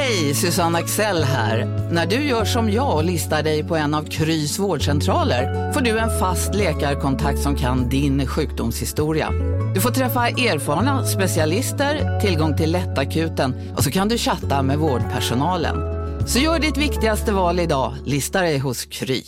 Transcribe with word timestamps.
Hej, 0.00 0.34
Susanne 0.34 0.78
Axel 0.78 1.22
här. 1.22 1.66
När 1.92 2.06
du 2.06 2.16
gör 2.16 2.44
som 2.44 2.70
jag 2.70 2.96
och 2.96 3.04
listar 3.04 3.42
dig 3.42 3.64
på 3.64 3.76
en 3.76 3.94
av 3.94 4.04
Krys 4.04 4.58
vårdcentraler 4.58 5.72
får 5.72 5.80
du 5.80 5.98
en 5.98 6.18
fast 6.18 6.54
läkarkontakt 6.54 7.38
som 7.38 7.56
kan 7.56 7.88
din 7.88 8.26
sjukdomshistoria. 8.26 9.30
Du 9.74 9.80
får 9.80 9.90
träffa 9.90 10.28
erfarna 10.28 11.04
specialister, 11.04 12.20
tillgång 12.20 12.56
till 12.56 12.72
lättakuten 12.72 13.74
och 13.76 13.84
så 13.84 13.90
kan 13.90 14.08
du 14.08 14.18
chatta 14.18 14.62
med 14.62 14.78
vårdpersonalen. 14.78 15.76
Så 16.28 16.38
gör 16.38 16.58
ditt 16.58 16.76
viktigaste 16.76 17.32
val 17.32 17.60
idag, 17.60 17.94
lista 18.06 18.40
dig 18.40 18.58
hos 18.58 18.84
Kry. 18.84 19.22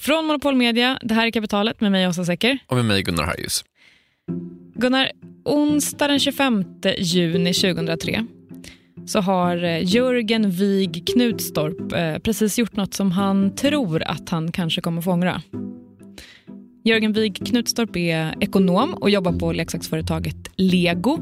Från 0.00 0.24
Monopol 0.24 0.56
Media, 0.56 0.98
det 1.02 1.14
här 1.14 1.26
är 1.26 1.30
Kapitalet 1.30 1.80
med 1.80 1.92
mig 1.92 2.08
Åsa 2.08 2.24
Secker. 2.24 2.58
Och 2.66 2.76
med 2.76 2.84
mig 2.84 3.02
Gunnar 3.02 3.24
Harjus. 3.24 3.64
Gunnar, 4.74 5.10
onsdag 5.44 6.08
den 6.08 6.20
25 6.20 6.64
juni 6.98 7.52
2003 7.52 8.26
så 9.06 9.20
har 9.20 9.64
eh, 9.64 9.94
Jörgen 9.94 10.50
Wig 10.50 11.06
Knutstorp 11.06 11.92
eh, 11.92 12.18
precis 12.18 12.58
gjort 12.58 12.76
något 12.76 12.94
som 12.94 13.10
han 13.12 13.54
tror 13.54 14.02
att 14.02 14.28
han 14.28 14.52
kanske 14.52 14.80
kommer 14.80 15.02
få 15.02 15.12
ångra. 15.12 15.42
Jörgen 16.84 17.12
Wig 17.12 17.46
Knutstorp 17.46 17.96
är 17.96 18.34
ekonom 18.40 18.94
och 18.94 19.10
jobbar 19.10 19.32
på 19.32 19.52
leksaksföretaget 19.52 20.36
Lego. 20.56 21.18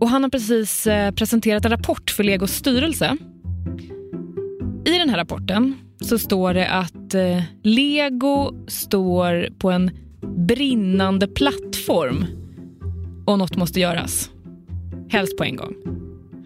Och 0.00 0.08
han 0.08 0.22
har 0.22 0.30
precis 0.30 0.86
eh, 0.86 1.10
presenterat 1.10 1.64
en 1.64 1.70
rapport 1.70 2.10
för 2.10 2.24
Legos 2.24 2.52
styrelse. 2.52 3.16
I 4.84 4.98
den 4.98 5.10
här 5.10 5.16
rapporten 5.16 5.74
så 6.00 6.18
står 6.18 6.54
det 6.54 6.68
att 6.68 7.14
Lego 7.62 8.54
står 8.68 9.58
på 9.58 9.70
en 9.70 9.90
brinnande 10.46 11.28
plattform 11.28 12.24
och 13.26 13.38
något 13.38 13.56
måste 13.56 13.80
göras. 13.80 14.30
Helst 15.08 15.36
på 15.36 15.44
en 15.44 15.56
gång. 15.56 15.74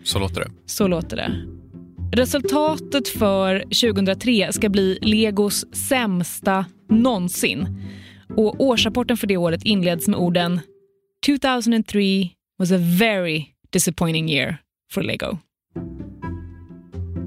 Så 0.04 0.18
låter 0.18 0.40
det. 0.40 0.50
Så 0.66 0.88
låter 0.88 1.16
det. 1.16 1.32
Resultatet 2.12 3.08
för 3.08 3.58
2003 3.58 4.52
ska 4.52 4.68
bli 4.68 4.98
Legos 5.02 5.74
sämsta 5.74 6.66
någonsin. 6.88 7.68
Och 8.36 8.60
årsrapporten 8.60 9.16
för 9.16 9.26
det 9.26 9.36
året 9.36 9.62
inleds 9.64 10.08
med 10.08 10.18
orden 10.18 10.60
2003 11.26 12.28
was 12.58 12.72
a 12.72 12.78
very 12.98 13.44
disappointing 13.70 14.30
year 14.30 14.56
for 14.92 15.02
Lego. 15.02 15.38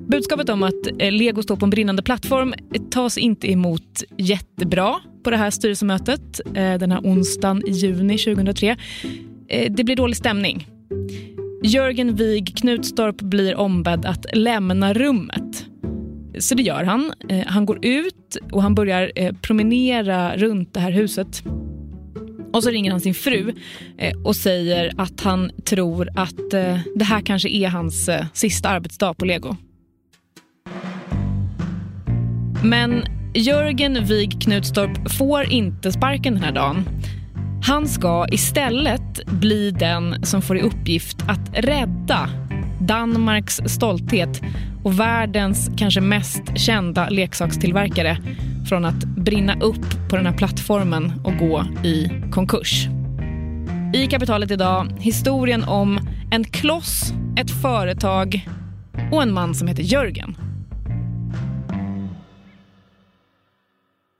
Budskapet 0.07 0.49
om 0.49 0.63
att 0.63 0.87
eh, 0.99 1.11
Lego 1.11 1.43
står 1.43 1.55
på 1.55 1.65
en 1.65 1.69
brinnande 1.69 2.03
plattform 2.03 2.53
tas 2.91 3.17
inte 3.17 3.51
emot 3.51 4.03
jättebra 4.17 4.95
på 5.23 5.29
det 5.29 5.37
här 5.37 5.49
styrelsemötet 5.49 6.41
eh, 6.45 6.73
den 6.77 6.91
här 6.91 6.99
onsdagen 6.99 7.67
i 7.67 7.71
juni 7.71 8.17
2003. 8.17 8.77
Eh, 9.47 9.71
det 9.71 9.83
blir 9.83 9.95
dålig 9.95 10.17
stämning. 10.17 10.67
Jörgen 11.63 12.15
Wig 12.15 12.57
Knutstorp 12.57 13.21
blir 13.21 13.55
ombedd 13.55 14.05
att 14.05 14.25
lämna 14.33 14.93
rummet. 14.93 15.65
Så 16.39 16.55
det 16.55 16.63
gör 16.63 16.83
han. 16.83 17.13
Eh, 17.29 17.45
han 17.45 17.65
går 17.65 17.85
ut 17.85 18.37
och 18.51 18.61
han 18.61 18.75
börjar 18.75 19.11
eh, 19.15 19.33
promenera 19.41 20.37
runt 20.37 20.73
det 20.73 20.79
här 20.79 20.91
huset. 20.91 21.43
Och 22.53 22.63
så 22.63 22.69
ringer 22.69 22.91
han 22.91 23.01
sin 23.01 23.13
fru 23.13 23.53
och 24.25 24.35
säger 24.35 24.91
att 24.97 25.21
han 25.21 25.51
tror 25.65 26.09
att 26.15 26.49
det 26.95 27.03
här 27.03 27.21
kanske 27.21 27.49
är 27.49 27.67
hans 27.67 28.09
sista 28.33 28.69
arbetsdag 28.69 29.13
på 29.13 29.25
Lego. 29.25 29.55
Men 32.63 33.03
Jörgen 33.35 34.05
Wig 34.05 34.41
Knutstorp 34.41 35.11
får 35.11 35.51
inte 35.51 35.91
sparken 35.91 36.33
den 36.33 36.43
här 36.43 36.51
dagen. 36.51 36.85
Han 37.65 37.87
ska 37.87 38.25
istället 38.31 39.25
bli 39.25 39.71
den 39.71 40.25
som 40.25 40.41
får 40.41 40.57
i 40.57 40.61
uppgift 40.61 41.17
att 41.27 41.49
rädda 41.53 42.29
Danmarks 42.79 43.61
stolthet 43.65 44.41
och 44.83 44.99
världens 44.99 45.71
kanske 45.77 46.01
mest 46.01 46.57
kända 46.57 47.09
leksakstillverkare 47.09 48.17
från 48.69 48.85
att 48.85 49.03
brinna 49.03 49.59
upp 49.59 50.09
på 50.09 50.15
den 50.15 50.25
här 50.25 50.33
plattformen 50.33 51.13
och 51.23 51.37
gå 51.37 51.65
i 51.83 52.09
konkurs. 52.31 52.87
I 53.93 54.07
kapitalet 54.07 54.51
idag, 54.51 54.95
historien 54.99 55.63
om 55.63 55.99
en 56.31 56.43
kloss, 56.43 57.13
ett 57.37 57.61
företag 57.61 58.47
och 59.11 59.21
en 59.21 59.33
man 59.33 59.55
som 59.55 59.67
heter 59.67 59.83
Jörgen. 59.83 60.37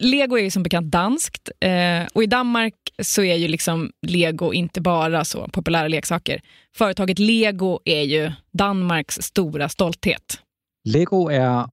Lego 0.04 0.38
är 0.38 0.44
ju 0.44 0.50
som 0.50 0.64
bekant 0.64 0.92
danskt 0.92 1.52
eh, 1.60 2.08
och 2.14 2.24
i 2.24 2.26
Danmark 2.26 2.74
så 3.02 3.24
är 3.24 3.36
ju 3.36 3.48
liksom 3.48 3.92
Lego 4.02 4.54
inte 4.54 4.82
bara 4.82 5.26
så 5.26 5.48
populära 5.48 5.88
leksaker. 5.88 6.42
Företaget 6.76 7.20
Lego 7.20 7.80
är 7.86 8.02
ju 8.02 8.32
Danmarks 8.52 9.16
stora 9.16 9.70
stolthet. 9.70 10.40
Lego 10.90 11.30
är 11.30 11.68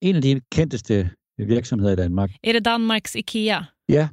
en 0.00 0.16
av 0.16 0.22
de 0.22 0.40
kändaste 0.54 1.10
verksamheterna 1.42 1.92
i 1.92 1.96
Danmark. 1.96 2.38
Är 2.42 2.52
det 2.52 2.60
Danmarks 2.60 3.16
Ikea? 3.16 3.66
Ja, 3.86 4.08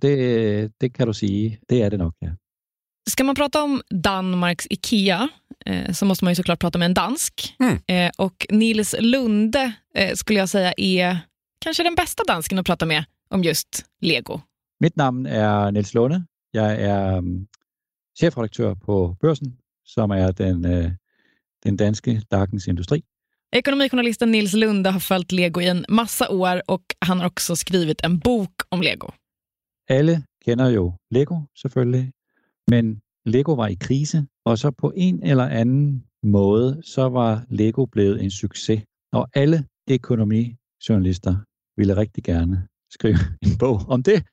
det, 0.00 0.70
det 0.78 0.90
kan 0.90 1.08
du 1.08 1.14
säga. 1.14 1.56
Det 1.68 1.82
är 1.82 1.90
det 1.90 1.96
nog. 1.96 2.12
Ja. 2.18 2.36
Ska 3.10 3.24
man 3.24 3.34
prata 3.34 3.62
om 3.62 3.82
Danmarks 3.90 4.66
Ikea 4.70 5.28
eh, 5.66 5.92
så 5.92 6.06
måste 6.06 6.24
man 6.24 6.30
ju 6.32 6.34
såklart 6.34 6.60
prata 6.60 6.78
med 6.78 6.86
en 6.86 6.94
dansk. 6.94 7.54
Mm. 7.60 7.78
Eh, 7.86 8.12
och 8.18 8.46
Nils 8.50 8.94
Lunde 8.98 9.72
eh, 9.94 10.14
skulle 10.14 10.38
jag 10.38 10.48
säga 10.48 10.72
är 10.76 11.18
kanske 11.60 11.82
den 11.82 11.94
bästa 11.94 12.24
dansken 12.24 12.58
att 12.58 12.66
prata 12.66 12.86
med 12.86 13.04
om 13.28 13.42
just 13.42 13.84
Lego. 14.00 14.40
Mitt 14.80 14.96
namn 14.96 15.26
är 15.26 15.72
Nils 15.72 15.94
Lunde. 15.94 16.24
Jag 16.50 16.72
är 16.72 17.18
um, 17.18 17.46
chefredaktör 18.20 18.74
på 18.74 19.16
Börsen 19.20 19.56
som 19.84 20.10
är 20.10 20.32
den, 20.32 20.64
uh, 20.64 20.90
den 21.62 21.76
danske 21.76 22.22
Dagens 22.30 22.68
Industri. 22.68 23.02
Ekonomijournalisten 23.52 24.32
Nils 24.32 24.52
Lunde 24.52 24.90
har 24.90 25.00
följt 25.00 25.32
Lego 25.32 25.60
i 25.60 25.68
en 25.68 25.84
massa 25.88 26.28
år 26.28 26.62
och 26.66 26.82
han 26.98 27.20
har 27.20 27.26
också 27.26 27.56
skrivit 27.56 28.00
en 28.00 28.18
bok 28.18 28.52
om 28.68 28.82
Lego. 28.82 29.12
Alla 29.90 30.22
känner 30.44 30.70
ju 30.70 30.92
Lego 31.10 31.46
selvfølgelig, 31.62 32.12
men 32.70 33.00
Lego 33.24 33.54
var 33.54 33.68
i 33.68 33.76
kris 33.76 34.14
och 34.44 34.58
så 34.58 34.72
på 34.72 34.92
en 34.96 35.22
eller 35.22 35.60
annan 35.60 36.02
måde 36.22 36.82
så 36.82 37.08
var 37.08 37.40
Lego 37.48 37.86
blivit 37.86 38.22
en 38.22 38.30
succé 38.30 38.82
och 39.12 39.36
alla 39.36 39.64
ekonomijournalister 39.90 41.36
ville 41.76 41.94
riktigt 41.94 42.28
gärna 42.28 42.62
skriva 42.94 43.18
en 43.40 43.56
bok 43.56 43.88
om 43.90 44.02
det. 44.02 44.24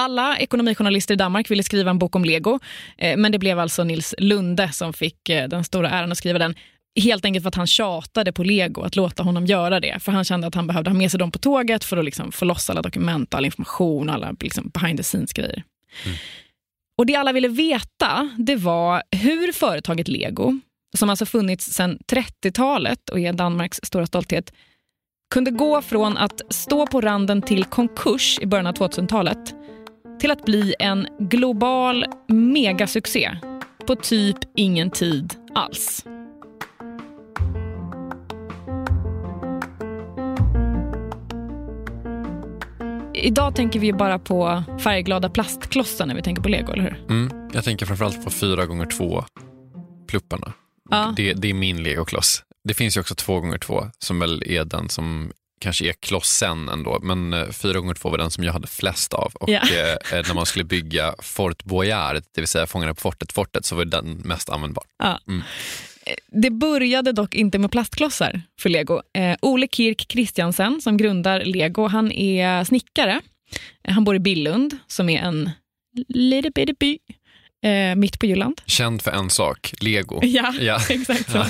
Alla 0.00 0.38
ekonomijournalister 0.38 1.14
i 1.14 1.16
Danmark 1.16 1.50
ville 1.50 1.62
skriva 1.62 1.90
en 1.90 1.98
bok 1.98 2.16
om 2.16 2.24
Lego, 2.24 2.58
eh, 2.98 3.16
men 3.16 3.32
det 3.32 3.38
blev 3.38 3.58
alltså 3.58 3.84
Nils 3.84 4.14
Lunde 4.18 4.72
som 4.72 4.92
fick 4.92 5.28
eh, 5.28 5.48
den 5.48 5.64
stora 5.64 5.90
äran 5.90 6.12
att 6.12 6.18
skriva 6.18 6.38
den. 6.38 6.54
Helt 7.00 7.24
enkelt 7.24 7.42
för 7.42 7.48
att 7.48 7.54
han 7.54 7.66
tjatade 7.66 8.32
på 8.32 8.44
Lego 8.44 8.82
att 8.82 8.96
låta 8.96 9.22
honom 9.22 9.46
göra 9.46 9.80
det. 9.80 10.02
För 10.02 10.12
han 10.12 10.24
kände 10.24 10.46
att 10.46 10.54
han 10.54 10.66
behövde 10.66 10.90
ha 10.90 10.98
med 10.98 11.10
sig 11.10 11.18
dem 11.18 11.30
på 11.30 11.38
tåget 11.38 11.84
för 11.84 11.96
att 11.96 12.04
liksom 12.04 12.32
få 12.32 12.44
loss 12.44 12.70
alla 12.70 12.82
dokument, 12.82 13.34
all 13.34 13.44
information, 13.44 14.10
alla 14.10 14.34
liksom 14.40 14.70
behind 14.74 14.98
the 14.98 15.02
scenes-grejer. 15.02 15.62
Mm. 16.04 16.16
Och 16.98 17.06
det 17.06 17.16
alla 17.16 17.32
ville 17.32 17.48
veta, 17.48 18.30
det 18.38 18.56
var 18.56 19.02
hur 19.10 19.52
företaget 19.52 20.08
Lego, 20.08 20.60
som 20.96 21.10
alltså 21.10 21.26
funnits 21.26 21.66
sedan 21.66 21.98
30-talet 22.12 23.10
och 23.10 23.20
är 23.20 23.32
Danmarks 23.32 23.80
stora 23.82 24.06
stolthet, 24.06 24.52
kunde 25.34 25.50
gå 25.50 25.82
från 25.82 26.16
att 26.16 26.40
stå 26.48 26.86
på 26.86 27.00
randen 27.00 27.42
till 27.42 27.64
konkurs 27.64 28.38
i 28.42 28.46
början 28.46 28.66
av 28.66 28.74
2000-talet 28.74 29.54
till 30.20 30.30
att 30.30 30.44
bli 30.44 30.74
en 30.78 31.06
global 31.18 32.06
megasuccé 32.28 33.36
på 33.86 33.96
typ 33.96 34.36
ingen 34.56 34.90
tid 34.90 35.34
alls. 35.54 36.04
Idag 43.14 43.56
tänker 43.56 43.80
vi 43.80 43.92
bara 43.92 44.18
på 44.18 44.62
färgglada 44.80 45.30
plastklossar 45.30 46.06
när 46.06 46.14
vi 46.14 46.22
tänker 46.22 46.42
på 46.42 46.48
lego, 46.48 46.72
eller 46.72 46.82
hur? 46.82 47.04
Mm, 47.08 47.50
jag 47.52 47.64
tänker 47.64 47.86
framförallt 47.86 48.24
på 48.24 48.30
4x2 48.30 49.24
plupparna. 50.08 50.52
Ja. 50.90 51.14
Det, 51.16 51.32
det, 51.32 51.50
är 51.50 51.54
min 51.54 51.82
legokloss. 51.82 52.42
Det 52.64 52.74
finns 52.74 52.96
ju 52.96 53.00
också 53.00 53.14
2x2 53.14 53.90
som 53.98 54.18
väl 54.18 54.42
är 54.46 54.64
den 54.64 54.88
som 54.88 55.32
kanske 55.60 55.88
är 55.88 55.92
klossen 55.92 56.68
ändå, 56.68 56.98
men 57.02 57.34
4x2 57.34 58.06
eh, 58.06 58.10
var 58.10 58.18
den 58.18 58.30
som 58.30 58.44
jag 58.44 58.52
hade 58.52 58.66
flest 58.66 59.14
av. 59.14 59.32
Och 59.34 59.48
ja. 59.48 59.60
eh, 59.60 59.96
när 60.10 60.34
man 60.34 60.46
skulle 60.46 60.64
bygga 60.64 61.14
Fort 61.22 61.64
Boyard, 61.64 62.14
det 62.14 62.40
vill 62.40 62.48
säga 62.48 62.66
Fångarna 62.66 62.94
på 62.94 63.00
fortet, 63.00 63.32
fortet, 63.32 63.64
så 63.64 63.76
var 63.76 63.84
den 63.84 64.22
mest 64.24 64.50
användbar. 64.50 64.84
Ja. 64.98 65.20
Mm. 65.28 65.42
Eh, 66.06 66.14
det 66.26 66.50
började 66.50 67.12
dock 67.12 67.34
inte 67.34 67.58
med 67.58 67.70
plastklossar 67.70 68.42
för 68.60 68.68
lego. 68.68 69.02
Eh, 69.18 69.36
Ole 69.42 69.68
Kirk 69.72 70.06
Christiansen 70.08 70.80
som 70.80 70.96
grundar 70.96 71.44
lego, 71.44 71.86
han 71.86 72.12
är 72.12 72.64
snickare. 72.64 73.20
Han 73.88 74.04
bor 74.04 74.16
i 74.16 74.18
Billund 74.18 74.78
som 74.86 75.08
är 75.08 75.22
en 75.22 75.50
liten 76.08 76.52
bitty 76.54 76.74
by 76.80 76.98
eh, 77.68 77.96
mitt 77.96 78.18
på 78.18 78.26
Jylland. 78.26 78.60
Känd 78.66 79.02
för 79.02 79.10
en 79.10 79.30
sak, 79.30 79.74
lego. 79.80 80.20
Ja, 80.22 80.54
ja. 80.60 80.80
exakt 80.90 81.30
så. 81.30 81.44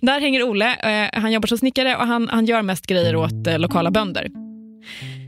Där 0.00 0.20
hänger 0.20 0.42
Ole. 0.42 0.74
Eh, 0.74 1.20
han 1.20 1.32
jobbar 1.32 1.46
som 1.46 1.58
snickare 1.58 1.96
och 1.96 2.06
han, 2.06 2.28
han 2.28 2.46
gör 2.46 2.62
mest 2.62 2.86
grejer 2.86 3.16
åt 3.16 3.46
eh, 3.46 3.58
lokala 3.58 3.90
bönder. 3.90 4.28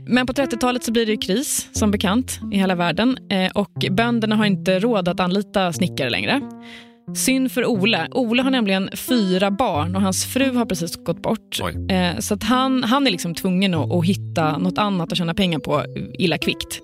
Men 0.07 0.27
på 0.27 0.33
30-talet 0.33 0.83
så 0.83 0.91
blir 0.91 1.05
det 1.05 1.17
kris, 1.17 1.69
som 1.71 1.91
bekant, 1.91 2.39
i 2.51 2.57
hela 2.57 2.75
världen. 2.75 3.17
Eh, 3.29 3.51
och 3.51 3.71
bönderna 3.91 4.35
har 4.35 4.45
inte 4.45 4.79
råd 4.79 5.07
att 5.07 5.19
anlita 5.19 5.73
snickare 5.73 6.09
längre. 6.09 6.41
Synd 7.15 7.51
för 7.51 7.65
Ole. 7.65 8.07
Ole 8.11 8.41
har 8.43 8.51
nämligen 8.51 8.89
fyra 8.93 9.51
barn 9.51 9.95
och 9.95 10.01
hans 10.01 10.25
fru 10.25 10.55
har 10.55 10.65
precis 10.65 10.95
gått 10.95 11.21
bort. 11.21 11.59
Eh, 11.89 12.19
så 12.19 12.33
att 12.33 12.43
han, 12.43 12.83
han 12.83 13.07
är 13.07 13.11
liksom 13.11 13.35
tvungen 13.35 13.73
att, 13.73 13.91
att 13.91 14.05
hitta 14.05 14.57
något 14.57 14.77
annat 14.77 15.11
att 15.11 15.17
tjäna 15.17 15.33
pengar 15.33 15.59
på 15.59 15.83
illa 16.19 16.37
kvickt. 16.37 16.81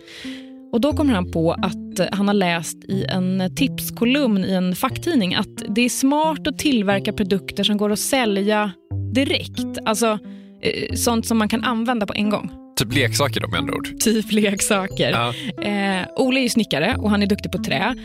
Och 0.71 0.81
Då 0.81 0.93
kommer 0.93 1.13
han 1.13 1.31
på 1.31 1.51
att 1.51 2.09
han 2.11 2.27
har 2.27 2.33
läst 2.33 2.77
i 2.83 3.05
en 3.09 3.55
tipskolumn 3.55 4.45
i 4.45 4.51
en 4.51 4.75
facktidning 4.75 5.35
att 5.35 5.63
det 5.69 5.81
är 5.81 5.89
smart 5.89 6.47
att 6.47 6.59
tillverka 6.59 7.13
produkter 7.13 7.63
som 7.63 7.77
går 7.77 7.91
att 7.91 7.99
sälja 7.99 8.71
direkt. 9.13 9.77
Alltså 9.85 10.19
eh, 10.61 10.93
sånt 10.95 11.25
som 11.25 11.37
man 11.37 11.49
kan 11.49 11.63
använda 11.63 12.05
på 12.05 12.13
en 12.13 12.29
gång. 12.29 12.51
Typ 12.79 12.93
leksaker 12.93 13.41
då 13.41 13.47
med 13.47 13.59
andra 13.59 13.73
ord? 13.73 13.99
Typ 13.99 14.31
leksaker. 14.31 15.11
Ja. 15.11 15.33
Eh, 15.63 16.07
Ole 16.15 16.39
är 16.39 16.43
ju 16.43 16.49
snickare 16.49 16.95
och 16.97 17.09
han 17.09 17.23
är 17.23 17.27
duktig 17.27 17.51
på 17.51 17.57
trä. 17.57 17.95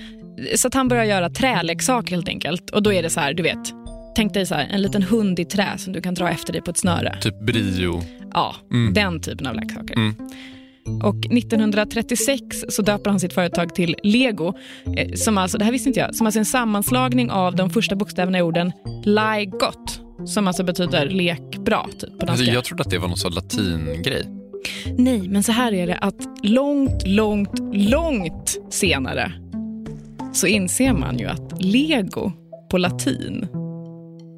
Så 0.57 0.69
att 0.69 0.75
han 0.75 0.89
börjar 0.89 1.05
göra 1.05 1.31
träleksaker 1.31 2.11
helt 2.11 2.29
enkelt. 2.29 2.71
Och 2.71 2.83
då 2.83 2.93
är 2.93 3.03
det 3.03 3.11
så 3.11 3.21
här, 3.21 3.35
du 3.35 3.43
vet. 3.43 3.73
Tänk 4.17 4.35
dig 4.35 4.47
så 4.47 4.55
här, 4.55 4.69
en 4.71 4.83
liten 4.83 5.03
hund 5.03 5.39
i 5.39 5.45
trä 5.45 5.69
som 5.77 5.93
du 5.93 6.01
kan 6.01 6.15
dra 6.15 6.31
efter 6.31 6.53
dig 6.53 6.63
på 6.63 6.71
ett 6.71 6.79
snöre. 6.79 7.19
Typ 7.21 7.41
brio. 7.41 8.03
Ja, 8.35 8.55
mm. 8.73 8.95
den 8.95 9.21
typen 9.21 9.47
av 9.47 9.55
leksaker. 9.55 9.95
Mm. 9.95 10.15
Och 11.03 11.17
1936 11.17 12.65
så 12.69 12.83
döper 12.83 13.11
han 13.11 13.21
sitt 13.21 13.33
företag 13.33 13.75
till 13.75 13.97
Lego, 14.03 14.55
eh, 14.97 15.13
som 15.15 15.39
alltså, 15.39 15.59
det 15.59 15.65
här 15.65 15.73
visste 15.73 15.89
inte 15.89 16.01
jag, 16.01 16.15
som 16.15 16.27
alltså 16.27 16.39
en 16.39 16.45
sammanslagning 16.45 17.31
av 17.31 17.57
de 17.57 17.71
första 17.71 17.97
bokstäverna 17.97 18.39
i 18.39 18.43
orden 18.43 18.73
Ligot, 19.05 20.01
som 20.27 20.47
alltså 20.47 20.65
betyder 20.65 21.07
lek 21.07 21.57
bra. 21.59 21.89
Typ, 21.99 22.19
på 22.19 22.27
alltså, 22.27 22.45
jag 22.45 22.65
trodde 22.65 22.83
att 22.83 22.91
det 22.91 22.99
var 22.99 23.09
någon 23.09 23.17
sån 23.17 23.35
latingrej. 23.35 24.27
Nej, 24.99 25.29
men 25.29 25.43
så 25.43 25.53
här 25.53 25.73
är 25.73 25.87
det 25.87 25.97
att 25.97 26.29
långt, 26.43 27.07
långt, 27.07 27.59
långt 27.73 28.57
senare 28.71 29.33
så 30.33 30.47
inser 30.47 30.93
man 30.93 31.19
ju 31.19 31.27
att 31.27 31.63
lego 31.63 32.33
på 32.71 32.79
latin 32.79 33.49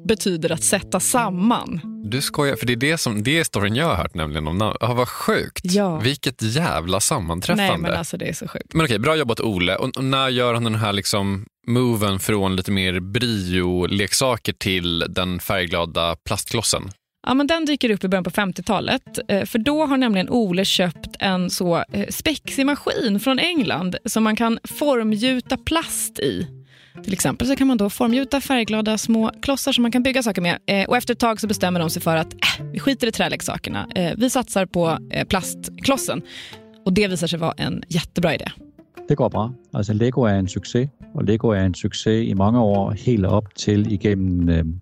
betyder 0.09 0.51
att 0.51 0.63
sätta 0.63 0.99
samman. 0.99 1.81
Du 2.05 2.21
skojar, 2.21 2.55
för 2.55 2.65
det 2.65 2.73
är 2.73 2.77
det 2.77 2.97
som 2.97 3.23
det 3.23 3.39
är 3.39 3.43
storyn 3.43 3.75
jag 3.75 3.85
har 3.85 3.95
hört 3.95 4.15
nämligen 4.15 4.47
om 4.47 4.57
namn. 4.57 4.77
Ah, 4.79 4.93
vad 4.93 5.09
sjukt. 5.09 5.61
Ja. 5.63 5.99
Vilket 5.99 6.41
jävla 6.41 6.99
sammanträffande. 6.99 7.71
Nej 7.71 7.77
men 7.77 7.93
alltså 7.93 8.17
det 8.17 8.29
är 8.29 8.33
så 8.33 8.47
sjukt. 8.47 8.73
Men 8.73 8.85
okej, 8.85 8.99
bra 8.99 9.15
jobbat 9.15 9.39
Ole. 9.39 9.75
Och, 9.75 9.97
och 9.97 10.03
när 10.03 10.29
gör 10.29 10.53
han 10.53 10.63
den 10.63 10.75
här 10.75 10.93
liksom 10.93 11.45
moven 11.67 12.19
från 12.19 12.55
lite 12.55 12.71
mer 12.71 12.99
brio-leksaker 12.99 14.53
till 14.53 14.99
den 14.99 15.39
färgglada 15.39 16.15
plastklossen? 16.15 16.91
Ja, 17.27 17.33
men 17.33 17.47
den 17.47 17.65
dyker 17.65 17.89
upp 17.89 18.03
i 18.03 18.07
början 18.07 18.23
på 18.23 18.29
50-talet. 18.29 19.19
Eh, 19.27 19.45
för 19.45 19.59
då 19.59 19.85
har 19.85 19.97
nämligen 19.97 20.29
Ole 20.29 20.65
köpt 20.65 21.15
en 21.19 21.49
så 21.49 21.83
eh, 21.93 22.07
spexig 22.09 22.65
maskin 22.65 23.19
från 23.19 23.39
England 23.39 23.95
som 24.05 24.23
man 24.23 24.35
kan 24.35 24.59
formgjuta 24.63 25.57
plast 25.57 26.19
i. 26.19 26.58
Till 27.03 27.13
exempel 27.13 27.47
så 27.47 27.55
kan 27.55 27.67
man 27.67 27.77
då 27.77 27.89
formgjuta 27.89 28.41
färgglada 28.41 28.97
små 28.97 29.31
klossar 29.41 29.71
som 29.71 29.81
man 29.81 29.91
kan 29.91 30.03
bygga 30.03 30.23
saker 30.23 30.41
med. 30.41 30.59
Eh, 30.65 30.85
och 30.85 30.97
efter 30.97 31.13
ett 31.13 31.19
tag 31.19 31.39
så 31.39 31.47
bestämmer 31.47 31.79
de 31.79 31.89
sig 31.89 32.01
för 32.01 32.15
att 32.15 32.33
äh, 32.33 32.65
vi 32.71 32.79
skiter 32.79 33.07
i 33.07 33.11
träleksakerna. 33.11 33.87
Vi 34.17 34.29
satsar 34.29 34.65
på 34.65 34.97
plastklossen. 35.29 36.21
Och 36.85 36.93
det 36.93 37.07
visar 37.07 37.27
sig 37.27 37.39
vara 37.39 37.53
en 37.57 37.83
jättebra 37.87 38.35
idé. 38.35 38.45
Det 39.07 39.15
går 39.15 39.29
bra. 39.29 39.53
Alltså 39.73 39.93
Lego 39.93 40.25
är 40.25 40.33
en 40.33 40.47
succé 40.47 40.89
och 41.13 41.23
Lego 41.23 41.51
är 41.51 41.63
en 41.63 41.73
succé 41.73 42.23
i 42.23 42.35
många 42.35 42.63
år, 42.63 42.91
hela 42.91 43.37
upp 43.37 43.55
till 43.55 43.93
igenom 43.93 44.81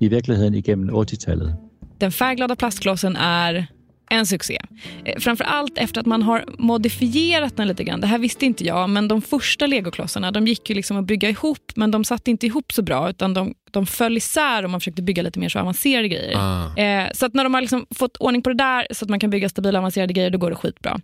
i 0.00 0.08
verkligheten 0.08 0.54
igenom 0.54 0.90
80-talet. 0.90 1.54
Den 1.98 2.12
färgglada 2.12 2.56
plastklossen 2.56 3.16
är 3.16 3.66
en 4.10 4.26
succé. 4.26 4.58
Eh, 5.04 5.18
framför 5.18 5.44
allt 5.44 5.78
efter 5.78 6.00
att 6.00 6.06
man 6.06 6.22
har 6.22 6.44
modifierat 6.58 7.56
den 7.56 7.68
lite 7.68 7.84
grann. 7.84 8.00
Det 8.00 8.06
här 8.06 8.18
visste 8.18 8.46
inte 8.46 8.64
jag, 8.64 8.90
men 8.90 9.08
de 9.08 9.22
första 9.22 9.66
legoklossarna 9.66 10.30
de 10.30 10.46
gick 10.46 10.70
ju 10.70 10.74
liksom 10.74 10.96
att 10.96 11.04
bygga 11.04 11.28
ihop, 11.28 11.72
men 11.76 11.90
de 11.90 12.04
satt 12.04 12.28
inte 12.28 12.46
ihop 12.46 12.72
så 12.72 12.82
bra, 12.82 13.10
utan 13.10 13.34
de, 13.34 13.54
de 13.70 13.86
föll 13.86 14.16
isär 14.16 14.64
och 14.64 14.70
man 14.70 14.80
försökte 14.80 15.02
bygga 15.02 15.22
lite 15.22 15.38
mer 15.38 15.48
så 15.48 15.58
avancerade 15.58 16.08
grejer. 16.08 16.34
Ah. 16.36 16.76
Eh, 16.76 17.08
så 17.14 17.26
att 17.26 17.34
när 17.34 17.44
de 17.44 17.54
har 17.54 17.60
liksom 17.60 17.86
fått 17.94 18.16
ordning 18.16 18.42
på 18.42 18.50
det 18.50 18.56
där, 18.56 18.86
så 18.90 19.04
att 19.04 19.08
man 19.08 19.20
kan 19.20 19.30
bygga 19.30 19.48
stabila 19.48 19.78
avancerade 19.78 20.12
grejer, 20.12 20.30
då 20.30 20.38
går 20.38 20.50
det 20.50 20.56
skitbra. 20.56 21.00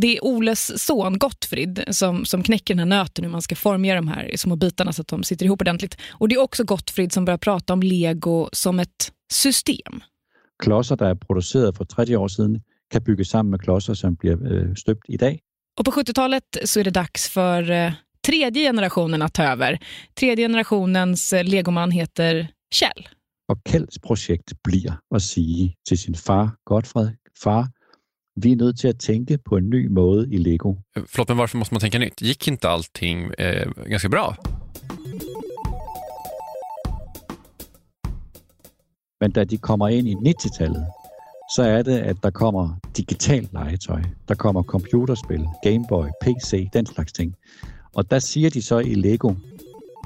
Det 0.00 0.16
är 0.16 0.24
Oles 0.24 0.84
son 0.84 1.18
Gottfrid 1.18 1.84
som, 1.88 2.24
som 2.24 2.42
knäcker 2.42 2.74
den 2.74 2.78
här 2.78 2.98
nöten 2.98 3.24
hur 3.24 3.32
man 3.32 3.42
ska 3.42 3.56
formgöra 3.56 3.96
de 3.96 4.08
här 4.08 4.32
små 4.36 4.56
bitarna 4.56 4.92
så 4.92 5.02
att 5.02 5.08
de 5.08 5.22
sitter 5.22 5.46
ihop 5.46 5.60
ordentligt. 5.60 5.98
Och 6.10 6.28
det 6.28 6.34
är 6.34 6.40
också 6.40 6.64
Gottfrid 6.64 7.12
som 7.12 7.24
börjar 7.24 7.38
prata 7.38 7.72
om 7.72 7.82
lego 7.82 8.48
som 8.52 8.80
ett 8.80 9.12
system. 9.32 10.02
Klodser, 10.62 10.96
som 10.96 11.06
är 11.06 11.14
producerade 11.14 11.72
för 11.72 11.84
30 11.84 12.16
år 12.16 12.28
sedan 12.28 12.60
kan 12.90 13.02
byggas 13.02 13.28
samman 13.28 13.50
med 13.50 13.60
klodser 13.60 13.94
som 13.94 14.14
blir 14.14 14.52
øh, 14.52 14.74
stöpt 14.74 15.04
idag. 15.08 15.38
Och 15.78 15.84
på 15.84 15.90
70-talet 15.90 16.56
så 16.64 16.80
är 16.80 16.84
det 16.84 16.90
dags 16.90 17.28
för 17.28 17.70
eh, 17.70 17.92
tredje 18.26 18.62
generationen 18.62 19.22
att 19.22 19.34
ta 19.34 19.42
över. 19.42 19.78
Tredje 20.20 20.44
generationens 20.44 21.32
eh, 21.32 21.44
legoman 21.44 21.90
heter 21.90 22.48
Kjell. 22.74 23.08
Och 23.48 23.58
Kjells 23.68 23.98
projekt 23.98 24.62
blir 24.62 24.98
att 25.14 25.22
säga 25.22 25.72
till 25.88 25.98
sin 25.98 26.14
far 26.14 26.50
Gottfrid, 26.64 27.16
far, 27.42 27.66
vi 28.34 28.52
är 28.52 28.56
nödt 28.56 28.78
till 28.78 28.90
att 28.90 29.00
tänka 29.00 29.38
på 29.38 29.56
en 29.56 29.70
ny 29.70 29.88
måde 29.88 30.34
i 30.34 30.38
Lego. 30.38 30.76
Förlåt, 31.06 31.28
men 31.28 31.36
varför 31.36 31.58
måste 31.58 31.74
man 31.74 31.80
tänka 31.80 31.98
nytt? 31.98 32.22
Gick 32.22 32.48
inte 32.48 32.68
allting 32.68 33.30
eh, 33.38 33.68
ganska 33.86 34.08
bra? 34.08 34.36
Men 39.20 39.32
när 39.34 39.44
de 39.44 39.58
kommer 39.58 39.88
in 39.88 40.06
i 40.06 40.14
90-talet 40.14 40.88
så 41.48 41.62
är 41.62 41.82
det 41.82 42.10
att 42.10 42.22
det 42.22 42.32
kommer 42.32 42.76
digitalt 42.96 43.52
legetøj. 43.52 44.02
Der 44.28 44.34
kommer 44.34 44.62
computerspil, 44.62 45.44
Gameboy, 45.62 46.10
PC, 46.20 46.68
den 46.72 46.86
slags 46.86 47.12
ting. 47.12 47.34
Och 47.94 48.04
der 48.04 48.20
säger 48.20 48.50
de 48.50 48.62
så 48.62 48.80
i 48.80 48.94
Lego, 48.94 49.34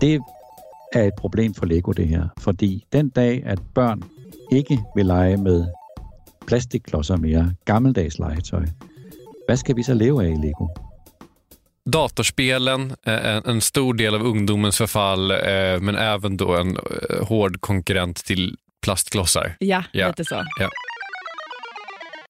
det 0.01 0.21
är 0.95 1.09
ett 1.09 1.17
problem 1.17 1.55
för 1.55 1.67
Lego 1.67 1.93
det 1.93 2.05
här. 2.05 2.29
För 2.37 2.53
den 2.91 3.09
dag 3.09 3.43
at 3.47 3.75
børn 3.75 4.05
inte 4.51 4.79
vill 4.95 5.07
lege 5.07 5.37
med 5.37 5.73
plastikklodser 6.47 7.17
mere, 7.17 7.57
gammeldags 7.65 8.19
legetøj. 8.19 8.67
Vad 9.49 9.59
ska 9.59 9.75
vi 9.75 9.83
så 9.83 9.95
leva 9.95 10.19
av 10.19 10.27
i 10.27 10.37
Lego? 10.37 10.69
Datorspelen, 11.85 12.93
eh, 13.07 13.27
en, 13.27 13.43
en 13.45 13.61
stor 13.61 13.95
del 13.95 14.15
av 14.15 14.23
ungdomens 14.23 14.79
förfall, 14.79 15.31
eh, 15.31 15.81
men 15.81 15.95
även 15.97 16.37
då 16.37 16.57
en 16.57 16.77
eh, 16.77 17.27
hård 17.27 17.61
konkurrent 17.61 18.25
till 18.25 18.57
plastklossar. 18.81 19.57
Ja, 19.59 19.85
ja. 19.93 20.09
lite 20.09 20.25
så. 20.25 20.45
Ja. 20.61 20.69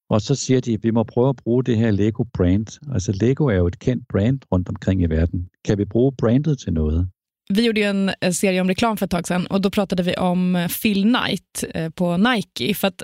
Och 0.09 0.23
så 0.23 0.37
säger 0.37 0.61
de 0.61 0.77
att 0.77 0.85
vi 0.85 0.93
måste 0.93 1.13
pröva 1.13 1.31
att 1.31 1.45
bruge 1.45 1.73
det 1.73 1.79
här 1.79 1.93
Lego 1.93 2.25
brand. 2.25 2.71
Alltså 2.93 3.13
Lego 3.13 3.49
är 3.49 3.55
ju 3.55 3.69
ett 3.69 3.83
känt 3.83 4.09
brand 4.09 4.45
runt 4.51 4.69
omkring 4.69 5.03
i 5.03 5.07
världen. 5.07 5.49
Kan 5.63 5.77
vi 5.77 5.87
bruge 5.87 6.17
brandet 6.17 6.59
till 6.59 6.73
något? 6.73 7.07
Vi 7.49 7.65
gjorde 7.65 7.81
en 7.81 8.35
serie 8.35 8.61
om 8.61 8.69
reklam 8.69 8.97
för 8.97 9.05
ett 9.05 9.11
tag 9.11 9.27
sedan 9.27 9.47
och 9.47 9.61
då 9.61 9.71
pratade 9.71 10.03
vi 10.03 10.17
om 10.17 10.69
Phil 10.83 11.03
Knight 11.03 11.65
eh, 11.75 11.91
på 11.91 12.17
Nike. 12.17 12.75
För 12.75 12.89
att 12.89 13.03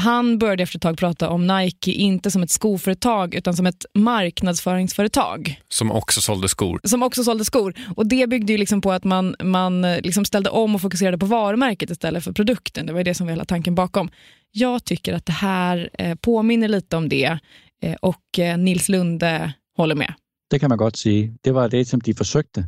han 0.00 0.38
började 0.38 0.62
efter 0.62 0.78
ett 0.78 0.82
tag 0.82 0.98
prata 0.98 1.28
om 1.28 1.46
Nike 1.46 1.92
inte 1.92 2.30
som 2.30 2.42
ett 2.42 2.50
skoföretag 2.50 3.34
utan 3.34 3.56
som 3.56 3.66
ett 3.66 3.86
marknadsföringsföretag. 3.94 5.60
Som 5.68 5.92
också 5.92 6.20
sålde 6.20 6.48
skor. 6.48 6.80
Som 6.84 7.02
också 7.02 7.24
sålde 7.24 7.44
skor. 7.44 7.74
Och 7.96 8.06
Det 8.06 8.28
byggde 8.28 8.52
ju 8.52 8.58
liksom 8.58 8.80
på 8.80 8.92
att 8.92 9.04
man, 9.04 9.36
man 9.42 9.82
liksom 9.82 10.24
ställde 10.24 10.50
om 10.50 10.74
och 10.74 10.80
fokuserade 10.80 11.18
på 11.18 11.26
varumärket 11.26 11.90
istället 11.90 12.24
för 12.24 12.32
produkten. 12.32 12.86
Det 12.86 12.92
var 12.92 13.04
det 13.04 13.14
som 13.14 13.26
var 13.26 13.32
hela 13.32 13.44
tanken 13.44 13.74
bakom. 13.74 14.10
Jag 14.52 14.84
tycker 14.84 15.14
att 15.14 15.26
det 15.26 15.32
här 15.32 15.90
eh, 15.98 16.14
påminner 16.14 16.68
lite 16.68 16.96
om 16.96 17.08
det 17.08 17.38
eh, 17.82 17.94
och 18.02 18.38
eh, 18.38 18.58
Nils 18.58 18.88
Lunde 18.88 19.52
håller 19.76 19.94
med. 19.94 20.14
Det 20.50 20.58
kan 20.58 20.68
man 20.68 20.78
gott 20.78 20.96
säga. 20.96 21.34
Det 21.40 21.52
var 21.52 21.68
det 21.68 21.84
som 21.84 22.00
de 22.00 22.14
försökte. 22.14 22.64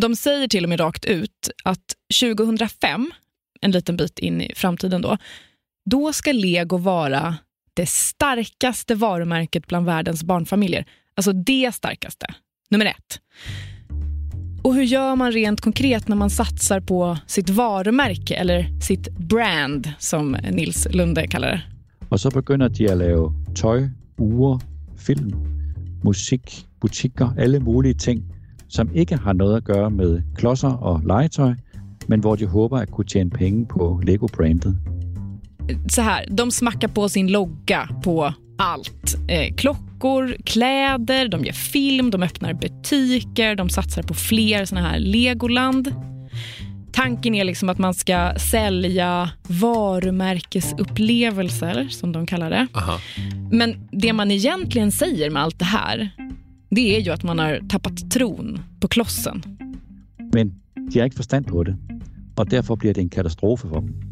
De 0.00 0.16
säger 0.16 0.48
till 0.48 0.64
och 0.64 0.68
med 0.68 0.80
rakt 0.80 1.04
ut 1.04 1.50
att 1.64 1.94
2005, 2.20 3.10
en 3.60 3.70
liten 3.70 3.96
bit 3.96 4.18
in 4.18 4.40
i 4.40 4.52
framtiden 4.54 5.02
då, 5.02 5.18
då 5.90 6.12
ska 6.12 6.32
lego 6.32 6.76
vara 6.76 7.36
det 7.74 7.88
starkaste 7.88 8.94
varumärket 8.94 9.66
bland 9.66 9.86
världens 9.86 10.24
barnfamiljer. 10.24 10.86
Alltså 11.14 11.32
det 11.32 11.74
starkaste. 11.74 12.26
Nummer 12.70 12.86
ett. 12.86 13.20
Och 14.62 14.74
hur 14.74 14.82
gör 14.82 15.16
man 15.16 15.32
rent 15.32 15.60
konkret 15.60 16.08
när 16.08 16.16
man 16.16 16.30
satsar 16.30 16.80
på 16.80 17.18
sitt 17.26 17.50
varumärke 17.50 18.34
eller 18.34 18.80
sitt 18.80 19.10
brand 19.10 19.92
som 19.98 20.36
Nils 20.50 20.86
Lunde 20.90 21.26
kallar 21.26 21.48
det? 21.48 21.62
Och 22.08 22.20
så 22.20 22.30
börjar 22.30 22.58
de 22.58 22.64
att 22.64 22.98
lave 22.98 23.32
tøj, 23.54 23.90
ure, 24.18 24.60
film, 24.98 25.32
musik, 26.04 26.66
butiker, 26.80 27.30
alla 27.38 27.60
möjliga 27.60 27.98
ting, 27.98 28.22
som 28.68 28.96
inte 28.96 29.16
har 29.16 29.34
något 29.34 29.62
att 29.62 29.76
göra 29.76 29.90
med 29.90 30.36
klossar 30.38 30.84
och 30.84 31.04
legetøj, 31.04 31.54
men 32.06 32.20
hvor 32.20 32.36
de 32.36 32.46
hoppas 32.46 32.82
att 32.82 32.90
kunna 32.90 33.08
tjäna 33.08 33.30
pengar 33.30 33.66
på 33.66 34.00
Lego-brandet 34.04 34.74
så 35.88 36.02
här, 36.02 36.26
de 36.30 36.50
smackar 36.50 36.88
på 36.88 37.08
sin 37.08 37.32
logga 37.32 37.88
på 38.04 38.34
allt. 38.58 39.16
Eh, 39.28 39.54
klockor 39.54 40.36
kläder, 40.44 41.28
de 41.28 41.44
gör 41.44 41.52
film, 41.52 42.10
de 42.10 42.22
öppnar 42.22 42.54
butiker, 42.54 43.54
de 43.54 43.68
satsar 43.68 44.02
på 44.02 44.14
fler 44.14 44.64
såna 44.64 44.80
här 44.80 44.98
Legoland. 44.98 45.94
Tanken 46.92 47.34
är 47.34 47.44
liksom 47.44 47.68
att 47.68 47.78
man 47.78 47.94
ska 47.94 48.32
sälja 48.50 49.30
varumärkesupplevelser, 49.48 51.88
som 51.90 52.12
de 52.12 52.26
kallar 52.26 52.50
det. 52.50 52.66
Aha. 52.72 53.00
Men 53.50 53.88
det 53.92 54.12
man 54.12 54.30
egentligen 54.30 54.92
säger 54.92 55.30
med 55.30 55.42
allt 55.42 55.58
det 55.58 55.64
här, 55.64 56.10
det 56.70 56.96
är 56.96 57.00
ju 57.00 57.10
att 57.10 57.22
man 57.22 57.38
har 57.38 57.60
tappat 57.68 58.10
tron 58.10 58.60
på 58.80 58.88
klossen. 58.88 59.42
Men 60.32 60.60
de 60.92 60.98
har 60.98 61.04
inte 61.04 61.16
förstånd 61.16 61.46
på 61.46 61.64
det 61.64 61.76
och 62.38 62.48
därför 62.48 62.76
blir 62.76 62.94
det 62.94 63.00
en 63.00 63.08
katastrof 63.08 63.60
för 63.60 63.68
dem. 63.68 64.07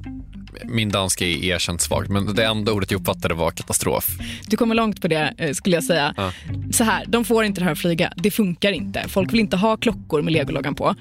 Min 0.65 0.89
danska 0.89 1.25
är 1.27 1.45
erkänt 1.45 1.81
svagt, 1.81 2.11
men 2.11 2.35
det 2.35 2.45
enda 2.45 2.73
ordet 2.73 2.91
jag 2.91 3.01
uppfattade 3.01 3.35
var 3.35 3.51
katastrof. 3.51 4.07
Du 4.47 4.57
kommer 4.57 4.75
långt 4.75 5.01
på 5.01 5.09
det 5.09 5.35
eh, 5.39 5.53
skulle 5.53 5.77
jag 5.77 5.85
säga. 5.85 6.15
Ja. 6.17 6.33
Så 6.73 6.85
här, 6.85 7.05
de 7.07 7.25
får 7.25 7.45
inte 7.45 7.61
det 7.61 7.65
här 7.65 7.73
att 7.73 7.79
flyga. 7.79 8.13
Det 8.17 8.31
funkar 8.31 8.73
inte. 8.73 9.09
Folk 9.09 9.33
vill 9.33 9.41
inte 9.41 9.57
ha 9.57 9.77
klockor 9.77 10.23
med 10.23 10.33
legologgan 10.33 10.75
på. 10.75 10.95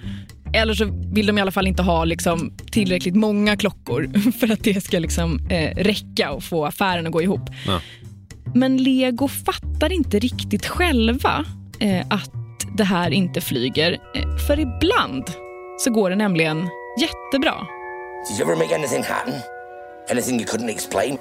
Eller 0.54 0.74
så 0.74 0.86
vill 1.14 1.26
de 1.26 1.38
i 1.38 1.42
alla 1.42 1.52
fall 1.52 1.68
inte 1.68 1.84
ha 1.84 2.06
liksom, 2.06 2.54
tillräckligt 2.72 3.16
många 3.16 3.58
klockor 3.58 4.32
för 4.40 4.52
att 4.52 4.64
det 4.64 4.84
ska 4.84 5.00
liksom, 5.00 5.48
eh, 5.50 5.76
räcka 5.76 6.32
och 6.32 6.44
få 6.44 6.66
affären 6.66 7.06
att 7.06 7.12
gå 7.12 7.22
ihop. 7.22 7.50
Ja. 7.68 7.82
Men 8.54 8.78
Lego 8.78 9.28
fattar 9.28 9.92
inte 9.92 10.20
riktigt 10.20 10.66
själva 10.66 11.46
eh, 11.80 12.06
att 12.10 12.32
det 12.78 12.84
här 12.84 13.12
inte 13.12 13.42
flyger. 13.42 13.92
Eh, 13.92 14.38
för 14.48 14.60
ibland 14.60 15.24
så 15.78 15.92
går 15.92 16.10
det 16.10 16.16
nämligen 16.16 16.70
jättebra. 17.02 17.68
Did 18.28 18.40
you 18.40 18.44
ever 18.46 18.56
make 18.56 18.76
anything 18.76 19.04
happen? 19.04 19.34
Anything 20.10 20.40
you 20.40 20.46
couldn't 20.46 20.70
explain? 20.70 21.18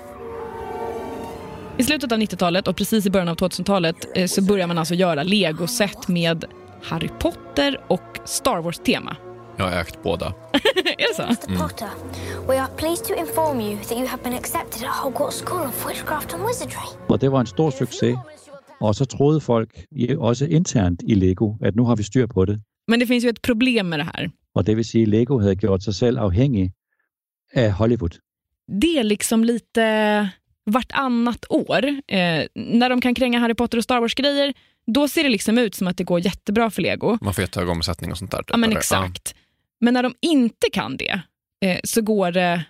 I 1.79 1.83
slutet 1.83 2.13
av 2.13 2.19
90-talet 2.19 2.69
och 2.69 2.77
precis 2.77 3.07
i 3.07 3.11
början 3.11 3.29
av 3.29 3.37
2000-talet 3.37 3.97
eh, 4.15 4.27
så 4.27 4.43
börjar 4.43 4.67
man 4.67 4.79
alltså 4.79 4.95
göra 4.95 5.23
Lego-set 5.23 6.09
med 6.09 6.45
Harry 6.83 7.09
Potter 7.19 7.81
och 7.89 8.19
Star 8.25 8.59
Wars-tema. 8.59 9.17
Jag 9.57 9.65
har 9.65 9.81
ägt 9.81 10.03
båda. 10.03 10.27
är 10.85 11.09
det 11.09 11.15
så? 11.17 11.23
Mr. 11.23 11.63
Potter, 11.63 11.89
we 12.49 12.61
are 12.61 12.69
pleased 12.77 13.05
to 13.07 13.15
inform 13.15 13.61
you 13.61 13.79
that 13.79 13.93
you 13.93 14.07
have 14.07 14.23
been 14.23 14.35
accepted 14.35 14.83
at 14.83 14.95
Hogwarts 14.95 15.43
School 15.45 15.67
of 15.67 15.89
Witchcraft 15.89 16.35
and 16.35 16.43
Wizardry. 16.47 16.89
Och 17.09 17.19
det 17.19 17.29
var 17.29 17.41
en 17.41 17.47
stor 17.47 17.71
succé. 17.71 18.19
Och 18.81 18.97
så 18.97 19.05
trodde 19.05 19.41
folk 19.41 19.71
också 20.19 20.47
internt 20.47 21.03
i 21.03 21.15
Lego 21.15 21.59
att 21.69 21.75
nu 21.75 21.83
har 21.83 21.97
vi 21.97 22.05
styr 22.05 22.27
på 22.27 22.45
det. 22.45 22.59
Men 22.87 22.99
det 23.01 23.07
finns 23.07 23.25
ju 23.25 23.29
ett 23.29 23.43
problem 23.43 23.89
med 23.89 23.99
det 23.99 24.09
här. 24.15 24.31
Och 24.55 24.65
det 24.65 24.75
vill 24.75 24.89
säga 24.89 25.07
Lego 25.07 25.41
hade 25.41 25.67
gjort 25.67 25.83
sig 25.83 25.95
själv 25.95 26.19
avhängig 26.19 26.73
av 27.57 27.71
Hollywood. 27.71 28.15
Det 28.81 28.99
är 28.99 29.05
liksom 29.05 29.45
lite 29.45 30.29
vartannat 30.67 31.45
år. 31.49 31.85
Eh, 31.87 32.45
när 32.55 32.89
de 32.91 33.01
kan 33.01 33.15
kränga 33.15 33.39
Harry 33.39 33.55
Potter 33.55 33.79
och 33.79 33.85
Star 33.85 34.01
Wars-grejer, 34.01 34.55
då 34.87 35.09
ser 35.09 35.23
det 35.23 35.29
liksom 35.29 35.59
ut 35.59 35.75
som 35.75 35.87
att 35.87 35.97
det 35.97 36.05
går 36.05 36.21
jättebra 36.21 36.71
för 36.71 36.83
Lego. 36.83 37.19
Man 37.21 37.35
får 37.35 37.43
jättehög 37.43 37.69
omsättning 37.69 38.11
och 38.11 38.19
sånt 38.19 38.31
där. 38.31 38.39
typ, 38.39 38.47
Ja, 38.51 38.57
men 38.57 38.71
eller? 38.71 38.79
exakt. 38.79 39.35
Men 39.81 39.95
när 39.95 40.03
de 40.03 40.15
inte 40.21 40.67
kan 40.73 40.97
det 40.97 41.21
eh, 41.65 41.79
så 41.85 42.03
går 42.03 42.33
det 42.33 42.65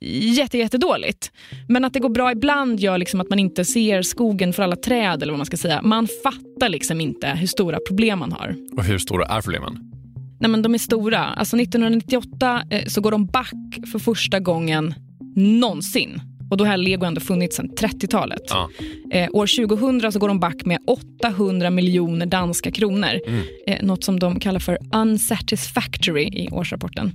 jätte, 0.00 0.58
jättedåligt. 0.58 1.32
Men 1.68 1.84
att 1.84 1.92
det 1.92 2.00
går 2.00 2.08
bra 2.08 2.32
ibland 2.32 2.80
gör 2.80 2.98
liksom 2.98 3.20
att 3.20 3.30
man 3.30 3.38
inte 3.38 3.64
ser 3.64 4.02
skogen 4.02 4.52
för 4.52 4.62
alla 4.62 4.76
träd 4.76 5.22
eller 5.22 5.32
vad 5.32 5.38
man 5.38 5.46
ska 5.46 5.56
säga. 5.56 5.82
Man 5.82 6.08
fattar 6.22 6.68
liksom 6.68 7.00
inte 7.00 7.28
hur 7.28 7.46
stora 7.46 7.78
problem 7.88 8.18
man 8.18 8.32
har. 8.32 8.56
Och 8.76 8.84
hur 8.84 8.98
stora 8.98 9.26
är 9.26 9.40
problemen? 9.42 9.92
Nej, 10.40 10.50
men 10.50 10.62
de 10.62 10.74
är 10.74 10.78
stora. 10.78 11.24
Alltså 11.24 11.56
1998 11.56 12.62
eh, 12.70 12.84
så 12.86 13.00
går 13.00 13.10
de 13.10 13.26
back 13.26 13.78
för 13.92 13.98
första 13.98 14.40
gången 14.40 14.94
någonsin. 15.36 16.20
Och 16.50 16.56
då 16.56 16.64
har 16.64 16.76
Lego 16.76 17.04
ändå 17.04 17.20
funnits 17.20 17.56
sedan 17.56 17.70
30-talet. 17.70 18.42
Ja. 18.48 18.70
Eh, 19.12 19.28
år 19.32 19.66
2000 19.66 20.12
så 20.12 20.18
går 20.18 20.28
de 20.28 20.40
back 20.40 20.64
med 20.64 20.78
800 20.86 21.70
miljoner 21.70 22.26
danska 22.26 22.70
kronor. 22.70 23.20
Eh, 23.66 23.82
något 23.82 24.04
som 24.04 24.18
de 24.18 24.40
kallar 24.40 24.60
för 24.60 24.78
unsatisfactory 24.94 26.24
i 26.24 26.48
årsrapporten. 26.52 27.12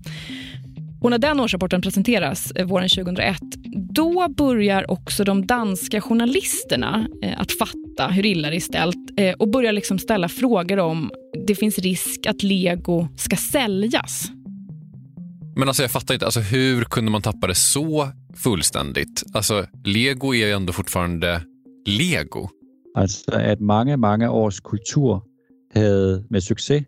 Och 1.03 1.10
när 1.10 1.18
den 1.18 1.39
årsrapporten 1.39 1.82
presenteras 1.82 2.51
eh, 2.51 2.65
våren 2.65 2.89
2001, 2.89 3.38
då 3.94 4.27
börjar 4.30 4.92
också 4.92 5.24
de 5.24 5.46
danska 5.46 6.01
journalisterna 6.01 7.08
eh, 7.24 7.42
att 7.42 7.51
fatta 7.51 8.08
hur 8.08 8.25
illa 8.25 8.50
det 8.50 8.56
är 8.56 8.60
ställt 8.60 9.20
eh, 9.20 9.34
och 9.34 9.51
börjar 9.51 9.72
liksom 9.72 10.00
ställa 10.00 10.30
frågor 10.30 10.80
om 10.80 11.12
det 11.47 11.55
finns 11.55 11.79
risk 11.79 12.25
att 12.25 12.43
Lego 12.43 13.07
ska 13.17 13.35
säljas. 13.35 14.31
Men 15.55 15.67
alltså 15.67 15.83
jag 15.83 15.91
fattar 15.91 16.13
inte, 16.13 16.25
alltså 16.25 16.39
hur 16.39 16.83
kunde 16.83 17.12
man 17.12 17.21
tappa 17.21 17.47
det 17.47 17.55
så 17.55 18.12
fullständigt? 18.35 19.23
Alltså 19.33 19.65
Lego 19.85 20.33
är 20.33 20.47
ju 20.47 20.51
ändå 20.51 20.73
fortfarande 20.73 21.41
Lego. 21.85 22.50
Altså 22.95 23.31
at 23.31 23.59
mange, 23.59 23.97
mange 23.97 24.29
års 24.29 24.59
kultur 24.59 25.23
havde 25.73 26.25
med 26.29 26.43
succes 26.43 26.83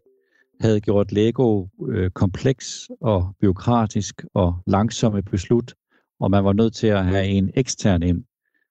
havde 0.62 0.79
gjort 0.79 1.12
Lego 1.12 1.67
øh, 1.89 2.12
kompleks 2.12 2.89
og 3.01 3.35
byråkratisk 3.41 4.24
og 4.33 4.53
langsomme 4.67 5.21
beslut, 5.24 5.74
og 6.19 6.31
man 6.31 6.43
var 6.43 6.53
nødt 6.53 6.75
til 6.75 6.88
at 6.88 7.05
have 7.05 7.25
en 7.25 7.51
ekstern 7.55 8.03
ind 8.03 8.24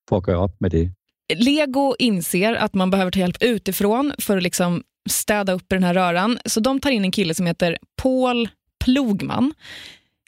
for 0.08 0.16
at 0.16 0.22
gøre 0.22 0.36
op 0.36 0.52
med 0.60 0.70
det. 0.70 0.92
Lego 1.36 1.94
inser 1.98 2.54
att 2.54 2.74
man 2.74 2.90
behöver 2.90 3.10
ta 3.10 3.18
hjälp 3.18 3.36
utifrån 3.40 4.12
för 4.18 4.36
att 4.36 4.42
liksom 4.42 4.82
städa 5.10 5.52
upp 5.52 5.72
i 5.72 5.74
den 5.74 5.84
här 5.84 5.94
röran. 5.94 6.38
Så 6.44 6.60
de 6.60 6.80
tar 6.80 6.90
in 6.90 7.04
en 7.04 7.12
kille 7.12 7.34
som 7.34 7.46
heter 7.46 7.78
Paul 8.02 8.48
Plogman. 8.84 9.54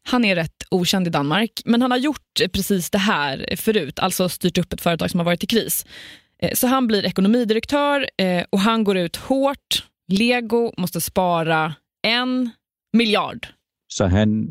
Han 0.02 0.24
är 0.24 0.34
rätt 0.34 0.64
okänd 0.70 1.06
i 1.06 1.10
Danmark, 1.10 1.62
men 1.64 1.82
han 1.82 1.90
har 1.90 1.98
gjort 1.98 2.40
precis 2.52 2.90
det 2.90 2.98
här 2.98 3.56
förut, 3.56 3.98
alltså 3.98 4.28
styrt 4.28 4.58
upp 4.58 4.72
ett 4.72 4.80
företag 4.80 5.10
som 5.10 5.20
har 5.20 5.24
varit 5.24 5.44
i 5.44 5.46
kris. 5.46 5.86
Eh, 6.42 6.54
så 6.54 6.66
han 6.66 6.86
blir 6.86 7.04
ekonomidirektör 7.04 8.08
eh, 8.18 8.44
och 8.50 8.60
han 8.60 8.84
går 8.84 8.96
ut 8.96 9.16
hårt. 9.16 9.86
Lego 10.12 10.72
måste 10.78 11.00
spara 11.00 11.74
en 12.06 12.50
miljard. 12.92 13.46
Så 13.88 14.06
han 14.06 14.46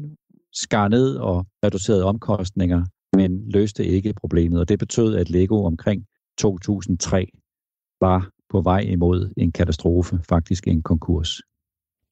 skar 0.52 0.90
ned 0.90 1.18
och 1.18 1.46
reducerade 1.66 2.04
omkostningar 2.04 2.84
men 3.16 3.50
löste 3.50 3.84
inte 3.84 4.14
problemet. 4.14 4.60
och 4.60 4.66
det 4.66 4.78
betød, 4.78 5.16
att 5.16 5.30
Lego 5.30 5.66
omkring 5.66 6.06
2003 6.42 7.26
var 8.00 8.26
på 8.52 8.62
vej 8.62 8.94
imod 8.94 9.34
en 9.36 9.52
katastrofe, 9.52 10.18
faktisk 10.30 10.68
en 10.68 10.84
konkurs. 10.84 11.40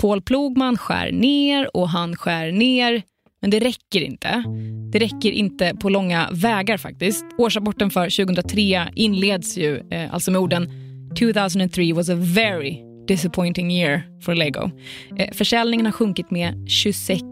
Paul 0.01 0.21
Plogman 0.21 0.77
skär 0.77 1.11
ner 1.11 1.77
och 1.77 1.89
han 1.89 2.15
skär 2.15 2.51
ner, 2.51 3.03
men 3.41 3.49
det 3.51 3.59
räcker 3.59 4.01
inte. 4.01 4.43
Det 4.91 4.99
räcker 4.99 5.31
inte 5.31 5.75
på 5.81 5.89
långa 5.89 6.29
vägar 6.31 6.77
faktiskt. 6.77 7.25
Årsrapporten 7.37 7.89
för 7.89 8.25
2003 8.25 8.89
inleds 8.95 9.57
ju 9.57 9.83
eh, 9.91 10.13
alltså 10.13 10.31
med 10.31 10.41
orden 10.41 10.69
2003 11.19 11.93
was 11.93 12.09
a 12.09 12.15
very 12.15 12.77
disappointing 13.07 13.71
year 13.71 14.03
for 14.21 14.35
Lego. 14.35 14.69
Eh, 15.17 15.29
försäljningen 15.33 15.85
har 15.85 15.93
sjunkit 15.93 16.31
med 16.31 16.69
26 16.69 17.23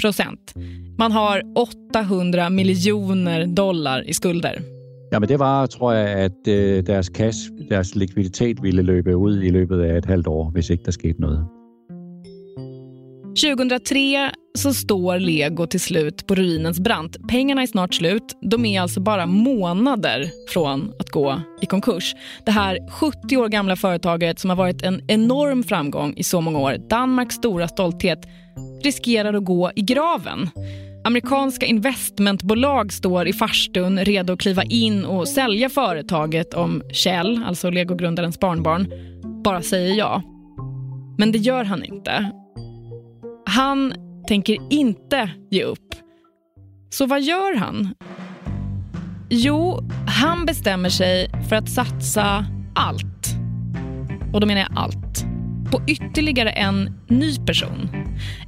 procent. 0.00 0.54
Man 0.98 1.12
har 1.12 1.42
800 1.54 2.50
miljoner 2.50 3.46
dollar 3.46 4.08
i 4.08 4.14
skulder. 4.14 4.62
Ja, 5.10 5.20
men 5.20 5.28
det 5.28 5.36
var, 5.36 5.66
tror 5.66 5.92
jeg, 5.92 6.08
at 6.08 6.48
øh, 6.48 6.86
deres 6.86 7.06
cash, 7.06 7.38
deres 7.70 7.94
likviditet 7.94 8.62
ville 8.62 8.82
løbe 8.82 9.16
ud 9.16 9.42
i 9.42 9.50
løbet 9.50 9.80
af 9.80 9.98
et 9.98 10.04
halvt 10.04 10.26
år, 10.26 10.50
hvis 10.50 10.70
ikke 10.70 10.84
der 10.84 10.90
skete 10.90 11.20
noget. 11.20 11.46
2003 13.36 14.30
så 14.54 14.74
står 14.74 15.18
Lego 15.18 15.66
till 15.66 15.80
slut 15.80 16.26
på 16.26 16.34
ruinens 16.34 16.80
brant. 16.80 17.16
Pengarna 17.28 17.62
är 17.62 17.66
snart 17.66 17.94
slut. 17.94 18.36
De 18.42 18.64
är 18.64 18.80
alltså 18.80 19.00
bara 19.00 19.26
månader 19.26 20.30
från 20.48 20.92
att 20.98 21.10
gå 21.10 21.40
i 21.62 21.66
konkurs. 21.66 22.14
Det 22.46 22.50
här 22.50 22.78
70 22.90 23.36
år 23.36 23.48
gamla 23.48 23.76
företaget 23.76 24.38
som 24.38 24.50
har 24.50 24.56
varit 24.56 24.82
en 24.82 25.00
enorm 25.08 25.62
framgång 25.62 26.14
i 26.16 26.22
så 26.22 26.40
många 26.40 26.58
år, 26.58 26.76
Danmarks 26.90 27.34
stora 27.34 27.68
stolthet, 27.68 28.18
riskerar 28.84 29.34
att 29.34 29.44
gå 29.44 29.70
i 29.76 29.82
graven. 29.82 30.50
Amerikanska 31.06 31.66
investmentbolag 31.66 32.92
står 32.92 33.28
i 33.28 33.32
farstun 33.32 34.04
redo 34.04 34.32
att 34.32 34.40
kliva 34.40 34.62
in 34.62 35.04
och 35.04 35.28
sälja 35.28 35.68
företaget 35.68 36.54
om 36.54 36.82
Kjell, 36.92 37.44
alltså 37.46 37.70
Legogrundarens 37.70 38.40
barnbarn, 38.40 38.88
bara 39.44 39.62
säger 39.62 39.94
ja. 39.94 40.22
Men 41.18 41.32
det 41.32 41.38
gör 41.38 41.64
han 41.64 41.84
inte. 41.84 42.30
Han 43.46 43.94
tänker 44.28 44.72
inte 44.72 45.30
ge 45.50 45.64
upp. 45.64 45.94
Så 46.90 47.06
vad 47.06 47.22
gör 47.22 47.56
han? 47.56 47.94
Jo, 49.30 49.80
han 50.06 50.46
bestämmer 50.46 50.88
sig 50.88 51.30
för 51.48 51.56
att 51.56 51.70
satsa 51.70 52.46
allt. 52.74 53.36
Och 54.32 54.40
då 54.40 54.46
menar 54.46 54.60
jag 54.60 54.72
allt. 54.74 55.05
På 55.70 55.80
ytterligare 55.86 56.50
en 56.50 56.98
ny 57.08 57.36
person. 57.36 57.88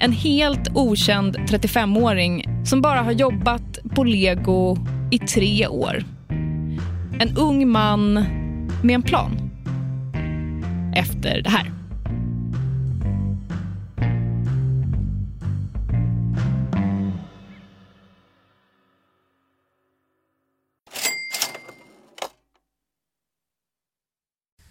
En 0.01 0.13
helt 0.13 0.69
okänd 0.75 1.37
35-åring 1.37 2.45
som 2.65 2.81
bara 2.81 3.03
har 3.03 3.13
jobbat 3.13 3.79
på 3.95 4.05
Lego 4.05 4.77
i 5.11 5.19
tre 5.19 5.67
år. 5.67 6.05
En 7.21 7.37
ung 7.37 7.69
man 7.69 8.13
med 8.83 8.95
en 8.95 9.03
plan. 9.03 9.51
Efter 10.97 11.43
det 11.43 11.51
här. 11.51 11.78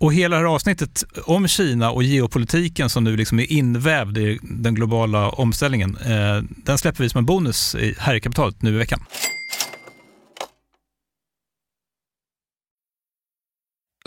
Och 0.00 0.14
hela 0.14 0.36
det 0.36 0.42
här 0.42 0.54
avsnittet 0.54 1.04
om 1.24 1.48
Kina 1.48 1.90
och 1.90 2.02
geopolitiken 2.02 2.90
som 2.90 3.04
nu 3.04 3.16
liksom 3.16 3.38
är 3.38 3.52
invävd 3.52 4.18
i 4.18 4.38
den 4.42 4.74
globala 4.74 5.28
omställningen, 5.28 5.96
eh, 5.96 6.42
den 6.56 6.78
släpper 6.78 7.02
vi 7.02 7.10
som 7.10 7.18
en 7.18 7.26
bonus 7.26 7.76
här 7.98 8.14
i 8.14 8.20
kapitalet 8.20 8.62
nu 8.62 8.74
i 8.74 8.78
veckan. 8.78 9.00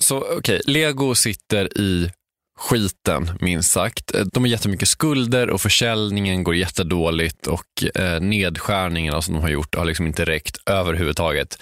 Så 0.02 0.18
okej, 0.18 0.38
okay. 0.38 0.62
Lego 0.66 1.16
sitter 1.16 1.78
i 1.78 2.12
skiten 2.60 3.32
minst 3.42 3.72
sagt. 3.72 4.16
Eh, 4.16 4.26
de 4.34 4.44
har 4.44 4.48
jättemycket 4.48 4.88
skulder 4.88 5.50
och 5.50 5.62
försäljningen 5.62 6.44
går 6.44 6.56
jättedåligt 6.56 7.48
och 7.48 7.84
eh, 7.96 8.22
nedskärningarna 8.22 9.22
som 9.22 9.34
de 9.34 9.40
har 9.40 9.50
gjort 9.50 9.76
har 9.76 9.86
liksom 9.86 10.08
inte 10.08 10.26
räckt 10.26 10.58
överhuvudtaget. 10.66 11.62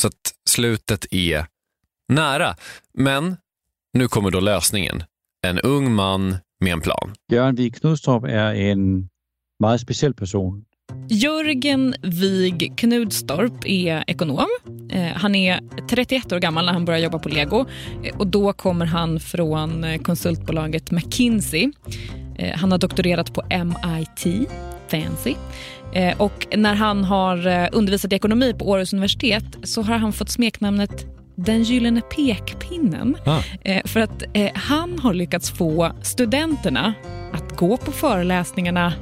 Så 0.00 0.08
att 0.08 0.34
slutet 0.50 1.06
är 1.10 1.46
nära. 2.08 2.56
Men 2.94 3.36
nu 3.92 4.08
kommer 4.08 4.30
då 4.30 4.40
lösningen. 4.40 5.02
En 5.46 5.58
ung 5.58 5.94
man 5.94 6.36
med 6.60 6.72
en 6.72 6.80
plan. 6.80 7.14
Jörgen 7.32 7.54
Wig 7.54 7.76
Knudstorp 7.80 8.24
är 8.24 8.54
en 8.54 9.08
mycket 9.58 9.80
speciell 9.80 10.14
person. 10.14 10.64
Jörgen 11.08 11.94
Wig 12.02 12.72
Knudstorp 12.76 13.64
är 13.64 14.04
ekonom. 14.06 14.48
Eh, 14.90 15.06
han 15.06 15.34
är 15.34 15.60
31 15.88 16.32
år 16.32 16.38
gammal 16.38 16.66
när 16.66 16.72
han 16.72 16.84
börjar 16.84 17.00
jobba 17.00 17.18
på 17.18 17.28
Lego. 17.28 17.66
Eh, 18.02 18.16
och 18.16 18.26
Då 18.26 18.52
kommer 18.52 18.86
han 18.86 19.20
från 19.20 19.84
eh, 19.84 20.00
konsultbolaget 20.00 20.90
McKinsey. 20.90 21.72
Han 22.54 22.72
har 22.72 22.78
doktorerat 22.78 23.34
på 23.34 23.42
MIT, 23.50 24.48
fancy. 24.88 25.34
Och 26.18 26.46
när 26.56 26.74
han 26.74 27.04
har 27.04 27.68
undervisat 27.72 28.12
i 28.12 28.16
ekonomi 28.16 28.54
på 28.58 28.68
Århus 28.68 28.92
universitet 28.92 29.44
så 29.62 29.82
har 29.82 29.98
han 29.98 30.12
fått 30.12 30.28
smeknamnet 30.28 31.17
den 31.38 31.62
gyllene 31.62 32.00
pekpinnen. 32.00 33.16
Ah. 33.24 33.42
Eh, 33.62 33.82
för 33.84 34.00
att 34.00 34.22
eh, 34.34 34.50
han 34.54 34.98
har 34.98 35.14
lyckats 35.14 35.50
få 35.50 35.92
studenterna 36.02 36.94
att 37.32 37.56
gå 37.56 37.76
på 37.76 37.92
föreläsningarna 37.92 38.92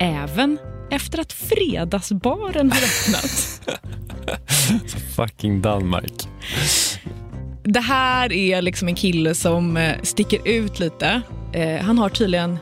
även 0.00 0.58
efter 0.90 1.20
att 1.20 1.32
fredagsbaren 1.32 2.72
har 2.72 2.78
öppnat. 2.78 3.60
Så 4.90 4.98
fucking 4.98 5.62
Danmark. 5.62 6.12
Det 7.62 7.80
här 7.80 8.32
är 8.32 8.62
liksom 8.62 8.88
en 8.88 8.94
kille 8.94 9.34
som 9.34 9.76
eh, 9.76 10.02
sticker 10.02 10.48
ut 10.48 10.80
lite. 10.80 11.22
Han 11.82 11.98
har 11.98 12.08
tydligen 12.08 12.58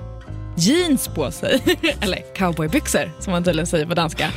jeans 0.57 1.09
på 1.09 1.31
sig. 1.31 1.61
Eller 2.01 2.35
cowboybyxor 2.35 3.13
som 3.21 3.33
man 3.33 3.45
tydligen 3.45 3.67
säger 3.67 3.87
på 3.87 3.95
danska. 3.95 4.31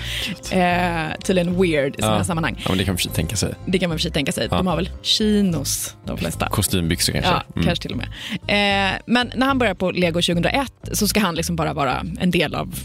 Eh, 0.52 1.18
tydligen 1.24 1.62
weird 1.62 1.96
i 1.96 2.02
sådana 2.02 2.18
ja. 2.18 2.24
sammanhang. 2.24 2.62
Ja, 2.64 2.70
men 2.70 2.78
det 2.78 2.84
kan 2.84 2.92
man 2.92 2.98
för 2.98 3.04
sig 3.04 3.12
tänka 3.12 3.36
sig. 3.36 3.54
Det 3.66 3.80
kan 3.80 3.90
man 3.90 3.98
för 3.98 4.02
sig 4.02 4.12
tänka 4.12 4.32
sig. 4.32 4.48
Ja. 4.52 4.58
De 4.58 4.68
har 4.68 4.76
väl 4.76 4.90
chinos 5.02 5.96
de 6.06 6.18
flesta. 6.18 6.50
Kostymbyxor 6.50 7.14
kanske. 7.14 7.32
Ja, 7.32 7.44
mm. 7.56 7.66
kanske 7.66 7.82
till 7.82 7.92
och 7.92 7.98
med. 7.98 8.08
Eh, 8.48 9.00
men 9.06 9.32
när 9.36 9.48
han 9.48 9.58
börjar 9.58 9.74
på 9.74 9.92
Lego 9.92 10.22
2001 10.22 10.72
så 10.92 11.08
ska 11.08 11.20
han 11.20 11.36
liksom 11.36 11.56
bara 11.56 11.74
vara 11.74 12.06
en 12.20 12.32
del 12.32 12.56
av 12.56 12.76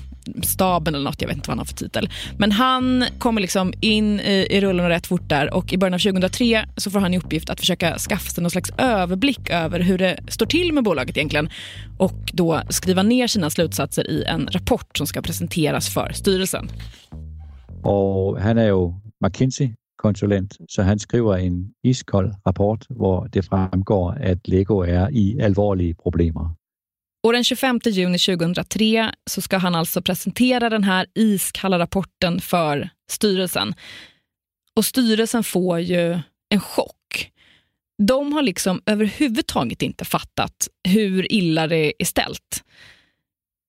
staben 0.43 0.95
eller 0.95 1.05
något, 1.05 1.21
jag 1.21 1.29
vet 1.29 1.37
inte 1.37 1.49
vad 1.49 1.53
han 1.53 1.59
har 1.59 1.65
för 1.65 1.75
titel. 1.75 2.09
Men 2.39 2.53
han 2.53 3.05
kommer 3.19 3.41
liksom 3.41 3.73
in 3.81 4.21
i, 4.21 4.47
i 4.51 4.61
rullen 4.61 4.89
rätt 4.89 5.07
fort 5.07 5.29
där 5.29 5.55
och 5.55 5.73
i 5.73 5.79
början 5.79 5.95
av 5.95 5.99
2003 5.99 6.67
så 6.77 6.91
får 6.91 7.01
han 7.01 7.15
i 7.15 7.19
uppgift 7.19 7.51
att 7.51 7.61
försöka 7.61 7.99
skaffa 7.99 8.31
sig 8.31 8.43
någon 8.43 8.51
slags 8.51 8.71
överblick 8.79 9.51
över 9.51 9.81
hur 9.81 9.99
det 9.99 10.21
står 10.29 10.47
till 10.47 10.73
med 10.73 10.85
bolaget 10.85 11.17
egentligen 11.17 11.49
och 11.99 12.31
då 12.33 12.63
skriva 12.69 13.03
ner 13.03 13.27
sina 13.27 13.51
slutsatser 13.51 14.11
i 14.11 14.25
en 14.25 14.49
rapport 14.53 14.99
som 14.99 15.07
ska 15.07 15.23
presenteras 15.23 15.95
för 15.95 16.13
styrelsen. 16.15 16.69
Och 17.83 18.41
han 18.41 18.59
är 18.59 18.67
ju 18.67 18.93
McKinsey-konsulent, 19.25 20.57
så 20.69 20.83
han 20.83 20.99
skriver 20.99 21.39
en 21.39 21.71
iskall 21.83 22.35
rapport 22.47 22.87
där 22.89 23.29
det 23.33 23.43
framgår 23.43 24.23
att 24.25 24.49
Lego 24.49 24.83
är 24.83 25.11
i 25.11 25.43
allvarliga 25.45 25.95
problem. 26.03 26.35
Och 27.25 27.33
den 27.33 27.45
25 27.45 27.81
juni 27.85 28.19
2003 28.19 29.15
så 29.31 29.41
ska 29.41 29.57
han 29.59 29.75
alltså 29.75 30.03
presentera 30.03 30.71
den 30.71 30.85
här 30.85 31.07
iskalla 31.15 31.79
rapporten 31.79 32.41
för 32.41 32.91
styrelsen. 33.11 33.75
Och 34.77 34.85
styrelsen 34.85 35.45
får 35.45 35.81
ju 35.81 36.19
en 36.49 36.61
chock. 36.61 37.31
De 38.03 38.33
har 38.33 38.43
liksom 38.43 38.83
överhuvudtaget 38.87 39.83
inte 39.83 40.05
fattat 40.05 40.69
hur 40.89 41.33
illa 41.33 41.67
det 41.67 42.03
är 42.03 42.05
ställt. 42.05 42.65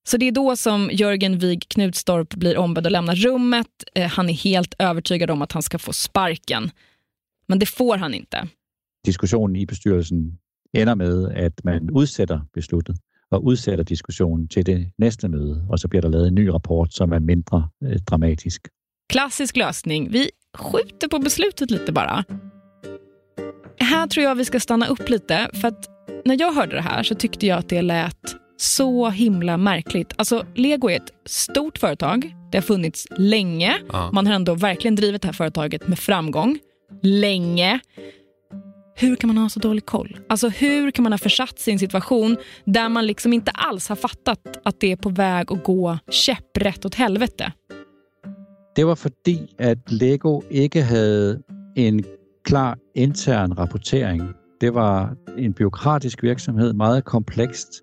Så 0.07 0.17
det 0.17 0.25
är 0.25 0.31
då 0.31 0.55
som 0.55 0.89
Jörgen 0.93 1.39
Wig 1.39 1.65
Knutstorp 1.69 2.33
blir 2.33 2.57
ombedd 2.57 2.85
att 2.85 2.91
lämna 2.91 3.15
rummet. 3.15 3.67
Eh, 3.95 4.09
han 4.09 4.29
är 4.29 4.33
helt 4.33 4.73
övertygad 4.79 5.31
om 5.31 5.41
att 5.41 5.51
han 5.51 5.63
ska 5.63 5.79
få 5.79 5.93
sparken. 5.93 6.71
Men 7.47 7.59
det 7.59 7.65
får 7.65 7.97
han 7.97 8.13
inte. 8.13 8.47
Diskussionen 9.05 9.55
i 9.55 9.65
bestyrelsen 9.65 10.37
ender 10.73 10.95
med 10.95 11.45
att 11.47 11.63
man 11.63 12.01
utsätter 12.01 12.41
beslutet 12.53 12.95
och 13.31 13.51
udsætter 13.51 13.83
diskussionen 13.83 14.47
till 14.47 14.65
det 14.65 14.91
nästa 14.97 15.27
möte 15.27 15.67
och 15.69 15.79
så 15.79 15.87
blir 15.87 16.01
det 16.01 16.09
lavet 16.09 16.27
en 16.27 16.35
ny 16.35 16.49
rapport 16.49 16.93
som 16.93 17.13
är 17.13 17.19
mindre 17.19 17.57
eh, 17.85 18.01
dramatisk. 18.09 18.61
Klassisk 19.13 19.55
lösning. 19.55 20.11
Vi 20.11 20.29
skjuter 20.57 21.07
på 21.07 21.19
beslutet 21.19 21.71
lite 21.71 21.91
bara. 21.91 22.23
Här 23.77 24.07
tror 24.07 24.23
jag 24.23 24.35
vi 24.35 24.45
ska 24.45 24.59
stanna 24.59 24.87
upp 24.87 25.09
lite 25.09 25.49
för 25.53 25.67
att 25.67 25.89
när 26.25 26.39
jag 26.39 26.53
hörde 26.53 26.75
det 26.75 26.81
här 26.81 27.03
så 27.03 27.15
tyckte 27.15 27.47
jag 27.47 27.59
att 27.59 27.69
det 27.69 27.81
lät 27.81 28.35
så 28.57 29.09
himla 29.09 29.57
märkligt. 29.57 30.13
Alltså, 30.15 30.45
Lego 30.55 30.89
är 30.89 30.95
ett 30.95 31.13
stort 31.25 31.77
företag. 31.77 32.35
Det 32.51 32.57
har 32.57 32.63
funnits 32.63 33.07
länge. 33.17 33.75
Ja. 33.91 34.09
Man 34.13 34.27
har 34.27 34.33
ändå 34.33 34.55
verkligen 34.55 34.95
drivit 34.95 35.21
det 35.21 35.27
här 35.27 35.33
företaget 35.33 35.87
med 35.87 35.99
framgång. 35.99 36.59
Länge. 37.01 37.79
Hur 38.97 39.15
kan 39.15 39.27
man 39.27 39.37
ha 39.37 39.49
så 39.49 39.59
dålig 39.59 39.85
koll? 39.85 40.17
Alltså 40.29 40.49
hur 40.49 40.91
kan 40.91 41.03
man 41.03 41.13
ha 41.13 41.17
försatt 41.17 41.59
sig 41.59 41.71
i 41.71 41.73
en 41.73 41.79
situation 41.79 42.37
där 42.65 42.89
man 42.89 43.07
liksom 43.07 43.33
inte 43.33 43.51
alls 43.51 43.89
har 43.89 43.95
fattat 43.95 44.39
att 44.63 44.79
det 44.79 44.91
är 44.91 44.95
på 44.95 45.09
väg 45.09 45.51
att 45.51 45.63
gå 45.63 45.97
käpprätt 46.09 46.85
åt 46.85 46.95
helvete? 46.95 47.51
Det 48.75 48.83
var 48.83 48.95
för 48.95 49.09
att 49.09 49.91
Lego 49.91 50.41
inte 50.49 50.81
hade 50.81 51.39
en 51.75 52.03
klar 52.47 52.77
intern 52.95 53.53
rapportering. 53.53 54.33
Det 54.59 54.69
var 54.69 55.17
en 55.37 55.51
byråkratisk 55.51 56.23
verksamhet, 56.23 56.75
mycket 56.75 57.05
komplext. 57.05 57.81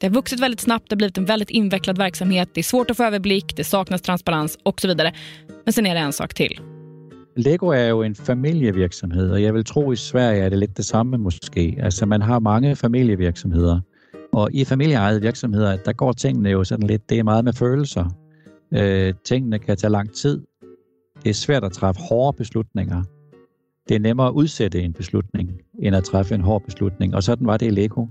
Det 0.00 0.06
har 0.06 0.14
vuxit 0.14 0.40
väldigt 0.40 0.60
snabbt, 0.60 0.88
det 0.88 0.94
har 0.94 0.96
blivit 0.96 1.18
en 1.18 1.24
väldigt 1.24 1.50
invecklad 1.50 1.98
verksamhet, 1.98 2.50
det 2.54 2.60
är 2.60 2.62
svårt 2.62 2.90
att 2.90 2.96
få 2.96 3.04
överblick, 3.04 3.56
det 3.56 3.64
saknas 3.64 4.02
transparens 4.02 4.58
och 4.62 4.80
så 4.80 4.88
vidare. 4.88 5.14
Men 5.64 5.72
sen 5.72 5.86
är 5.86 5.94
det 5.94 6.00
en 6.00 6.12
sak 6.12 6.34
till. 6.34 6.60
Lego 7.40 7.70
är 7.70 7.86
ju 7.86 8.02
en 8.02 8.14
familievirksomhed, 8.14 9.30
och 9.30 9.40
jag 9.40 9.52
vil 9.52 9.64
tro 9.64 9.92
i 9.92 9.96
Sverige 9.96 10.44
är 10.44 10.50
det 10.50 10.56
lite 10.56 10.74
detsamma 10.76 11.16
måske. 11.16 11.78
Alltså 11.82 12.06
man 12.06 12.22
har 12.22 12.40
många 12.40 12.76
familievirksomheder. 12.76 13.80
och 14.32 14.48
i 14.52 14.64
familieejede 14.64 15.20
virksomheder, 15.20 15.76
der 15.76 15.92
går 15.92 16.12
tingene 16.12 16.50
jo 16.50 16.64
sådan 16.64 16.86
lidt, 16.86 17.10
det 17.10 17.18
är 17.18 17.22
meget 17.22 17.44
med 17.44 17.52
følelser. 17.52 18.06
Øh, 18.74 19.14
tingene 19.24 19.58
kan 19.58 19.76
ta 19.76 19.88
lång 19.88 20.12
tid. 20.12 20.40
Det 21.24 21.30
är 21.30 21.34
svårt 21.34 21.64
att 21.64 21.72
træffe 21.72 22.00
hårda 22.08 22.36
beslutninger. 22.36 23.02
Det 23.88 23.94
är 23.94 23.98
nemmere 23.98 24.28
att 24.28 24.34
udsætte 24.34 24.80
en 24.80 24.92
beslutning, 24.92 25.60
än 25.82 25.94
att 25.94 26.04
træffe 26.04 26.34
en 26.34 26.40
hård 26.40 26.64
beslutning, 26.64 27.14
och 27.14 27.24
sådan 27.24 27.46
var 27.46 27.56
det 27.56 27.66
i 27.66 27.70
Lego. 27.70 28.06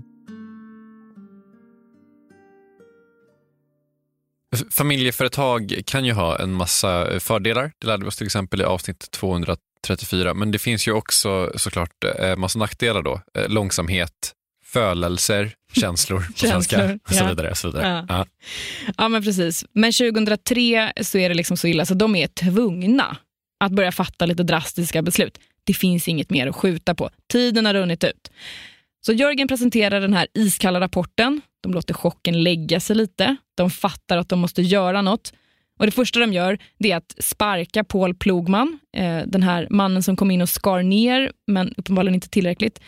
Familjeföretag 4.70 5.80
kan 5.86 6.04
ju 6.04 6.12
ha 6.12 6.38
en 6.38 6.52
massa 6.52 7.20
fördelar. 7.20 7.72
Det 7.78 7.86
lärde 7.86 8.04
vi 8.04 8.08
oss 8.08 8.16
till 8.16 8.26
exempel 8.26 8.60
i 8.60 8.64
avsnitt 8.64 9.10
234. 9.10 10.34
Men 10.34 10.50
det 10.50 10.58
finns 10.58 10.88
ju 10.88 10.92
också 10.92 11.52
såklart 11.56 12.04
eh, 12.18 12.36
massa 12.36 12.58
nackdelar 12.58 13.02
då. 13.02 13.20
Eh, 13.38 13.48
långsamhet, 13.48 14.32
fölelser, 14.64 15.52
känslor 15.72 16.20
på 16.32 16.38
svenska 16.38 16.98
och 17.08 17.14
så 17.14 17.26
vidare. 17.26 17.54
Så 17.54 17.68
vidare. 17.68 18.06
Ja. 18.08 18.16
Ja. 18.16 18.26
ja. 18.98 19.08
men 19.08 19.22
precis. 19.22 19.64
Men 19.72 19.92
2003 19.92 20.92
så 21.00 21.18
är 21.18 21.28
det 21.28 21.34
liksom 21.34 21.56
så 21.56 21.66
illa 21.66 21.86
så 21.86 21.94
de 21.94 22.16
är 22.16 22.26
tvungna 22.26 23.16
att 23.60 23.72
börja 23.72 23.92
fatta 23.92 24.26
lite 24.26 24.42
drastiska 24.42 25.02
beslut. 25.02 25.38
Det 25.64 25.74
finns 25.74 26.08
inget 26.08 26.30
mer 26.30 26.46
att 26.46 26.56
skjuta 26.56 26.94
på. 26.94 27.10
Tiden 27.32 27.66
har 27.66 27.74
runnit 27.74 28.04
ut. 28.04 28.30
Så 29.00 29.12
Jörgen 29.12 29.48
presenterar 29.48 30.00
den 30.00 30.14
här 30.14 30.26
iskalla 30.34 30.80
rapporten. 30.80 31.40
De 31.60 31.72
låter 31.72 31.94
chocken 31.94 32.42
lägga 32.42 32.80
sig 32.80 32.96
lite. 32.96 33.36
De 33.54 33.70
fattar 33.70 34.16
att 34.18 34.28
de 34.28 34.38
måste 34.38 34.62
göra 34.62 35.02
något. 35.02 35.32
Och 35.78 35.86
Det 35.86 35.92
första 35.92 36.20
de 36.20 36.32
gör 36.32 36.58
det 36.78 36.92
är 36.92 36.96
att 36.96 37.14
sparka 37.18 37.84
Paul 37.84 38.14
Plogman, 38.14 38.78
eh, 38.96 39.18
den 39.26 39.42
här 39.42 39.66
mannen 39.70 40.02
som 40.02 40.16
kom 40.16 40.30
in 40.30 40.42
och 40.42 40.48
skar 40.48 40.82
ner, 40.82 41.32
men 41.46 41.74
uppenbarligen 41.76 42.14
inte 42.14 42.28
tillräckligt. 42.28 42.80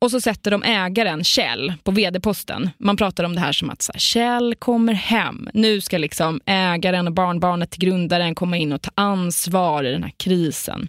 Och 0.00 0.10
så 0.10 0.20
sätter 0.20 0.50
de 0.50 0.62
ägaren, 0.62 1.24
Kjell, 1.24 1.72
på 1.82 1.90
vd-posten. 1.90 2.70
Man 2.78 2.96
pratar 2.96 3.24
om 3.24 3.34
det 3.34 3.40
här 3.40 3.52
som 3.52 3.70
att 3.70 3.82
så 3.82 3.92
här, 3.92 4.00
Kjell 4.00 4.54
kommer 4.58 4.92
hem. 4.92 5.48
Nu 5.54 5.80
ska 5.80 5.98
liksom 5.98 6.40
ägaren 6.46 7.06
och 7.06 7.12
barnbarnet 7.12 7.70
till 7.70 7.80
grundaren 7.80 8.34
komma 8.34 8.56
in 8.56 8.72
och 8.72 8.82
ta 8.82 8.90
ansvar 8.94 9.84
i 9.84 9.92
den 9.92 10.02
här 10.02 10.12
krisen. 10.16 10.88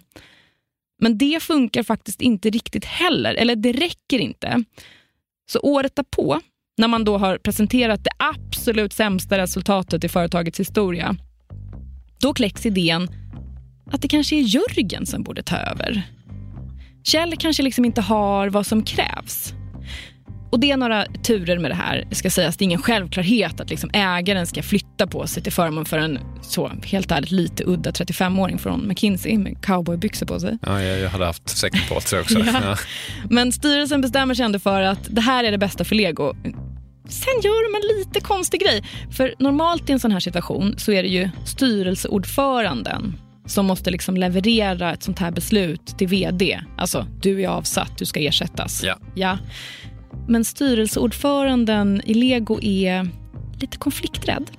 Men 1.02 1.18
det 1.18 1.42
funkar 1.42 1.82
faktiskt 1.82 2.20
inte 2.20 2.50
riktigt 2.50 2.84
heller, 2.84 3.34
eller 3.34 3.56
det 3.56 3.72
räcker 3.72 4.18
inte. 4.18 4.64
Så 5.50 5.60
året 5.60 5.96
därpå, 5.96 6.40
när 6.78 6.88
man 6.88 7.04
då 7.04 7.18
har 7.18 7.38
presenterat 7.38 8.04
det 8.04 8.10
absolut 8.16 8.92
sämsta 8.92 9.38
resultatet 9.38 10.04
i 10.04 10.08
företagets 10.08 10.60
historia, 10.60 11.16
då 12.20 12.34
kläcks 12.34 12.66
idén 12.66 13.08
att 13.92 14.02
det 14.02 14.08
kanske 14.08 14.36
är 14.36 14.40
Jörgen 14.40 15.06
som 15.06 15.22
borde 15.22 15.42
ta 15.42 15.56
över. 15.56 16.02
Kjell 17.04 17.36
kanske 17.36 17.62
liksom 17.62 17.84
inte 17.84 18.00
har 18.00 18.48
vad 18.48 18.66
som 18.66 18.82
krävs. 18.82 19.54
Och 20.52 20.60
det 20.60 20.70
är 20.70 20.76
några 20.76 21.06
turer 21.06 21.58
med 21.58 21.70
det 21.70 21.74
här. 21.74 22.04
Ska 22.10 22.30
sägas, 22.30 22.56
det 22.56 22.62
är 22.62 22.64
ingen 22.66 22.82
självklarhet 22.82 23.60
att 23.60 23.70
liksom 23.70 23.90
ägaren 23.92 24.46
ska 24.46 24.62
flytta 24.62 25.06
på 25.06 25.26
sig 25.26 25.42
till 25.42 25.52
förmån 25.52 25.84
för 25.84 25.98
en 25.98 26.18
så 26.42 26.72
helt 26.84 27.10
ärligt 27.10 27.30
lite 27.30 27.64
udda 27.66 27.90
35-åring 27.90 28.58
från 28.58 28.88
McKinsey 28.88 29.38
med 29.38 29.64
cowboybyxor 29.64 30.26
på 30.26 30.40
sig. 30.40 30.58
Ja, 30.62 30.82
jag, 30.82 31.10
hade 31.10 31.26
haft 31.26 31.48
säcken 31.48 31.80
på 31.88 32.00
jag 32.12 32.20
också. 32.20 32.38
ja. 32.46 32.60
Ja. 32.62 32.76
Men 33.30 33.52
styrelsen 33.52 34.00
bestämmer 34.00 34.34
sig 34.34 34.44
ändå 34.44 34.58
för 34.58 34.82
att 34.82 34.98
det 35.08 35.20
här 35.20 35.44
är 35.44 35.50
det 35.50 35.58
bästa 35.58 35.84
för 35.84 35.94
Lego. 35.94 36.34
Sen 37.08 37.40
gör 37.42 37.72
de 37.72 37.76
en 37.76 37.98
lite 37.98 38.20
konstig 38.20 38.60
grej. 38.60 38.84
För 39.10 39.34
normalt 39.38 39.90
i 39.90 39.92
en 39.92 40.00
sån 40.00 40.12
här 40.12 40.20
situation 40.20 40.74
så 40.78 40.92
är 40.92 41.02
det 41.02 41.08
ju 41.08 41.30
styrelseordföranden 41.44 43.16
som 43.46 43.66
måste 43.66 43.90
liksom 43.90 44.16
leverera 44.16 44.92
ett 44.92 45.02
sånt 45.02 45.18
här 45.18 45.30
beslut 45.30 45.98
till 45.98 46.08
vd. 46.08 46.60
Alltså, 46.78 47.06
du 47.22 47.42
är 47.42 47.48
avsatt, 47.48 47.98
du 47.98 48.04
ska 48.06 48.20
ersättas. 48.20 48.82
Ja. 48.84 48.96
ja. 49.14 49.38
Men 50.28 50.44
styrelseordföranden 50.44 52.02
i 52.04 52.14
Lego 52.14 52.60
är 52.62 53.08
lite 53.60 53.76
konflikträdd. 53.76 54.50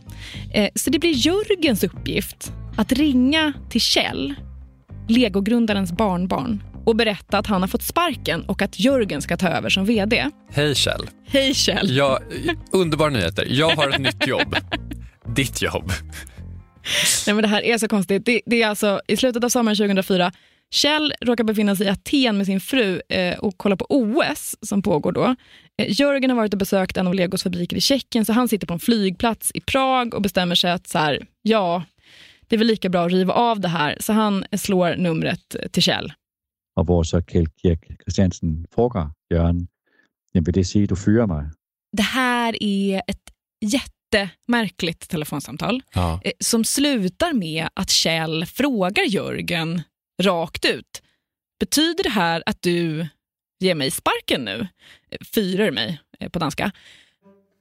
Eh, 0.53 0.69
så 0.75 0.89
det 0.89 0.99
blir 0.99 1.11
Jörgens 1.11 1.83
uppgift 1.83 2.53
att 2.77 2.91
ringa 2.91 3.53
till 3.69 3.81
Kjell, 3.81 4.33
Legogrundarens 5.07 5.91
barnbarn 5.91 6.63
och 6.85 6.95
berätta 6.95 7.37
att 7.37 7.47
han 7.47 7.61
har 7.61 7.67
fått 7.67 7.83
sparken 7.83 8.43
och 8.43 8.61
att 8.61 8.79
Jörgen 8.79 9.21
ska 9.21 9.37
ta 9.37 9.49
över 9.49 9.69
som 9.69 9.85
vd. 9.85 10.29
Hej 10.51 10.75
Kjell. 10.75 11.09
Hej 11.27 11.53
Kjell. 11.53 11.95
Ja, 11.95 12.19
underbara 12.71 13.09
nyheter. 13.09 13.47
Jag 13.49 13.69
har 13.69 13.89
ett 13.89 14.01
nytt 14.01 14.27
jobb. 14.27 14.55
Ditt 15.35 15.61
jobb. 15.61 15.91
Nej, 17.27 17.35
men 17.35 17.41
det 17.41 17.47
här 17.47 17.61
är 17.61 17.77
så 17.77 17.87
konstigt. 17.87 18.25
Det, 18.25 18.41
det, 18.45 18.63
är 18.63 18.67
alltså 18.67 19.01
i 19.07 19.17
slutet 19.17 19.43
av 19.43 19.49
sommaren 19.49 19.77
2004. 19.77 20.31
Kjell 20.71 21.13
råkar 21.21 21.43
befinna 21.43 21.75
sig 21.75 21.85
i 21.85 21.89
Aten 21.89 22.37
med 22.37 22.45
sin 22.45 22.59
fru 22.59 23.01
eh, 23.09 23.39
och 23.39 23.53
kolla 23.57 23.77
på 23.77 23.85
OS 23.89 24.55
som 24.61 24.81
pågår 24.81 25.11
då. 25.11 25.35
Eh, 25.77 25.99
Jörgen 25.99 26.29
har 26.29 26.37
varit 26.37 26.53
och 26.53 26.59
besökt 26.59 26.97
en 26.97 27.07
av 27.07 27.13
Legos 27.13 27.43
fabriker 27.43 27.77
i 27.77 27.81
Tjeckien 27.81 28.25
så 28.25 28.33
han 28.33 28.47
sitter 28.47 28.67
på 28.67 28.73
en 28.73 28.79
flygplats 28.79 29.51
i 29.53 29.61
Prag 29.61 30.13
och 30.13 30.21
bestämmer 30.21 30.55
sig 30.55 30.71
att 30.71 30.87
så 30.87 30.97
här, 30.97 31.27
ja, 31.41 31.83
det 32.47 32.55
är 32.55 32.57
väl 32.57 32.67
lika 32.67 32.89
bra 32.89 33.05
att 33.05 33.11
riva 33.11 33.33
av 33.33 33.59
det 33.59 33.67
här. 33.67 33.97
Så 33.99 34.13
han 34.13 34.45
slår 34.57 34.95
numret 34.95 35.55
till 35.71 35.83
Kjell. 35.83 36.13
Och 36.75 37.07
så 37.07 37.21
Kjell 37.21 37.47
Kirk 37.61 38.01
Christiansen 38.03 38.65
frågar 38.71 39.11
Jörgen, 39.33 39.67
vill 40.33 40.53
det 40.53 40.65
säga 40.65 40.87
du 40.87 40.95
fyrar 40.95 41.27
mig? 41.27 41.45
Det 41.97 42.03
här 42.03 42.63
är 42.63 43.01
ett 43.07 43.21
jätte 43.65 43.93
jättemärkligt 44.13 45.09
telefonsamtal 45.09 45.81
ja. 45.93 46.21
Eh, 46.23 46.31
som 46.39 46.63
slutar 46.63 47.33
med 47.33 47.69
att 47.73 47.89
Kjell 47.89 48.45
frågar 48.45 49.03
Jörgen 49.03 49.81
rakt 50.23 50.65
ut. 50.65 51.01
Betyder 51.59 52.03
det 52.03 52.09
här 52.09 52.43
att 52.45 52.61
du 52.61 53.07
ger 53.59 53.75
mig 53.75 53.91
sparken 53.91 54.45
nu? 54.45 54.67
Fyrer 55.35 55.71
mig 55.71 56.01
eh, 56.19 56.29
på 56.29 56.39
danska. 56.39 56.71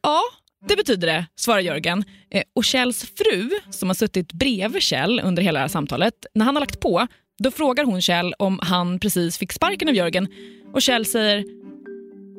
Ja, 0.02 0.20
det 0.68 0.76
betyder 0.76 1.06
det, 1.08 1.26
svarar 1.36 1.60
Jörgen. 1.60 2.04
Eh, 2.30 2.42
och 2.54 2.64
Kjells 2.64 3.10
fru, 3.16 3.50
som 3.70 3.88
har 3.88 3.94
suttit 3.94 4.32
bredvid 4.32 4.82
Kjell 4.82 5.20
under 5.24 5.42
hela 5.42 5.68
samtalet, 5.68 6.26
när 6.34 6.44
han 6.44 6.56
har 6.56 6.60
lagt 6.60 6.80
på, 6.80 7.06
då 7.38 7.50
frågar 7.50 7.84
hon 7.84 8.02
Kjell 8.02 8.34
om 8.38 8.58
han 8.62 8.98
precis 8.98 9.38
fick 9.38 9.52
sparken 9.52 9.88
av 9.88 9.94
Jörgen. 9.94 10.28
Och 10.74 10.82
Kjell 10.82 11.06
säger 11.06 11.44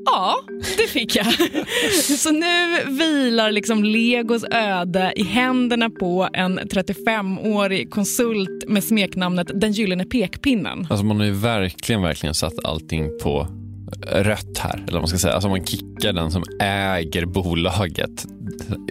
Ja, 0.05 0.35
det 0.77 0.87
fick 0.87 1.15
jag. 1.15 1.25
Så 2.17 2.31
nu 2.31 2.83
vilar 2.87 3.51
liksom 3.51 3.83
Legos 3.83 4.43
öde 4.51 5.13
i 5.15 5.23
händerna 5.23 5.89
på 5.89 6.29
en 6.33 6.59
35-årig 6.59 7.91
konsult 7.91 8.63
med 8.67 8.83
smeknamnet 8.83 9.51
Den 9.53 9.71
gyllene 9.71 10.05
pekpinnen. 10.05 10.87
Alltså 10.89 11.05
man 11.05 11.17
har 11.17 11.25
ju 11.25 11.31
verkligen, 11.31 12.01
verkligen 12.01 12.33
satt 12.33 12.65
allting 12.65 13.09
på 13.23 13.47
rött 14.11 14.57
här. 14.57 14.73
Eller 14.75 14.91
vad 14.91 15.01
man 15.01 15.07
ska 15.07 15.17
säga. 15.17 15.33
Alltså 15.33 15.49
man 15.49 15.65
kickar 15.65 16.13
den 16.13 16.31
som 16.31 16.43
äger 16.61 17.25
bolaget. 17.25 18.25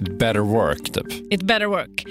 It 0.00 0.18
better 0.18 0.40
work, 0.40 0.92
typ. 0.92 1.32
It 1.32 1.42
better 1.42 1.66
work. 1.66 2.04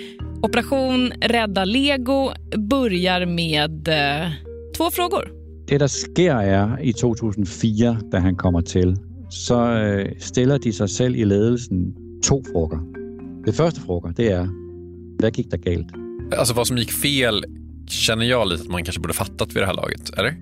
Operation 0.44 1.14
Rädda 1.22 1.66
Lego 1.66 2.32
börjar 2.58 3.26
med 3.26 3.88
eh, 3.88 4.32
två 4.78 4.92
frågor. 4.92 5.41
Det, 5.68 5.80
der 5.80 5.88
sker, 5.88 6.36
er 6.36 6.78
i 6.82 6.94
2004, 6.94 7.98
da 8.12 8.20
han 8.20 8.36
kommer 8.36 8.62
til, 8.62 8.98
så 9.32 9.62
øh, 9.62 10.20
stiller 10.20 10.58
de 10.58 10.74
sig 10.74 10.90
selv 10.90 11.16
i 11.16 11.24
ledelsen 11.24 11.96
to 12.24 12.44
frågor. 12.52 12.80
Det 13.46 13.54
första 13.54 13.82
frågan, 13.82 14.14
det 14.18 14.32
är, 14.32 14.48
vad 15.22 15.38
gick 15.38 15.52
det 15.52 15.58
galt? 15.58 15.88
Alltså 16.38 16.54
vad 16.54 16.68
som 16.68 16.78
gick 16.78 16.92
fel 16.92 17.46
känner 17.88 18.26
jag 18.26 18.48
lite 18.48 18.64
att 18.64 18.70
man 18.70 18.84
kanske 18.84 19.02
borde 19.02 19.14
fattat 19.14 19.50
vid 19.50 19.62
det 19.64 19.66
här 19.66 19.74
laget, 19.74 20.10
eller? 20.18 20.36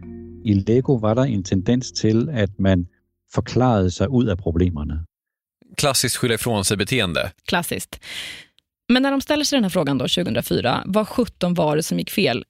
I 0.44 0.54
Lego 0.54 0.98
var 0.98 1.16
det 1.16 1.22
en 1.22 1.44
tendens 1.44 1.92
till 1.92 2.30
att 2.30 2.60
man 2.60 2.88
förklarade 3.34 3.92
sig 3.92 4.08
ut 4.08 4.30
av 4.30 4.36
problemen. 4.36 5.06
Klassiskt 5.78 6.16
skylla 6.16 6.34
ifrån 6.34 6.66
sig-beteende. 6.66 7.32
Klassiskt. 7.46 8.00
Men 8.88 9.04
när 9.04 9.12
de 9.12 9.22
ställer 9.22 9.44
sig 9.44 9.58
den 9.58 9.64
här 9.64 9.70
frågan 9.70 9.98
då, 9.98 10.08
2004, 10.08 10.84
vad 10.86 11.08
17 11.08 11.54
var 11.54 11.76
det 11.76 11.84
som 11.84 12.00
gick 12.00 12.10
fel? 12.10 12.44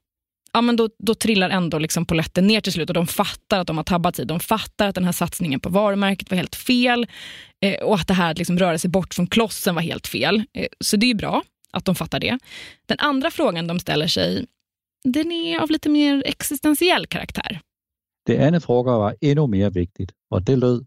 Ja, 0.53 0.62
men 0.62 0.75
då, 0.75 0.89
då 0.97 1.15
trillar 1.15 1.49
ändå 1.49 1.79
liksom 1.79 2.05
poletten 2.05 2.47
ner 2.47 2.62
till 2.62 2.73
slut 2.73 2.89
och 2.89 2.93
de 2.93 3.07
fattar 3.07 3.59
att 3.59 3.67
de 3.67 3.77
har 3.77 3.83
tabbat 3.83 4.15
sig. 4.15 4.25
De 4.25 4.39
fattar 4.39 4.88
att 4.88 4.95
den 4.95 5.05
här 5.05 5.12
satsningen 5.12 5.59
på 5.59 5.69
varumärket 5.69 6.31
var 6.31 6.38
helt 6.38 6.55
fel 6.55 7.07
eh, 7.62 7.83
och 7.83 7.95
att 7.95 8.07
det 8.07 8.13
här 8.13 8.31
att 8.31 8.38
liksom 8.38 8.59
röra 8.59 8.77
sig 8.77 8.89
bort 8.89 9.13
från 9.13 9.27
klossen 9.27 9.75
var 9.75 9.81
helt 9.81 10.07
fel. 10.07 10.43
Eh, 10.53 10.67
så 10.79 10.97
det 10.97 11.12
är 11.12 11.15
bra 11.15 11.43
att 11.71 11.85
de 11.85 11.95
fattar 11.95 12.19
det. 12.19 12.38
Den 12.85 12.97
andra 12.99 13.31
frågan 13.31 13.67
de 13.67 13.79
ställer 13.79 14.07
sig, 14.07 14.45
den 15.03 15.31
är 15.31 15.59
av 15.59 15.71
lite 15.71 15.89
mer 15.89 16.23
existentiell 16.25 17.07
karaktär. 17.07 17.59
Det 18.25 18.45
andra 18.47 18.59
frågan 18.59 18.99
var 18.99 19.15
ännu 19.21 19.47
mer 19.47 19.69
viktigt 19.69 20.12
och 20.29 20.41
det 20.41 20.55
löd, 20.55 20.85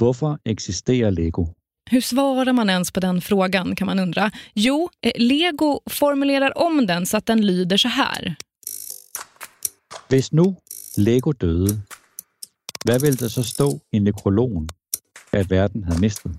varför 0.00 0.38
existerar 0.44 1.10
Lego? 1.10 1.54
Hur 1.90 2.00
svarar 2.00 2.52
man 2.52 2.70
ens 2.70 2.92
på 2.92 3.00
den 3.00 3.20
frågan 3.20 3.76
kan 3.76 3.86
man 3.86 3.98
undra. 3.98 4.30
Jo, 4.54 4.90
eh, 5.06 5.12
Lego 5.16 5.80
formulerar 5.86 6.58
om 6.58 6.86
den 6.86 7.06
så 7.06 7.16
att 7.16 7.26
den 7.26 7.46
lyder 7.46 7.76
så 7.76 7.88
här. 7.88 8.36
Hvis 10.12 10.32
nu 10.32 10.56
Lego 10.96 11.32
døde, 11.32 11.82
hvad 12.84 13.00
ville 13.00 13.16
der 13.16 13.28
så 13.28 13.42
stå 13.42 13.80
i 13.92 13.98
nekrologen, 13.98 14.68
att 15.32 15.50
världen 15.50 15.84
hade 15.84 16.00
mistat? 16.00 16.32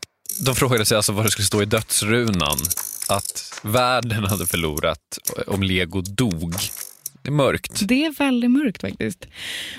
De 0.45 0.55
frågade 0.55 0.85
sig 0.85 0.95
alltså 0.95 1.11
vad 1.11 1.25
det 1.25 1.31
skulle 1.31 1.45
stå 1.45 1.61
i 1.61 1.65
dödsrunan. 1.65 2.57
Att 3.09 3.59
världen 3.63 4.23
hade 4.23 4.45
förlorat 4.45 5.19
om 5.47 5.63
Lego 5.63 6.01
dog. 6.01 6.53
Det 7.21 7.29
är 7.29 7.31
mörkt. 7.31 7.87
Det 7.87 8.05
är 8.05 8.11
väldigt 8.11 8.51
mörkt 8.51 8.81
faktiskt. 8.81 9.27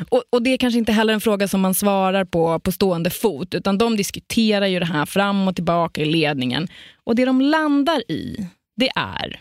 Och, 0.08 0.22
och, 0.30 0.42
det 0.42 0.50
är 0.50 0.58
kanske 0.58 0.78
inte 0.78 0.92
heller 0.92 1.14
en 1.14 1.20
fråga 1.20 1.48
som 1.48 1.60
man 1.60 1.74
svarar 1.74 2.24
på 2.24 2.58
på 2.60 2.72
stående 2.72 3.10
fot, 3.10 3.54
utan 3.54 3.78
de 3.78 3.96
diskuterar 3.96 4.66
ju 4.66 4.78
det 4.78 4.86
här 4.86 5.06
fram 5.06 5.48
och 5.48 5.54
tillbaka 5.54 6.00
i 6.00 6.04
ledningen. 6.04 6.68
Och 7.04 7.14
det 7.14 7.24
de 7.24 7.40
landar 7.40 8.10
i, 8.10 8.48
det 8.76 8.90
är 8.96 9.40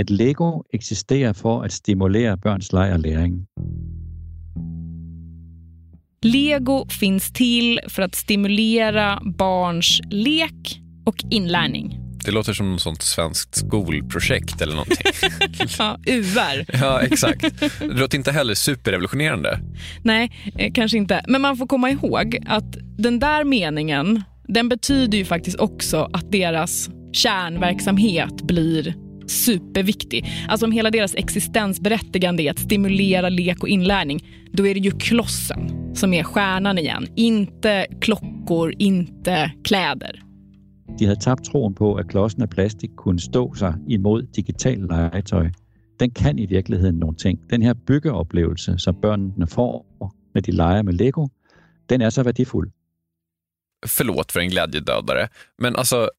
att 0.00 0.10
Lego 0.10 0.64
existerar 0.72 1.32
för 1.32 1.64
att 1.64 1.72
stimulera 1.72 2.36
barns 2.36 2.72
leg 2.72 2.92
och 2.92 2.98
läring. 2.98 3.46
Lego 6.24 6.88
finns 6.88 7.32
till 7.32 7.80
för 7.88 8.02
att 8.02 8.14
stimulera 8.14 9.22
barns 9.24 10.00
lek 10.10 10.80
och 11.06 11.24
inlärning. 11.30 11.98
Det 12.24 12.30
låter 12.30 12.52
som 12.52 12.72
något 12.72 12.80
sånt 12.80 13.02
svenskt 13.02 13.54
skolprojekt 13.54 14.60
eller 14.60 14.72
någonting. 14.72 15.06
ja, 15.78 15.98
UR. 16.06 16.64
ja, 16.80 17.00
exakt. 17.00 17.60
Det 17.80 17.86
låter 17.86 18.18
inte 18.18 18.32
heller 18.32 18.54
superrevolutionerande. 18.54 19.60
Nej, 20.02 20.52
eh, 20.58 20.72
kanske 20.72 20.98
inte. 20.98 21.24
Men 21.28 21.40
man 21.40 21.56
får 21.56 21.66
komma 21.66 21.90
ihåg 21.90 22.38
att 22.46 22.76
den 22.98 23.18
där 23.18 23.44
meningen, 23.44 24.22
den 24.48 24.68
betyder 24.68 25.18
ju 25.18 25.24
faktiskt 25.24 25.60
också 25.60 26.10
att 26.12 26.32
deras 26.32 26.90
kärnverksamhet 27.12 28.42
blir 28.42 28.94
superviktig. 29.26 30.24
Alltså 30.48 30.66
om 30.66 30.72
hela 30.72 30.90
deras 30.90 31.14
existensberättigande 31.14 32.42
är 32.42 32.50
att 32.50 32.58
stimulera 32.58 33.28
lek 33.28 33.62
och 33.62 33.68
inlärning, 33.68 34.24
då 34.52 34.66
är 34.66 34.74
det 34.74 34.80
ju 34.80 34.90
klossen 34.90 35.94
som 35.94 36.14
är 36.14 36.22
stjärnan 36.22 36.78
igen. 36.78 37.06
Inte 37.16 37.86
klockor, 38.00 38.74
inte 38.78 39.52
kläder. 39.64 40.22
De 40.98 41.06
hade 41.06 41.20
tabt 41.20 41.44
tron 41.44 41.74
på 41.74 41.96
att 41.96 42.10
klossen 42.10 42.42
av 42.42 42.46
plastik 42.46 42.96
kunde 42.96 43.22
stå 43.22 43.54
sig 43.54 43.74
emot 43.88 44.34
digital 44.34 44.88
legetøj. 44.88 45.52
Den 45.98 46.10
kan 46.10 46.38
i 46.38 46.46
verkligheten 46.46 46.98
någonting. 46.98 47.38
Den 47.48 47.62
här 47.62 47.74
byggeupplevelse 47.74 48.78
som 48.78 49.00
barnen 49.00 49.48
får 49.48 49.84
när 50.34 50.42
de 50.42 50.52
leker 50.52 50.82
med 50.82 50.94
Lego, 50.94 51.28
den 51.86 52.02
är 52.02 52.10
så 52.10 52.22
värdefull. 52.22 52.70
Förlåt 53.86 54.32
för 54.32 54.40
en 54.40 54.48
glädjedödare, 54.48 55.28
men 55.58 55.76
alltså 55.76 56.10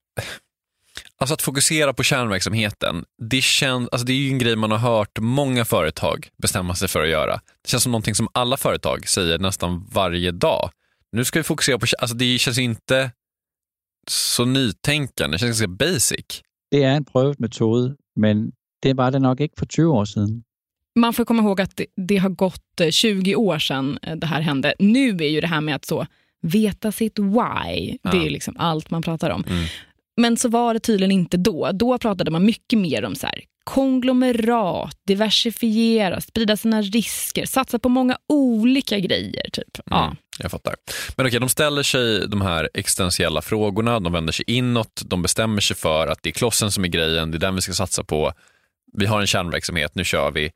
Alltså 1.23 1.33
att 1.33 1.41
fokusera 1.41 1.93
på 1.93 2.03
kärnverksamheten, 2.03 3.05
det, 3.21 3.41
känns, 3.41 3.89
alltså 3.91 4.05
det 4.05 4.13
är 4.13 4.17
ju 4.17 4.29
en 4.29 4.37
grej 4.37 4.55
man 4.55 4.71
har 4.71 4.77
hört 4.77 5.19
många 5.19 5.65
företag 5.65 6.29
bestämma 6.37 6.75
sig 6.75 6.87
för 6.87 7.03
att 7.03 7.09
göra. 7.09 7.33
Det 7.61 7.69
känns 7.69 7.83
som 7.83 7.91
någonting 7.91 8.15
som 8.15 8.27
alla 8.31 8.57
företag 8.57 9.07
säger 9.07 9.39
nästan 9.39 9.89
varje 9.91 10.31
dag. 10.31 10.69
Nu 11.11 11.25
ska 11.25 11.39
vi 11.39 11.43
fokusera 11.43 11.79
på, 11.79 11.85
alltså 11.99 12.15
det 12.15 12.37
känns 12.37 12.57
inte 12.57 13.11
så 14.07 14.45
nytänkande, 14.45 15.35
det 15.35 15.39
känns 15.39 15.59
ganska 15.59 15.67
basic. 15.67 16.41
Det 16.71 16.83
är 16.83 16.95
en 16.95 17.05
prövad 17.05 17.39
metod, 17.39 17.95
men 18.15 18.51
det 18.81 18.93
var 18.93 19.11
det 19.11 19.19
nog 19.19 19.41
inte 19.41 19.59
för 19.59 19.65
20 19.65 19.85
år 19.85 20.05
sedan. 20.05 20.43
Man 20.99 21.13
får 21.13 21.25
komma 21.25 21.43
ihåg 21.43 21.61
att 21.61 21.77
det, 21.77 21.85
det, 21.95 22.17
har 22.17 22.29
gått 22.29 22.81
20 22.91 23.31
eh, 23.31 23.39
år 23.39 23.59
sedan 23.59 23.99
eh, 24.01 24.15
det 24.15 24.27
här 24.27 24.41
hände. 24.41 24.73
Nu 24.79 25.09
är 25.09 25.29
ju 25.29 25.41
det 25.41 25.47
här 25.47 25.61
med 25.61 25.75
att 25.75 25.85
så 25.85 26.05
veta 26.41 26.91
sitt 26.91 27.19
why, 27.19 27.97
ja. 28.01 28.11
det 28.11 28.17
är 28.25 28.29
liksom 28.29 28.55
allt 28.57 28.89
man 28.89 29.01
pratar 29.01 29.29
om. 29.29 29.43
Mm. 29.47 29.65
Men 30.17 30.37
så 30.37 30.49
var 30.49 30.73
det 30.73 30.79
tydligen 30.79 31.11
inte 31.11 31.37
då. 31.37 31.71
Då 31.73 31.97
pratade 31.97 32.31
man 32.31 32.45
mycket 32.45 32.79
mer 32.79 33.05
om 33.05 33.15
så 33.15 33.27
här, 33.27 33.43
konglomerat, 33.63 34.97
diversifiera, 35.07 36.21
sprida 36.21 36.57
sina 36.57 36.81
risker, 36.81 37.45
satsa 37.45 37.79
på 37.79 37.89
många 37.89 38.17
olika 38.29 38.99
grejer. 38.99 39.49
Typ. 39.53 39.79
Ja. 39.85 40.05
Mm, 40.05 40.15
jag 40.39 40.51
fattar. 40.51 40.75
Men 41.17 41.27
okej, 41.27 41.39
de 41.39 41.49
ställer 41.49 41.83
sig 41.83 42.27
de 42.27 42.41
här 42.41 42.69
existentiella 42.73 43.41
frågorna, 43.41 43.99
de 43.99 44.13
vänder 44.13 44.33
sig 44.33 44.45
inåt, 44.47 45.01
de 45.05 45.21
bestämmer 45.21 45.61
sig 45.61 45.75
för 45.77 46.07
att 46.07 46.19
det 46.23 46.29
är 46.29 46.33
klossen 46.33 46.71
som 46.71 46.83
är 46.83 46.87
grejen, 46.87 47.31
det 47.31 47.37
är 47.37 47.39
den 47.39 47.55
vi 47.55 47.61
ska 47.61 47.73
satsa 47.73 48.03
på. 48.03 48.33
Vi 48.93 49.05
har 49.05 49.21
en 49.21 49.27
kärnverksamhet, 49.27 49.95
nu 49.95 50.03
kör 50.03 50.31
vi. 50.31 50.51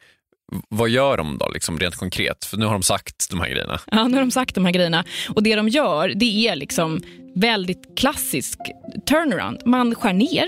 Vad 0.69 0.89
gör 0.89 1.17
de 1.17 1.37
då, 1.37 1.49
liksom, 1.49 1.79
rent 1.79 1.95
konkret? 1.95 2.45
För 2.45 2.57
nu 2.57 2.65
har 2.65 2.73
de 2.73 2.83
sagt 2.83 3.29
de 3.29 3.41
här 3.41 3.49
grejerna. 3.49 3.79
Ja, 3.91 4.07
nu 4.07 4.13
har 4.13 4.21
de 4.21 4.31
sagt 4.31 4.55
de 4.55 4.65
här 4.65 4.71
grejerna. 4.71 5.03
Och 5.29 5.43
det 5.43 5.55
de 5.55 5.69
gör, 5.69 6.11
det 6.15 6.47
är 6.47 6.55
liksom 6.55 7.01
väldigt 7.35 7.97
klassisk 7.97 8.59
turnaround. 9.09 9.61
Man 9.65 9.95
skär 9.95 10.13
ner, 10.13 10.47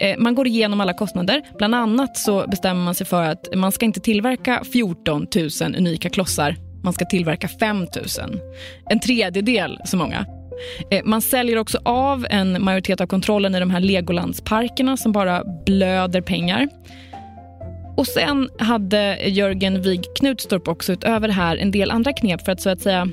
eh, 0.00 0.18
man 0.18 0.34
går 0.34 0.46
igenom 0.46 0.80
alla 0.80 0.92
kostnader. 0.92 1.42
Bland 1.58 1.74
annat 1.74 2.16
så 2.16 2.46
bestämmer 2.46 2.84
man 2.84 2.94
sig 2.94 3.06
för 3.06 3.22
att 3.22 3.48
man 3.54 3.72
ska 3.72 3.84
inte 3.84 4.00
tillverka 4.00 4.62
14 4.72 5.26
000 5.60 5.76
unika 5.76 6.10
klossar. 6.10 6.56
Man 6.82 6.92
ska 6.92 7.04
tillverka 7.04 7.48
5 7.48 7.78
000. 7.78 7.88
En 8.90 9.00
tredjedel 9.00 9.78
så 9.84 9.96
många. 9.96 10.26
Eh, 10.90 11.00
man 11.04 11.22
säljer 11.22 11.56
också 11.56 11.78
av 11.84 12.26
en 12.30 12.64
majoritet 12.64 13.00
av 13.00 13.06
kontrollen 13.06 13.54
i 13.54 13.60
de 13.60 13.70
här 13.70 13.80
Legolandsparkerna 13.80 14.96
som 14.96 15.12
bara 15.12 15.44
blöder 15.66 16.20
pengar. 16.20 16.68
Och 18.00 18.06
sen 18.06 18.48
hade 18.58 19.28
Jörgen 19.28 19.82
Wig 19.82 20.04
Knutstorp 20.14 20.68
också 20.68 20.92
utöver 20.92 21.28
det 21.28 21.34
här 21.34 21.56
en 21.56 21.70
del 21.70 21.90
andra 21.90 22.12
knep 22.12 22.44
för 22.44 22.52
att 22.52 22.60
så 22.60 22.70
att 22.70 22.80
säga 22.80 23.08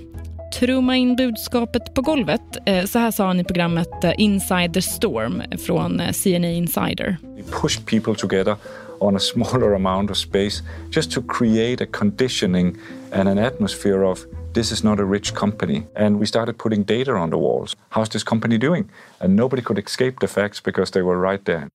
trumma 0.59 0.97
in 0.97 1.15
budskapet 1.15 1.93
på 1.93 2.01
golvet. 2.01 2.41
Eh, 2.65 2.85
så 2.85 2.99
här 2.99 3.11
sa 3.11 3.27
han 3.27 3.39
i 3.39 3.43
programmet 3.43 4.03
eh, 4.03 4.13
Inside 4.17 4.73
the 4.73 4.81
Storm 4.81 5.43
från 5.65 5.99
eh, 5.99 6.11
CNA 6.11 6.47
Insider. 6.47 7.17
We 7.35 7.43
push 7.61 7.85
people 7.85 8.15
together 8.15 8.55
on 8.99 9.15
a 9.15 9.19
smaller 9.19 9.75
amount 9.75 10.11
of 10.11 10.17
space 10.17 10.63
just 10.95 11.11
to 11.11 11.21
create 11.21 11.83
a 11.83 11.87
conditioning 11.91 12.75
and 13.11 13.29
an 13.29 13.37
atmosphere 13.37 14.03
of 14.05 14.19
this 14.53 14.71
is 14.71 14.83
not 14.83 14.99
a 14.99 15.05
rich 15.11 15.33
company. 15.33 15.83
And 15.95 16.19
we 16.19 16.25
started 16.25 16.57
putting 16.57 16.83
data 16.83 17.11
on 17.11 17.29
the 17.29 17.37
walls. 17.37 17.77
How's 17.89 18.09
this 18.09 18.23
company 18.23 18.57
doing? 18.57 18.89
And 19.19 19.35
nobody 19.35 19.61
could 19.61 19.85
escape 19.85 20.13
the 20.19 20.27
facts 20.27 20.63
because 20.63 20.91
they 20.91 21.01
were 21.01 21.31
right 21.31 21.45
there. 21.45 21.67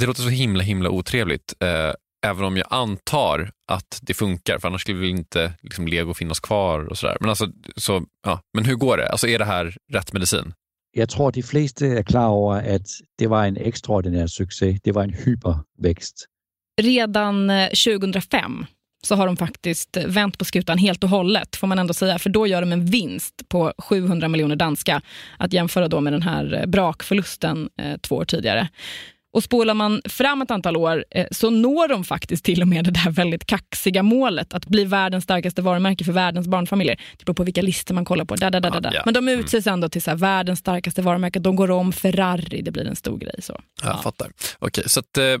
Det 0.00 0.06
låter 0.06 0.22
så 0.22 0.28
himla 0.28 0.62
himla 0.62 0.90
otrevligt. 0.90 1.54
Även 2.24 2.44
om 2.44 2.56
jag 2.56 2.66
antar 2.70 3.50
att 3.68 3.98
det 4.02 4.14
funkar, 4.14 4.58
för 4.58 4.68
annars 4.68 4.80
skulle 4.80 5.00
väl 5.00 5.08
inte 5.08 5.52
liksom, 5.62 5.88
lego 5.88 6.14
finnas 6.14 6.40
kvar 6.40 6.86
och 6.86 6.98
sådär. 6.98 7.16
Men, 7.20 7.30
alltså, 7.30 7.48
så, 7.76 8.02
ja. 8.24 8.40
men 8.54 8.64
hur 8.64 8.74
går 8.74 8.96
det? 8.96 9.08
Alltså, 9.08 9.28
är 9.28 9.38
det 9.38 9.44
här 9.44 9.76
rätt 9.92 10.12
medicin? 10.12 10.52
Jag 10.96 11.08
tror 11.08 11.28
att 11.28 11.34
de 11.34 11.42
flesta 11.42 11.86
är 11.86 12.02
klara 12.02 12.60
över 12.60 12.76
att 12.76 12.86
det 13.18 13.26
var 13.26 13.46
en 13.46 13.56
extraordinär 13.56 14.26
succé. 14.26 14.78
Det 14.82 14.92
var 14.92 15.02
en 15.02 15.12
hyperväxt. 15.12 16.26
Redan 16.82 17.50
2005 17.84 18.58
eh, 18.60 18.66
så 19.06 19.14
har 19.14 19.26
de 19.26 19.36
faktiskt 19.36 19.96
vänt 20.06 20.38
på 20.38 20.44
skutan 20.44 20.78
helt 20.78 21.04
och 21.04 21.10
hållet, 21.10 21.56
får 21.56 21.66
man 21.66 21.78
ändå 21.78 21.94
säga. 21.94 22.18
För 22.18 22.30
då 22.30 22.46
gör 22.46 22.60
de 22.60 22.72
en 22.72 22.86
vinst 22.86 23.48
på 23.48 23.72
700 23.78 24.28
miljoner 24.28 24.56
danska, 24.56 25.02
att 25.38 25.52
jämföra 25.52 25.88
då 25.88 26.00
med 26.00 26.12
den 26.12 26.22
här 26.22 26.54
eh, 26.60 26.66
brakförlusten 26.66 27.68
eh, 27.78 27.96
två 27.96 28.16
år 28.16 28.24
tidigare. 28.24 28.68
Och 29.34 29.44
spolar 29.44 29.74
man 29.74 30.02
fram 30.04 30.42
ett 30.42 30.50
antal 30.50 30.76
år 30.76 31.04
eh, 31.10 31.26
så 31.30 31.50
når 31.50 31.88
de 31.88 32.04
faktiskt 32.04 32.44
till 32.44 32.62
och 32.62 32.68
med 32.68 32.84
det 32.84 32.90
där 32.90 33.10
väldigt 33.10 33.46
kaxiga 33.46 34.02
målet 34.02 34.54
att 34.54 34.66
bli 34.66 34.84
världens 34.84 35.24
starkaste 35.24 35.62
varumärke 35.62 36.04
för 36.04 36.12
världens 36.12 36.48
barnfamiljer. 36.48 37.00
Det 37.18 37.24
beror 37.24 37.34
på 37.34 37.44
vilka 37.44 37.62
listor 37.62 37.94
man 37.94 38.04
kollar 38.04 38.24
på. 38.24 38.36
Da, 38.36 38.50
da, 38.50 38.60
da, 38.60 38.80
da. 38.80 38.90
Ja, 38.94 39.02
Men 39.04 39.14
de 39.14 39.28
utses 39.28 39.66
ändå 39.66 39.88
till 39.88 40.02
så 40.02 40.10
här, 40.10 40.18
världens 40.18 40.58
starkaste 40.58 41.02
varumärke. 41.02 41.38
De 41.38 41.56
går 41.56 41.70
om 41.70 41.92
Ferrari, 41.92 42.62
det 42.62 42.70
blir 42.70 42.86
en 42.86 42.96
stor 42.96 43.18
grej. 43.18 43.34
Så. 43.38 43.60
Ja. 43.82 43.88
Jag 43.88 44.02
fattar. 44.02 44.30
Okej, 44.58 44.84
så 44.86 45.00
att, 45.00 45.18
eh, 45.18 45.24
eh 45.24 45.38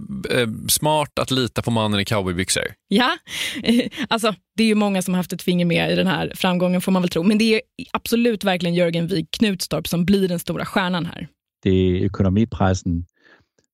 smart 0.68 1.18
att 1.18 1.30
lita 1.30 1.62
på 1.62 1.70
mannen 1.70 2.00
i 2.00 2.04
cowboybyxor. 2.04 2.64
Ja, 2.88 3.16
alltså 4.08 4.34
det 4.56 4.62
är 4.62 4.68
ju 4.68 4.74
många 4.74 5.02
som 5.02 5.14
har 5.14 5.16
haft 5.16 5.32
ett 5.32 5.42
finger 5.42 5.64
med 5.64 5.92
i 5.92 5.94
den 5.94 6.06
här 6.06 6.32
framgången 6.34 6.80
får 6.80 6.92
man 6.92 7.02
väl 7.02 7.10
tro. 7.10 7.22
Men 7.22 7.38
det 7.38 7.54
är 7.54 7.60
absolut 7.92 8.44
verkligen 8.44 8.74
Jörgen 8.74 9.06
Wig 9.06 9.30
Knutstorp 9.30 9.88
som 9.88 10.04
blir 10.04 10.28
den 10.28 10.38
stora 10.38 10.64
stjärnan 10.64 11.06
här. 11.06 11.28
Det 11.62 11.70
är 11.70 12.04
ekonomipressen 12.04 13.04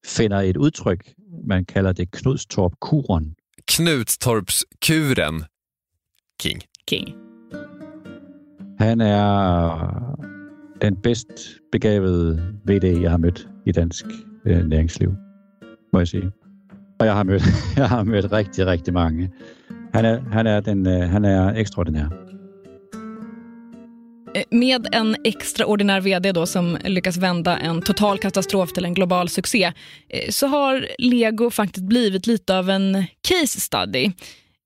finner 0.06 0.44
ett 0.44 0.56
uttryck, 0.56 1.14
man 1.46 1.64
kallar 1.64 1.92
det. 1.92 2.06
Knutstorpskuren. 3.66 5.44
King. 6.42 6.60
King. 6.90 7.14
Han 8.78 9.00
är 9.00 10.20
den 10.80 10.94
bäst 10.94 11.26
begavede 11.72 12.54
VD, 12.64 12.92
jag 12.92 13.10
har 13.10 13.18
mött 13.18 13.46
i 13.66 13.72
dansk 13.72 14.06
øh, 14.46 14.64
näringsliv, 14.64 15.08
må 15.92 16.00
jag 16.00 16.08
säga. 16.08 16.30
Och 17.00 17.06
jag 17.06 17.14
har 17.14 17.24
mött, 17.24 17.42
jag 17.76 17.88
har 17.88 18.04
mött 18.04 18.32
riktigt, 18.32 18.66
riktigt 18.66 18.94
många. 18.94 19.28
Han 19.92 20.04
är, 20.04 20.18
han 20.20 20.46
är, 20.46 20.60
den, 20.60 20.86
øh, 20.86 21.08
han 21.08 21.24
är 21.24 21.54
extraordinär. 21.54 22.10
Eh, 24.34 24.44
med 24.50 24.94
en 24.94 25.16
extraordinär 25.24 26.00
vd 26.00 26.32
då 26.32 26.46
som 26.46 26.78
lyckas 26.84 27.16
vända 27.16 27.58
en 27.58 27.82
total 27.82 28.18
katastrof 28.18 28.72
till 28.72 28.84
en 28.84 28.94
global 28.94 29.28
succé 29.28 29.72
eh, 30.08 30.30
så 30.30 30.46
har 30.46 30.88
Lego 30.98 31.50
faktiskt 31.50 31.86
blivit 31.86 32.26
lite 32.26 32.58
av 32.58 32.70
en 32.70 33.04
case 33.28 33.60
study. 33.60 34.12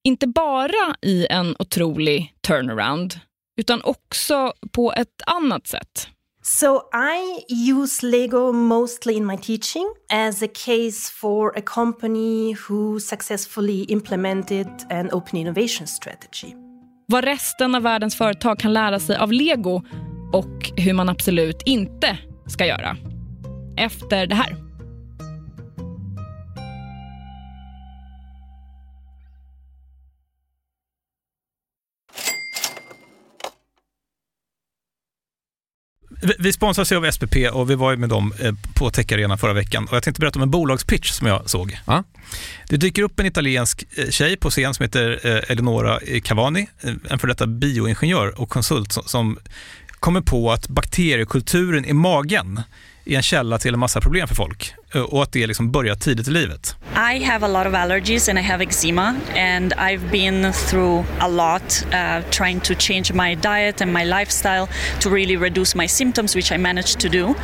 Inte 0.04 0.26
bara 0.26 0.96
i 1.02 1.26
en 1.30 1.56
otrolig 1.58 2.34
turnaround 2.46 3.20
utan 3.60 3.80
också 3.82 4.52
på 4.72 4.92
ett 4.92 5.22
annat 5.26 5.66
sätt. 5.66 6.08
So 6.42 6.82
I 6.92 7.54
use 7.72 8.06
Lego 8.06 8.52
mostly 8.52 9.14
in 9.14 9.26
my 9.26 9.36
teaching 9.36 9.94
as 10.12 10.42
a 10.42 10.48
case 10.54 11.12
for 11.12 11.58
a 11.58 11.62
company 11.64 12.56
who 12.68 13.00
successfully 13.00 13.84
implemented 13.84 14.68
an 14.90 15.10
open 15.12 15.38
innovation 15.38 15.86
strategy 15.86 16.63
vad 17.06 17.24
resten 17.24 17.74
av 17.74 17.82
världens 17.82 18.16
företag 18.16 18.58
kan 18.58 18.72
lära 18.72 19.00
sig 19.00 19.16
av 19.16 19.32
Lego 19.32 19.82
och 20.32 20.70
hur 20.76 20.92
man 20.92 21.08
absolut 21.08 21.62
inte 21.64 22.18
ska 22.46 22.66
göra. 22.66 22.96
Efter 23.76 24.26
det 24.26 24.34
här. 24.34 24.63
Vi 36.38 36.52
sponsras 36.52 36.92
av 36.92 37.10
SPP 37.10 37.36
och 37.52 37.70
vi 37.70 37.74
var 37.74 37.96
med 37.96 38.08
dem 38.08 38.32
eh, 38.40 38.54
på 38.74 38.90
Tech 38.90 39.06
förra 39.38 39.52
veckan. 39.52 39.86
Och 39.90 39.96
jag 39.96 40.02
tänkte 40.02 40.20
berätta 40.20 40.38
om 40.38 40.42
en 40.42 40.50
bolagspitch 40.50 41.10
som 41.10 41.26
jag 41.26 41.50
såg. 41.50 41.78
Ja. 41.86 42.04
Det 42.68 42.76
dyker 42.76 43.02
upp 43.02 43.20
en 43.20 43.26
italiensk 43.26 43.84
eh, 43.96 44.10
tjej 44.10 44.36
på 44.36 44.50
scen 44.50 44.74
som 44.74 44.82
heter 44.82 45.20
eh, 45.24 45.50
Eleonora 45.50 46.00
Cavani, 46.24 46.66
en 47.08 47.18
för 47.18 47.28
detta 47.28 47.46
bioingenjör 47.46 48.40
och 48.40 48.48
konsult 48.48 48.92
som 49.06 49.38
kommer 50.00 50.20
på 50.20 50.52
att 50.52 50.68
bakteriekulturen 50.68 51.84
i 51.84 51.92
magen 51.92 52.62
är 53.04 53.16
en 53.16 53.22
källa 53.22 53.58
till 53.58 53.74
en 53.74 53.80
massa 53.80 54.00
problem 54.00 54.28
för 54.28 54.34
folk. 54.34 54.74
Eh, 54.94 55.02
och 55.02 55.22
att 55.22 55.32
det 55.32 55.46
liksom 55.46 55.70
börjar 55.70 55.94
tidigt 55.94 56.28
i 56.28 56.30
livet. 56.30 56.76
I 56.96 57.24
have 57.24 57.46
a 57.46 57.48
lot 57.48 57.66
of 57.66 57.74
allergies 57.74 58.28
and 58.28 58.38
I 58.38 58.42
have 58.42 58.62
eczema 58.62 59.16
and 59.34 59.72
I've 59.72 60.10
been 60.12 60.52
through 60.52 61.04
a 61.20 61.28
lot 61.28 61.84
uh, 61.92 62.22
trying 62.30 62.60
to 62.60 62.74
change 62.74 63.12
my 63.12 63.34
diet 63.34 63.80
and 63.80 63.92
my 63.92 64.04
lifestyle 64.04 64.68
to 65.00 65.10
really 65.10 65.36
reduce 65.36 65.74
my 65.74 65.88
symptoms 65.88 66.36
which 66.36 66.52
I 66.52 66.56
managed 66.56 67.00
to 67.00 67.08
do 67.08 67.34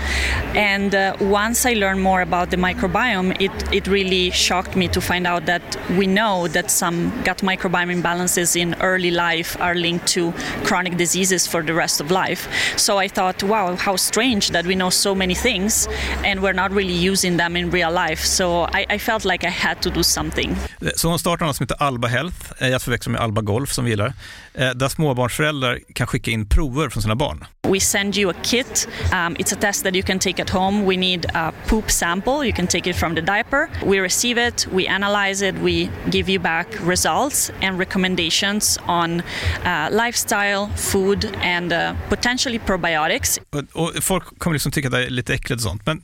and 0.55 0.95
uh, 0.95 1.17
once 1.21 1.67
I 1.67 1.73
learned 1.73 2.01
more 2.01 2.21
about 2.21 2.51
the 2.51 2.57
microbiome 2.57 3.41
it, 3.41 3.51
it 3.73 3.89
really 3.89 4.31
shocked 4.31 4.77
me 4.77 4.87
to 4.87 5.01
find 5.01 5.27
out 5.27 5.47
that 5.47 5.63
we 5.99 6.07
know 6.07 6.47
that 6.47 6.71
some 6.71 7.11
gut 7.25 7.39
microbiome 7.39 7.93
imbalances 8.01 8.55
in 8.55 8.77
early 8.81 9.11
life 9.11 9.61
are 9.61 9.75
linked 9.75 10.07
to 10.15 10.33
chronic 10.63 10.97
diseases 10.97 11.49
for 11.49 11.61
the 11.65 11.75
rest 11.75 12.01
of 12.01 12.13
life 12.13 12.49
so 12.79 12.99
I 12.99 13.09
thought 13.09 13.43
wow 13.43 13.75
how 13.75 13.97
strange 13.97 14.51
that 14.51 14.65
we 14.65 14.77
know 14.77 14.91
so 14.91 15.13
many 15.13 15.35
things 15.35 15.89
and 16.25 16.41
we're 16.41 16.53
not 16.53 16.71
really 16.71 16.95
using 16.95 17.39
them 17.40 17.57
in 17.57 17.70
real 17.70 17.92
life 18.09 18.26
so 18.26 18.64
I, 18.64 18.94
I 18.94 18.98
felt 18.98 19.24
like 19.24 19.46
I 19.46 19.50
had 19.50 19.83
to 19.83 19.90
do 19.90 20.03
something. 20.03 20.57
Så 20.96 21.09
hon 21.09 21.18
startar 21.18 21.46
något 21.46 21.57
som 21.57 21.64
heter 21.64 21.83
Alba 21.83 22.09
Health, 22.09 22.53
eh, 22.59 22.76
att 22.76 22.83
förväxla 22.83 23.12
med 23.12 23.20
Alba 23.20 23.40
Golf 23.40 23.72
som 23.72 23.85
vi 23.85 23.90
gillar, 23.90 24.12
eh, 24.55 24.70
där 24.70 24.88
småbarnsföräldrar 24.88 25.79
kan 25.94 26.07
skicka 26.07 26.31
in 26.31 26.46
prover 26.46 26.88
från 26.88 27.03
sina 27.03 27.16
barn. 27.16 27.44
We 27.62 27.81
send 27.81 28.16
you 28.16 28.31
a 28.31 28.35
kit. 28.42 28.88
Um, 29.12 29.37
it's 29.37 29.53
a 29.55 29.59
test 29.61 29.85
that 29.85 29.94
you 29.94 30.03
can 30.03 30.18
take 30.18 30.42
at 30.42 30.50
home. 30.50 30.87
We 30.87 30.96
need 30.96 31.26
a 31.35 31.53
poop 31.66 31.90
sample. 31.90 32.33
You 32.46 32.53
can 32.57 32.66
take 32.66 32.90
it 32.90 32.96
from 32.96 33.14
the 33.14 33.20
diaper. 33.20 33.68
We 33.87 34.00
receive 34.00 34.48
it, 34.48 34.68
we 34.72 34.88
analyze 34.88 35.48
it, 35.48 35.55
we 35.62 35.88
give 36.11 36.33
you 36.33 36.42
back 36.42 36.66
results 36.87 37.53
and 37.62 37.79
recommendations 37.79 38.79
on 38.87 39.20
uh, 39.20 39.88
lifestyle, 39.90 40.68
food 40.76 41.29
and 41.42 41.72
uh, 41.72 41.79
potentially 42.09 42.59
probiotics. 42.59 43.40
Och, 43.50 43.62
och 43.72 43.92
folk 44.03 44.38
kommer 44.38 44.55
liksom 44.55 44.72
tycka 44.72 44.88
att 44.88 44.92
det 44.92 45.07
är 45.07 45.11
lite 45.11 45.35
äckligt 45.35 45.57
och 45.57 45.70
sånt, 45.70 45.87
men 45.87 46.03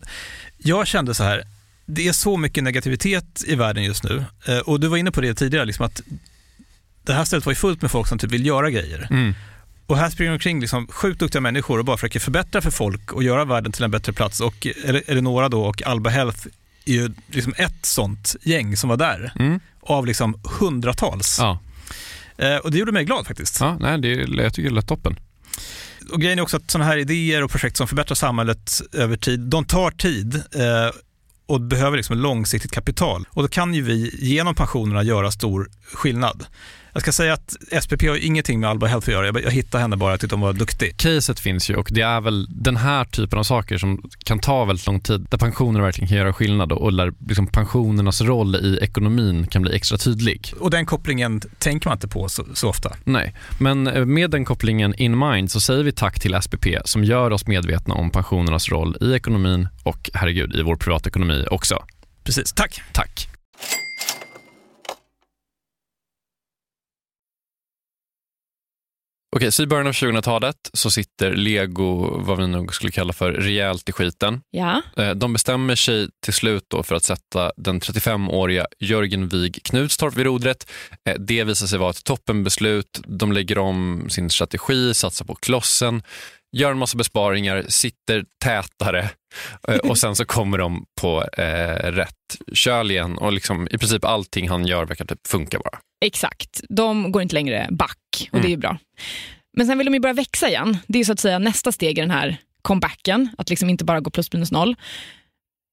jag 0.66 0.86
kände 0.86 1.14
så 1.14 1.24
här, 1.24 1.44
det 1.86 2.08
är 2.08 2.12
så 2.12 2.36
mycket 2.36 2.64
negativitet 2.64 3.44
i 3.46 3.54
världen 3.54 3.84
just 3.84 4.04
nu. 4.04 4.24
Eh, 4.46 4.58
och 4.58 4.80
du 4.80 4.88
var 4.88 4.96
inne 4.96 5.10
på 5.10 5.20
det 5.20 5.34
tidigare, 5.34 5.64
liksom 5.64 5.86
att 5.86 6.02
det 7.02 7.12
här 7.12 7.24
stället 7.24 7.46
var 7.46 7.52
ju 7.52 7.56
fullt 7.56 7.82
med 7.82 7.90
folk 7.90 8.08
som 8.08 8.18
typ 8.18 8.30
vill 8.30 8.46
göra 8.46 8.70
grejer. 8.70 9.08
Mm. 9.10 9.34
Och 9.86 9.96
här 9.96 10.10
springer 10.10 10.32
omkring 10.32 10.60
liksom 10.60 10.86
sjukt 10.86 11.20
duktiga 11.20 11.40
människor 11.40 11.78
och 11.78 11.84
bara 11.84 11.96
försöker 11.96 12.20
förbättra 12.20 12.60
för 12.60 12.70
folk 12.70 13.12
och 13.12 13.22
göra 13.22 13.44
världen 13.44 13.72
till 13.72 13.84
en 13.84 13.90
bättre 13.90 14.12
plats. 14.12 14.40
Och 14.40 14.66
Eleonora 15.06 15.48
då 15.48 15.62
och 15.64 15.82
Alba 15.82 16.10
Health 16.10 16.46
är 16.84 16.92
ju 16.92 17.10
liksom 17.30 17.54
ett 17.56 17.86
sånt 17.86 18.36
gäng 18.42 18.76
som 18.76 18.88
var 18.88 18.96
där. 18.96 19.32
Mm. 19.38 19.60
Av 19.80 20.06
liksom 20.06 20.40
hundratals. 20.60 21.38
Ja. 21.40 21.58
Eh, 22.38 22.56
och 22.56 22.70
det 22.70 22.78
gjorde 22.78 22.92
mig 22.92 23.04
glad 23.04 23.26
faktiskt. 23.26 23.60
Ja, 23.60 23.76
nej, 23.80 23.98
det, 23.98 24.08
jag 24.42 24.54
tycker 24.54 24.68
det 24.68 24.74
lät 24.74 24.88
toppen. 24.88 25.18
Och 26.12 26.20
grejen 26.20 26.38
är 26.38 26.42
också 26.42 26.56
att 26.56 26.70
sådana 26.70 26.90
här 26.90 26.96
idéer 26.96 27.44
och 27.44 27.50
projekt 27.50 27.76
som 27.76 27.88
förbättrar 27.88 28.14
samhället 28.14 28.82
över 28.92 29.16
tid, 29.16 29.40
de 29.40 29.64
tar 29.64 29.90
tid. 29.90 30.34
Eh, 30.34 30.90
och 31.46 31.60
behöver 31.60 31.96
liksom 31.96 32.18
långsiktigt 32.18 32.70
kapital. 32.70 33.24
Och 33.30 33.42
då 33.42 33.48
kan 33.48 33.74
ju 33.74 33.82
vi 33.82 34.16
genom 34.18 34.54
pensionerna 34.54 35.02
göra 35.02 35.30
stor 35.30 35.70
skillnad. 35.92 36.44
Jag 36.96 37.02
ska 37.02 37.12
säga 37.12 37.32
att 37.32 37.56
SPP 37.82 38.02
har 38.02 38.26
ingenting 38.26 38.60
med 38.60 38.70
Alba 38.70 38.86
Health 38.86 39.08
att 39.08 39.12
göra. 39.12 39.26
Jag, 39.26 39.42
jag 39.42 39.50
hittade 39.50 39.82
henne 39.82 39.96
bara, 39.96 40.10
jag 40.10 40.20
tyckte 40.20 40.36
hon 40.36 40.40
var 40.40 40.52
duktig. 40.52 40.96
Caset 40.96 41.40
finns 41.40 41.70
ju 41.70 41.76
och 41.76 41.88
det 41.92 42.00
är 42.00 42.20
väl 42.20 42.46
den 42.50 42.76
här 42.76 43.04
typen 43.04 43.38
av 43.38 43.42
saker 43.42 43.78
som 43.78 44.02
kan 44.24 44.38
ta 44.38 44.64
väldigt 44.64 44.86
lång 44.86 45.00
tid, 45.00 45.26
där 45.30 45.38
pensioner 45.38 45.80
verkligen 45.80 46.08
kan 46.08 46.16
göra 46.16 46.32
skillnad 46.32 46.72
och 46.72 46.92
där 46.92 47.12
liksom 47.28 47.46
pensionernas 47.46 48.20
roll 48.20 48.56
i 48.56 48.78
ekonomin 48.82 49.46
kan 49.46 49.62
bli 49.62 49.76
extra 49.76 49.98
tydlig. 49.98 50.52
Och 50.60 50.70
den 50.70 50.86
kopplingen 50.86 51.40
tänker 51.58 51.88
man 51.88 51.96
inte 51.96 52.08
på 52.08 52.28
så, 52.28 52.44
så 52.54 52.68
ofta. 52.68 52.92
Nej, 53.04 53.34
men 53.60 53.86
eh, 53.86 54.04
med 54.04 54.30
den 54.30 54.44
kopplingen 54.44 54.94
in 54.94 55.18
mind 55.18 55.50
så 55.50 55.60
säger 55.60 55.84
vi 55.84 55.92
tack 55.92 56.20
till 56.20 56.38
SPP 56.42 56.66
som 56.84 57.04
gör 57.04 57.30
oss 57.30 57.46
medvetna 57.46 57.94
om 57.94 58.10
pensionernas 58.10 58.68
roll 58.68 58.96
i 59.00 59.12
ekonomin 59.12 59.68
och 59.82 60.10
herregud 60.14 60.54
i 60.54 60.62
vår 60.62 60.76
privatekonomi 60.76 61.46
också. 61.50 61.84
Precis, 62.24 62.52
tack. 62.52 62.80
Tack. 62.92 63.35
Okej, 69.36 69.52
så 69.52 69.62
i 69.62 69.66
början 69.66 69.86
av 69.86 69.92
2000-talet 69.92 70.56
så 70.72 70.90
sitter 70.90 71.36
Lego, 71.36 72.18
vad 72.18 72.38
vi 72.38 72.46
nog 72.46 72.74
skulle 72.74 72.92
kalla 72.92 73.12
för, 73.12 73.32
rejält 73.32 73.88
i 73.88 73.92
skiten. 73.92 74.40
Ja. 74.50 74.82
Eh, 74.96 75.10
de 75.10 75.32
bestämmer 75.32 75.74
sig 75.74 76.08
till 76.24 76.32
slut 76.32 76.64
då 76.68 76.82
för 76.82 76.94
att 76.94 77.04
sätta 77.04 77.52
den 77.56 77.80
35-åriga 77.80 78.66
Jörgen 78.78 79.28
Wig 79.28 79.60
Knutstorp 79.64 80.16
vid 80.16 80.26
rodret. 80.26 80.70
Eh, 81.08 81.14
det 81.18 81.44
visar 81.44 81.66
sig 81.66 81.78
vara 81.78 81.90
ett 81.90 82.04
toppenbeslut. 82.04 83.00
De 83.06 83.32
lägger 83.32 83.58
om 83.58 84.06
sin 84.10 84.30
strategi, 84.30 84.94
satsar 84.94 85.24
på 85.24 85.34
klossen, 85.34 86.02
gör 86.52 86.70
en 86.70 86.78
massa 86.78 86.98
besparingar, 86.98 87.64
sitter 87.68 88.24
tätare 88.44 89.10
eh, 89.68 89.76
och 89.90 89.98
sen 89.98 90.16
så 90.16 90.24
kommer 90.24 90.58
de 90.58 90.84
på 91.00 91.24
eh, 91.38 91.92
rätt 91.92 92.36
köl 92.52 92.90
igen 92.90 93.18
och 93.18 93.32
liksom, 93.32 93.68
i 93.70 93.78
princip 93.78 94.04
allting 94.04 94.48
han 94.48 94.66
gör 94.66 94.84
verkar 94.84 95.04
typ 95.04 95.26
funka 95.26 95.58
bara. 95.58 95.78
Exakt. 96.04 96.60
De 96.68 97.12
går 97.12 97.22
inte 97.22 97.34
längre 97.34 97.68
back 97.70 98.28
och 98.30 98.34
mm. 98.34 98.42
det 98.42 98.48
är 98.48 98.50
ju 98.50 98.56
bra. 98.56 98.78
Men 99.56 99.66
sen 99.66 99.78
vill 99.78 99.84
de 99.84 99.94
ju 99.94 100.00
börja 100.00 100.14
växa 100.14 100.48
igen. 100.48 100.78
Det 100.86 100.98
är 100.98 101.04
så 101.04 101.12
att 101.12 101.20
säga 101.20 101.38
nästa 101.38 101.72
steg 101.72 101.98
i 101.98 102.00
den 102.00 102.10
här 102.10 102.36
comebacken, 102.62 103.28
att 103.38 103.50
liksom 103.50 103.70
inte 103.70 103.84
bara 103.84 104.00
gå 104.00 104.10
plus 104.10 104.32
minus 104.32 104.52
noll. 104.52 104.76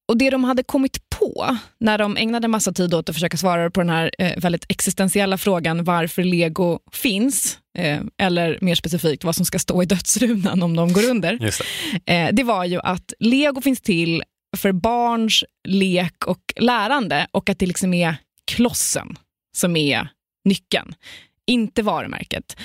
Och 0.08 0.16
det 0.18 0.30
de 0.30 0.44
hade 0.44 0.62
kommit 0.62 1.10
på 1.10 1.58
när 1.80 1.98
de 1.98 2.16
ägnade 2.16 2.48
massa 2.48 2.72
tid 2.72 2.94
åt 2.94 3.08
att 3.08 3.16
försöka 3.16 3.36
svara 3.36 3.70
på 3.70 3.80
den 3.80 3.90
här 3.90 4.10
eh, 4.18 4.40
väldigt 4.40 4.64
existentiella 4.68 5.38
frågan 5.38 5.84
varför 5.84 6.24
lego 6.24 6.80
finns, 6.92 7.58
eh, 7.78 8.00
eller 8.18 8.58
mer 8.60 8.74
specifikt 8.74 9.24
vad 9.24 9.36
som 9.36 9.46
ska 9.46 9.58
stå 9.58 9.82
i 9.82 9.86
dödsrunan 9.86 10.62
om 10.62 10.76
de 10.76 10.92
går 10.92 11.10
under. 11.10 11.38
Det. 11.38 12.12
Eh, 12.12 12.28
det 12.32 12.42
var 12.42 12.64
ju 12.64 12.80
att 12.80 13.12
lego 13.18 13.60
finns 13.60 13.80
till 13.80 14.22
för 14.56 14.72
barns 14.72 15.44
lek 15.68 16.26
och 16.26 16.40
lärande 16.56 17.26
och 17.30 17.50
att 17.50 17.58
det 17.58 17.66
liksom 17.66 17.94
är 17.94 18.16
klossen 18.44 19.18
som 19.56 19.76
är 19.76 20.08
nyckeln, 20.44 20.94
inte 21.46 21.82
varumärket. 21.82 22.56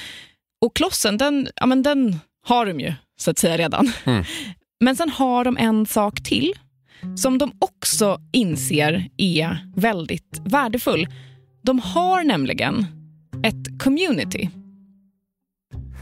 Och 0.62 0.76
klossen, 0.76 1.18
den, 1.18 1.48
ja, 1.56 1.66
men 1.66 1.84
den 1.84 2.20
har 2.46 2.66
de 2.66 2.80
ju 2.80 2.94
så 3.20 3.32
att 3.32 3.40
säga 3.40 3.58
redan. 3.58 3.92
Mm. 4.04 4.24
Men 4.80 4.96
sen 4.96 5.10
har 5.10 5.44
de 5.44 5.58
en 5.58 5.86
sak 5.86 6.24
till 6.24 6.54
som 7.16 7.38
de 7.38 7.52
också 7.60 8.22
inser 8.32 9.10
är 9.18 9.58
väldigt 9.76 10.42
värdefull. 10.46 11.08
De 11.62 11.80
har 11.80 12.24
nämligen 12.24 12.86
ett 13.44 13.84
community. 13.84 14.50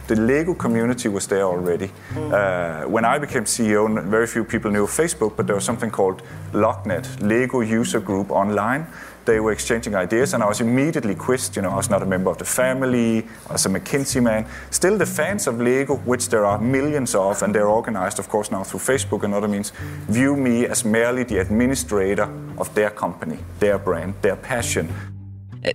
The 0.07 0.15
Lego 0.15 0.53
community 0.53 1.10
was 1.10 1.27
there 1.27 1.43
already. 1.43 1.89
Uh, 2.15 2.88
when 2.88 3.05
I 3.05 3.19
became 3.19 3.45
CEO, 3.45 3.88
very 3.88 4.27
few 4.27 4.45
people 4.45 4.71
knew 4.71 4.88
Facebook, 4.88 5.36
but 5.36 5.47
there 5.47 5.55
was 5.55 5.65
something 5.65 5.89
called 5.89 6.21
LogNet, 6.53 7.21
Lego 7.21 7.62
User 7.62 7.99
Group 7.99 8.31
Online, 8.31 8.86
they 9.27 9.39
were 9.39 9.51
exchanging 9.51 9.93
ideas, 9.95 10.33
and 10.33 10.41
I 10.41 10.47
was 10.47 10.59
immediately 10.61 11.15
quizzed. 11.15 11.55
You 11.55 11.61
know, 11.61 11.69
I 11.69 11.75
was 11.75 11.89
not 11.89 12.01
a 12.01 12.05
member 12.05 12.31
of 12.31 12.37
the 12.37 12.45
family, 12.45 13.27
I 13.49 13.53
was 13.53 13.65
a 13.65 13.69
McKinsey 13.69 14.21
man. 14.21 14.45
Still, 14.71 14.97
the 14.97 15.05
fans 15.05 15.47
of 15.47 15.59
Lego, 15.59 15.97
which 16.05 16.29
there 16.29 16.45
are 16.45 16.57
millions 16.59 17.13
of, 17.15 17.43
and 17.43 17.53
they're 17.53 17.67
organized, 17.67 18.19
of 18.19 18.27
course, 18.29 18.51
now 18.51 18.63
through 18.63 18.79
Facebook 18.79 19.23
and 19.23 19.33
other 19.33 19.47
means, 19.47 19.71
view 20.09 20.35
me 20.35 20.65
as 20.65 20.83
merely 20.85 21.23
the 21.23 21.37
administrator 21.39 22.27
of 22.57 22.73
their 22.73 22.89
company, 22.89 23.37
their 23.59 23.77
brand, 23.77 24.13
their 24.21 24.35
passion. 24.35 24.87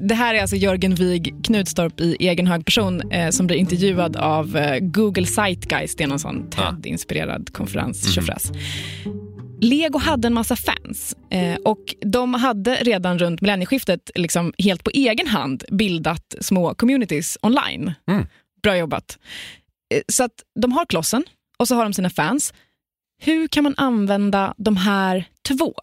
Det 0.01 0.15
här 0.15 0.35
är 0.35 0.41
alltså 0.41 0.57
Jörgen 0.57 0.95
Wig 0.95 1.35
Knutstorp 1.45 2.01
i 2.01 2.17
egen 2.29 2.47
hög 2.47 2.65
person 2.65 3.11
eh, 3.11 3.31
som 3.31 3.47
blir 3.47 3.57
intervjuad 3.57 4.17
av 4.17 4.57
eh, 4.57 4.79
Google 4.81 5.27
Zeitgeist. 5.27 5.99
Det 5.99 6.05
är 6.05 6.09
någon 6.09 6.19
sån 6.19 6.51
TED-inspirerad 6.51 7.53
konferens. 7.53 8.19
Mm. 8.19 9.32
Lego 9.65 9.99
hade 9.99 10.27
en 10.27 10.35
massa 10.35 10.57
fans 10.57 11.17
eh, 11.31 11.57
och 11.65 11.95
de 12.01 12.35
hade 12.35 12.75
redan 12.75 13.19
runt 13.19 13.41
millennieskiftet 13.41 14.11
liksom 14.15 14.53
helt 14.59 14.85
på 14.85 14.91
egen 14.91 15.27
hand 15.27 15.65
bildat 15.71 16.35
små 16.41 16.75
communities 16.75 17.39
online. 17.43 17.93
Mm. 18.09 18.27
Bra 18.63 18.77
jobbat. 18.77 19.19
Eh, 19.95 20.03
så 20.09 20.25
att 20.25 20.43
de 20.61 20.73
har 20.73 20.87
klossen 20.87 21.25
och 21.59 21.69
så 21.69 21.75
har 21.75 21.85
de 21.85 21.93
sina 21.93 22.11
fans. 22.11 22.55
Hur 23.23 23.49
kan 23.49 23.65
man 23.65 23.75
använda 23.77 24.55
de 24.57 24.77
här 24.77 25.25
två 25.49 25.75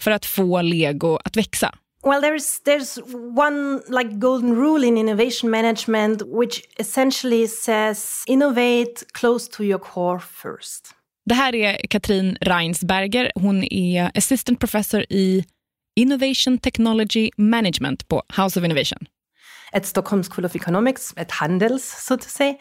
för 0.00 0.10
att 0.10 0.26
få 0.26 0.62
Lego 0.62 1.18
att 1.24 1.36
växa? 1.36 1.74
Well, 2.02 2.22
there's 2.22 2.62
there's 2.64 3.00
one 3.38 3.80
like 3.88 4.14
golden 4.18 4.54
rule 4.54 4.86
in 4.86 4.98
innovation 4.98 5.50
management, 5.50 6.22
which 6.22 6.62
essentially 6.78 7.48
says 7.48 8.24
innovate 8.26 8.94
close 9.12 9.50
to 9.50 9.62
your 9.62 9.78
core 9.78 10.20
first. 10.20 10.96
Det 11.28 11.34
här 11.34 11.54
är 11.54 11.76
Katrin 11.90 12.38
Reinsberger. 12.40 13.32
Hon 13.34 13.64
är 13.64 14.10
assistant 14.14 14.60
professor 14.60 15.00
i 15.10 15.44
Innovation 15.96 16.58
Technology 16.58 17.30
Management 17.36 18.08
på 18.08 18.22
House 18.28 18.60
of 18.60 18.64
Innovation. 18.64 18.98
At 19.72 19.86
Stockholm 19.86 20.22
School 20.22 20.44
of 20.44 20.56
Economics, 20.56 21.14
at 21.16 21.30
Handels, 21.30 21.84
so 22.06 22.16
to 22.16 22.28
say. 22.28 22.58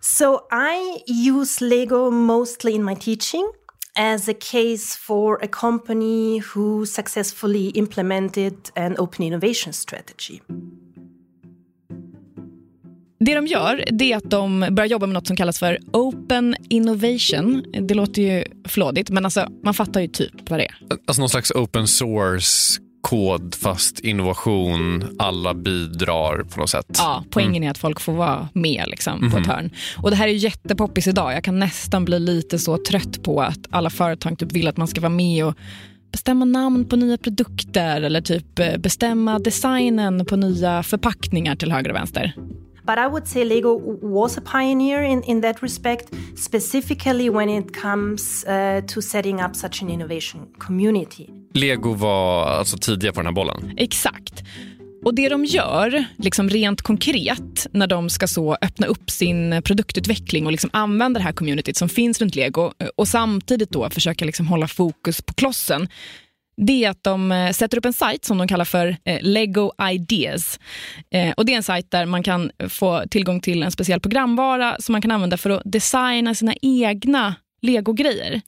So 0.00 0.40
I 0.50 1.02
use 1.06 1.64
Lego 1.64 2.10
mostly 2.10 2.74
in 2.74 2.82
my 2.82 2.94
teaching 2.94 3.52
as 3.96 4.28
a 4.28 4.34
case 4.34 4.96
for 4.96 5.38
a 5.42 5.48
company 5.48 6.42
who 6.54 6.86
successfully 6.86 7.68
implemented 7.68 8.54
an 8.76 8.96
open 8.98 9.24
innovation 9.24 9.72
strategy. 9.72 10.40
Det 13.24 13.34
de 13.34 13.46
gör 13.46 13.84
det 13.90 14.12
är 14.12 14.16
att 14.16 14.30
de 14.30 14.66
börjar 14.70 14.88
jobba 14.88 15.06
med 15.06 15.14
något 15.14 15.26
som 15.26 15.36
kallas 15.36 15.58
för 15.58 15.78
open 15.92 16.56
innovation. 16.68 17.64
Det 17.80 17.94
låter 17.94 18.22
ju 18.22 18.44
flådigt, 18.68 19.10
men 19.10 19.24
alltså, 19.24 19.46
man 19.64 19.74
fattar 19.74 20.00
ju 20.00 20.08
typ 20.08 20.50
vad 20.50 20.60
det 20.60 20.64
är. 20.64 20.74
Alltså 21.06 21.22
någon 21.22 21.28
slags 21.28 21.50
open 21.50 21.86
source 21.86 22.80
kod 23.00 23.54
fast 23.54 24.00
innovation, 24.00 25.16
alla 25.18 25.54
bidrar 25.54 26.42
på 26.42 26.60
något 26.60 26.70
sätt. 26.70 26.96
Ja, 26.98 27.24
poängen 27.30 27.56
mm. 27.56 27.66
är 27.66 27.70
att 27.70 27.78
folk 27.78 28.00
får 28.00 28.12
vara 28.12 28.48
med 28.52 28.84
liksom, 28.88 29.18
mm. 29.18 29.30
på 29.30 29.36
ett 29.36 29.46
mhm. 29.46 29.50
hörn. 29.50 29.70
Och 29.96 30.10
det 30.10 30.16
här 30.16 30.28
är 30.28 30.32
jättepoppis 30.32 31.06
idag. 31.06 31.32
Jag 31.32 31.44
kan 31.44 31.58
nästan 31.58 32.04
bli 32.04 32.18
lite 32.18 32.58
så 32.58 32.78
trött 32.88 33.22
på 33.22 33.42
att 33.42 33.58
alla 33.70 33.90
företag 33.90 34.38
typ 34.38 34.52
vill 34.52 34.68
att 34.68 34.76
man 34.76 34.88
ska 34.88 35.00
vara 35.00 35.10
med 35.10 35.44
och 35.44 35.54
bestämma 36.12 36.44
namn 36.44 36.84
på 36.84 36.96
nya 36.96 37.18
produkter 37.18 38.02
eller 38.02 38.20
typ 38.20 38.58
eh, 38.58 38.76
bestämma 38.76 39.38
designen 39.38 40.26
på 40.26 40.36
nya 40.36 40.82
förpackningar 40.82 41.56
till 41.56 41.72
höger 41.72 41.90
och 41.90 41.96
vänster. 41.96 42.34
But 42.82 42.98
I 42.98 43.06
would 43.06 43.26
say 43.26 43.44
Lego 43.44 43.74
was 44.02 44.38
a 44.38 44.40
pioneer 44.40 45.02
in, 45.02 45.22
in 45.22 45.40
that 45.40 45.62
respect, 45.62 46.14
specifically 46.36 47.30
when 47.30 47.48
it 47.48 47.76
comes 47.82 48.44
uh, 48.44 48.80
to 48.86 49.02
setting 49.02 49.40
up 49.40 49.56
such 49.56 49.82
an 49.82 49.90
innovation 49.90 50.46
community. 50.58 51.28
Lego 51.54 51.94
var 51.94 52.46
alltså 52.46 52.78
tidiga 52.78 53.12
på 53.12 53.20
den 53.20 53.26
här 53.26 53.32
bollen? 53.32 53.74
Exakt. 53.76 54.42
Och 55.04 55.14
det 55.14 55.28
de 55.28 55.44
gör, 55.44 56.04
liksom 56.18 56.48
rent 56.48 56.82
konkret, 56.82 57.66
när 57.72 57.86
de 57.86 58.10
ska 58.10 58.26
så 58.26 58.56
öppna 58.62 58.86
upp 58.86 59.10
sin 59.10 59.62
produktutveckling 59.64 60.46
och 60.46 60.52
liksom 60.52 60.70
använda 60.72 61.18
det 61.18 61.24
här 61.24 61.32
communityt 61.32 61.76
som 61.76 61.88
finns 61.88 62.20
runt 62.20 62.34
Lego 62.34 62.72
och 62.96 63.08
samtidigt 63.08 63.70
då 63.70 63.90
försöka 63.90 64.24
liksom 64.24 64.46
hålla 64.46 64.68
fokus 64.68 65.22
på 65.22 65.34
klossen, 65.34 65.88
det 66.56 66.84
är 66.84 66.90
att 66.90 67.04
de 67.04 67.32
eh, 67.32 67.52
sätter 67.52 67.78
upp 67.78 67.84
en 67.84 67.92
sajt 67.92 68.24
som 68.24 68.38
de 68.38 68.48
kallar 68.48 68.64
för 68.64 68.96
eh, 69.04 69.18
Lego 69.22 69.72
Ideas. 69.92 70.60
Eh, 71.10 71.32
och 71.36 71.46
Det 71.46 71.52
är 71.52 71.56
en 71.56 71.62
sajt 71.62 71.90
där 71.90 72.06
man 72.06 72.22
kan 72.22 72.50
få 72.68 73.02
tillgång 73.10 73.40
till 73.40 73.62
en 73.62 73.70
speciell 73.70 74.00
programvara 74.00 74.76
som 74.80 74.92
man 74.92 75.02
kan 75.02 75.10
använda 75.10 75.36
för 75.36 75.50
att 75.50 75.62
designa 75.64 76.34
sina 76.34 76.54
egna 76.62 77.34
Lego-grejer. 77.62 78.40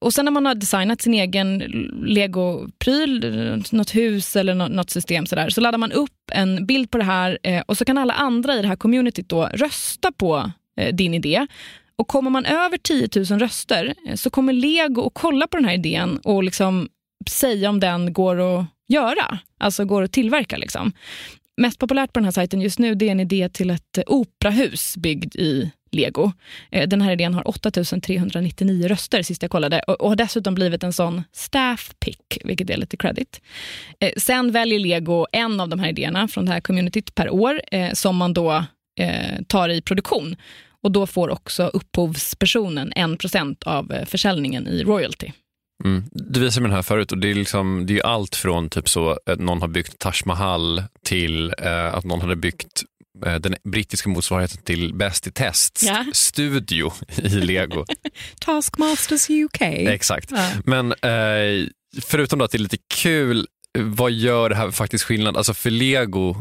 Och 0.00 0.14
sen 0.14 0.24
när 0.24 0.32
man 0.32 0.46
har 0.46 0.54
designat 0.54 1.02
sin 1.02 1.14
egen 1.14 1.58
Lego-pryl, 2.06 3.64
något 3.72 3.94
hus 3.94 4.36
eller 4.36 4.54
något 4.54 4.90
system 4.90 5.26
sådär, 5.26 5.50
så 5.50 5.60
laddar 5.60 5.78
man 5.78 5.92
upp 5.92 6.30
en 6.32 6.66
bild 6.66 6.90
på 6.90 6.98
det 6.98 7.04
här 7.04 7.38
och 7.66 7.78
så 7.78 7.84
kan 7.84 7.98
alla 7.98 8.14
andra 8.14 8.54
i 8.54 8.62
det 8.62 8.68
här 8.68 8.76
communityt 8.76 9.28
då 9.28 9.46
rösta 9.46 10.12
på 10.12 10.50
din 10.92 11.14
idé. 11.14 11.46
Och 11.96 12.08
kommer 12.08 12.30
man 12.30 12.44
över 12.44 12.78
10 12.78 13.08
000 13.30 13.40
röster 13.40 13.94
så 14.14 14.30
kommer 14.30 14.52
Lego 14.52 15.06
att 15.06 15.14
kolla 15.14 15.46
på 15.46 15.56
den 15.56 15.64
här 15.64 15.74
idén 15.74 16.18
och 16.24 16.42
liksom 16.44 16.88
säga 17.26 17.68
om 17.68 17.80
den 17.80 18.12
går 18.12 18.40
att 18.40 18.66
göra, 18.88 19.38
alltså 19.58 19.84
går 19.84 20.02
att 20.02 20.12
tillverka. 20.12 20.56
Liksom. 20.56 20.92
Mest 21.56 21.78
populärt 21.78 22.12
på 22.12 22.20
den 22.20 22.24
här 22.24 22.32
sajten 22.32 22.60
just 22.60 22.78
nu 22.78 22.94
det 22.94 23.08
är 23.08 23.12
en 23.12 23.20
idé 23.20 23.48
till 23.48 23.70
ett 23.70 23.98
eh, 23.98 24.04
operahus 24.06 24.96
byggd 24.96 25.36
i 25.36 25.70
Lego. 25.90 26.32
Eh, 26.70 26.88
den 26.88 27.00
här 27.00 27.12
idén 27.12 27.34
har 27.34 27.48
8399 27.48 28.88
röster 28.88 29.22
sist 29.22 29.42
jag 29.42 29.50
kollade 29.50 29.80
och 29.80 30.08
har 30.08 30.16
dessutom 30.16 30.54
blivit 30.54 30.82
en 30.82 30.92
sån 30.92 31.22
staff 31.32 31.92
pick, 32.00 32.38
vilket 32.44 32.70
är 32.70 32.76
lite 32.76 32.96
credit. 32.96 33.40
Eh, 34.00 34.12
sen 34.16 34.52
väljer 34.52 34.78
Lego 34.78 35.26
en 35.32 35.60
av 35.60 35.68
de 35.68 35.78
här 35.78 35.88
idéerna 35.88 36.28
från 36.28 36.46
det 36.46 36.52
här 36.52 36.60
communityt 36.60 37.14
per 37.14 37.30
år 37.30 37.60
som 37.94 38.16
man 38.16 38.34
då 38.34 38.64
tar 39.46 39.68
i 39.68 39.80
produktion. 39.82 40.36
Och 40.82 40.92
då 40.92 41.06
får 41.06 41.28
också 41.28 41.66
upphovspersonen 41.66 42.92
1% 42.92 43.64
av 43.64 43.92
försäljningen 44.06 44.68
i 44.68 44.82
royalty. 44.82 45.32
Mm. 45.84 46.04
Du 46.10 46.40
visade 46.40 46.62
mig 46.62 46.68
den 46.68 46.76
här 46.76 46.82
förut 46.82 47.12
och 47.12 47.18
det 47.18 47.30
är, 47.30 47.34
liksom, 47.34 47.86
det 47.86 47.98
är 47.98 48.06
allt 48.06 48.36
från 48.36 48.70
typ 48.70 48.88
så 48.88 49.18
att 49.26 49.38
någon 49.38 49.60
har 49.60 49.68
byggt 49.68 49.98
Taj 49.98 50.12
Mahal 50.24 50.82
till 51.04 51.54
eh, 51.58 51.94
att 51.94 52.04
någon 52.04 52.20
hade 52.20 52.36
byggt 52.36 52.82
eh, 53.26 53.34
den 53.34 53.56
brittiska 53.64 54.08
motsvarigheten 54.08 54.62
till 54.62 54.94
Bäst 54.94 55.26
i 55.26 55.30
test 55.30 55.82
ja. 55.86 56.04
studio 56.12 56.92
i 57.16 57.28
Lego. 57.28 57.84
Taskmasters 58.40 59.30
UK. 59.30 59.60
Exakt. 59.60 60.30
Ja. 60.30 60.50
Men 60.64 60.92
eh, 60.92 61.68
förutom 62.02 62.40
att 62.40 62.50
det 62.50 62.56
är 62.56 62.62
lite 62.62 62.78
kul, 62.94 63.46
vad 63.78 64.12
gör 64.12 64.48
det 64.48 64.56
här 64.56 64.70
faktiskt 64.70 65.04
skillnad? 65.04 65.36
Alltså 65.36 65.54
för 65.54 65.70
Lego, 65.70 66.36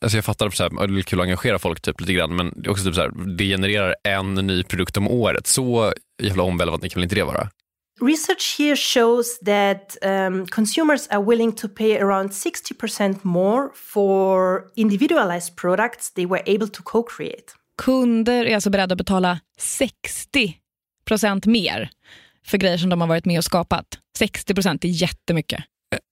Alltså 0.00 0.16
jag 0.16 0.24
fattar 0.24 0.46
att 0.46 0.56
det 0.56 0.64
är 0.64 1.02
kul 1.02 1.20
att 1.20 1.24
engagera 1.24 1.58
folk 1.58 1.80
typ 1.80 2.00
lite 2.00 2.12
grann 2.12 2.36
men 2.36 2.64
också 2.68 2.84
typ 2.84 2.94
så 2.94 3.00
här, 3.00 3.36
det 3.36 3.44
genererar 3.44 3.96
en 4.04 4.34
ny 4.34 4.62
produkt 4.62 4.96
om 4.96 5.08
året. 5.08 5.46
Så 5.46 5.92
jävla 6.22 6.42
omvälvande 6.42 6.88
kan 6.88 7.00
väl 7.00 7.04
inte 7.04 7.14
det 7.14 7.24
vara? 7.24 7.48
Research 8.02 8.58
here 8.58 8.76
shows 8.76 9.38
that 9.38 9.96
um, 10.02 10.46
consumers 10.46 11.08
are 11.10 11.20
willing 11.20 11.52
to 11.52 11.68
pay 11.68 11.98
around 11.98 12.30
60% 12.30 13.24
more 13.24 13.70
for 13.74 14.64
individualized 14.76 15.56
products 15.56 16.10
they 16.12 16.26
were 16.26 16.42
able 16.46 16.68
to 16.68 16.82
co-create. 16.82 17.54
Kunder 17.82 18.44
är 18.44 18.54
alltså 18.54 18.70
beredda 18.70 18.92
att 18.92 18.98
betala 18.98 19.40
60% 19.60 21.48
mer 21.48 21.90
för 22.46 22.58
grejer 22.58 22.78
som 22.78 22.90
de 22.90 23.00
har 23.00 23.08
varit 23.08 23.24
med 23.24 23.38
och 23.38 23.44
skapat. 23.44 23.86
60% 24.18 24.78
är 24.82 24.88
jättemycket. 24.88 25.64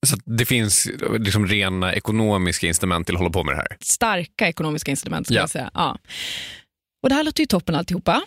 Så 0.06 0.16
det 0.24 0.46
finns 0.46 0.88
liksom 1.18 1.46
rena 1.46 1.94
ekonomiska 1.94 2.66
incitament 2.66 3.06
till 3.06 3.14
att 3.14 3.20
hålla 3.20 3.32
på 3.32 3.44
med 3.44 3.54
det 3.54 3.58
här? 3.58 3.76
Starka 3.80 4.48
ekonomiska 4.48 4.90
incitament 4.90 5.26
ska 5.26 5.34
ja. 5.34 5.40
jag 5.40 5.50
säga. 5.50 5.70
Ja. 5.74 5.98
Och 7.02 7.08
det 7.08 7.14
här 7.14 7.24
låter 7.24 7.40
ju 7.42 7.46
toppen 7.46 7.74
alltihopa. 7.74 8.22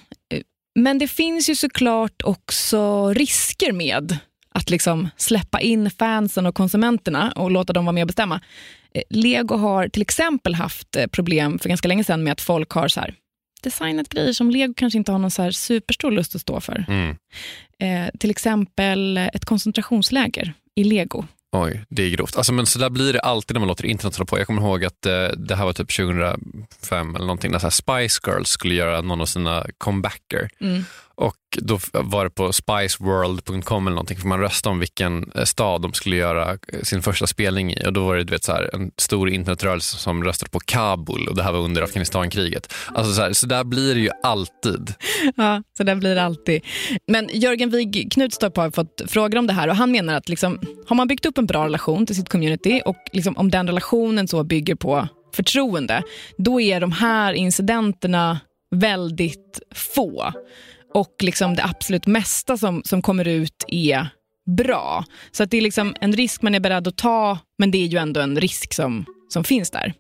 Men 0.76 0.98
det 0.98 1.08
finns 1.08 1.50
ju 1.50 1.56
såklart 1.56 2.22
också 2.24 3.10
risker 3.14 3.72
med 3.72 4.18
att 4.54 4.70
liksom 4.70 5.10
släppa 5.18 5.62
in 5.62 5.92
fansen 5.92 6.46
och 6.46 6.56
konsumenterna 6.56 7.32
och 7.36 7.52
låta 7.52 7.74
dem 7.74 7.86
vara 7.86 7.94
med 7.94 8.04
och 8.04 8.08
bestämma. 8.08 8.42
Eh, 8.94 9.04
Lego 9.10 9.58
har 9.58 9.88
till 9.88 10.02
exempel 10.02 10.56
haft 10.56 10.96
eh, 10.96 11.08
problem 11.08 11.60
för 11.60 11.70
ganska 11.70 11.88
länge 11.88 12.04
sedan 12.04 12.24
med 12.24 12.34
att 12.34 12.42
folk 12.42 12.72
har 12.72 12.88
så 12.88 13.00
här, 13.00 13.16
designat 13.64 14.10
grejer 14.10 14.34
som 14.34 14.52
Lego 14.52 14.74
kanske 14.74 14.98
inte 14.98 15.12
har 15.12 15.20
någon 15.20 15.32
så 15.32 15.52
superstor 15.52 16.12
lust 16.12 16.36
att 16.36 16.42
stå 16.42 16.62
för. 16.62 16.86
Mm. 16.88 17.16
Eh, 17.80 18.12
till 18.20 18.32
exempel 18.32 19.18
ett 19.18 19.46
koncentrationsläger 19.46 20.54
i 20.76 20.84
Lego 20.84 21.26
Oj, 21.52 21.86
det 21.90 22.04
är 22.04 22.10
grovt. 22.10 22.38
Alltså, 22.38 22.54
men 22.54 22.66
så 22.66 22.80
där 22.80 22.90
blir 22.90 23.14
det 23.14 23.20
alltid 23.20 23.56
när 23.56 23.60
man 23.60 23.68
låter 23.68 23.86
internet 23.86 24.18
hålla 24.18 24.26
på. 24.26 24.40
Jag 24.40 24.48
kommer 24.48 24.62
ihåg 24.62 24.86
att 24.86 25.06
eh, 25.06 25.28
det 25.28 25.56
här 25.56 25.66
var 25.66 25.74
typ 25.74 25.96
2005 25.96 27.16
eller 27.16 27.26
någonting, 27.26 27.52
när 27.52 27.60
så 27.60 27.72
Spice 27.72 28.22
Girls 28.28 28.50
skulle 28.50 28.74
göra 28.74 29.02
någon 29.02 29.22
av 29.22 29.26
sina 29.26 29.66
comebacker. 29.78 30.50
Mm. 30.60 30.84
Och 31.22 31.36
då 31.62 31.80
var 31.92 32.24
det 32.24 32.30
på 32.30 32.54
spiceworld.com 32.54 33.88
eller 33.88 33.96
någonting, 33.96 34.18
för 34.18 34.28
man 34.28 34.40
röstade 34.40 34.74
om 34.74 34.80
vilken 34.80 35.32
eh, 35.36 35.44
stad 35.44 35.82
de 35.82 35.94
skulle 35.94 36.16
göra 36.16 36.52
eh, 36.52 36.82
sin 36.84 37.02
första 37.02 37.28
spelning 37.28 37.74
i. 37.74 37.88
Och 37.88 37.94
då 37.94 38.06
var 38.06 38.16
det 38.16 38.24
du 38.24 38.32
vet, 38.32 38.44
så 38.44 38.52
här, 38.52 38.76
en 38.76 38.92
stor 38.98 39.30
internetrörelse 39.30 39.98
som 39.98 40.24
röstade 40.24 40.50
på 40.50 40.60
Kabul 40.60 41.28
och 41.28 41.36
det 41.36 41.44
här 41.44 41.52
var 41.52 41.60
under 41.60 41.82
Afghanistankriget. 41.82 42.74
Alltså 42.88 43.14
så, 43.14 43.22
här, 43.22 43.34
så 43.34 43.46
där 43.46 43.64
blir 43.64 43.96
det 43.96 44.02
ju 44.02 44.10
alltid. 44.24 44.94
Ja, 45.36 45.64
så 45.78 45.84
där 45.84 45.96
blir 45.96 46.16
det 46.16 46.24
alltid. 46.24 46.62
Men 47.08 47.30
Jörgen 47.34 47.70
Wig 47.70 48.12
Knutstorp 48.12 48.58
har 48.58 48.72
fått 48.72 49.02
frågor 49.08 49.38
om 49.38 49.48
det 49.48 49.54
här 49.54 49.68
och 49.68 49.76
han 49.76 49.92
menar 49.92 50.14
att 50.14 50.30
liksom, 50.30 50.60
har 50.88 50.96
man 50.96 51.08
byggt 51.08 51.26
upp 51.26 51.38
en 51.38 51.46
bra 51.46 51.66
relation 51.66 52.06
till 52.06 52.16
sitt 52.16 52.30
community 52.30 52.82
och 52.86 52.98
liksom, 53.12 53.38
om 53.38 53.52
den 53.52 53.68
relationen 53.68 54.28
så 54.28 54.44
bygger 54.44 54.76
på 54.76 55.08
förtroende, 55.36 56.04
då 56.38 56.62
är 56.62 56.80
de 56.80 56.92
här 56.92 57.34
incidenterna 57.34 58.40
väldigt 58.76 59.60
få 59.76 60.34
och 60.94 61.16
liksom 61.24 61.56
det 61.56 61.64
absolut 61.64 62.08
mesta 62.08 62.58
som, 62.58 62.82
som 62.86 63.02
kommer 63.02 63.28
ut 63.28 63.66
är 63.68 64.10
bra. 64.58 65.06
Så 65.32 65.44
att 65.44 65.52
det 65.52 65.58
är 65.58 65.62
liksom 65.62 65.96
en 66.02 66.14
risk 66.14 66.42
man 66.42 66.56
är 66.56 66.60
beredd 66.60 66.88
att 66.88 66.98
ta, 66.98 67.38
men 67.58 67.72
det 67.72 67.78
är 67.78 67.88
ju 67.88 67.98
ändå 67.98 68.22
en 68.22 68.40
risk 68.40 68.74
som, 68.74 69.06
som 69.30 69.44
finns 69.44 69.70
där. 69.72 69.94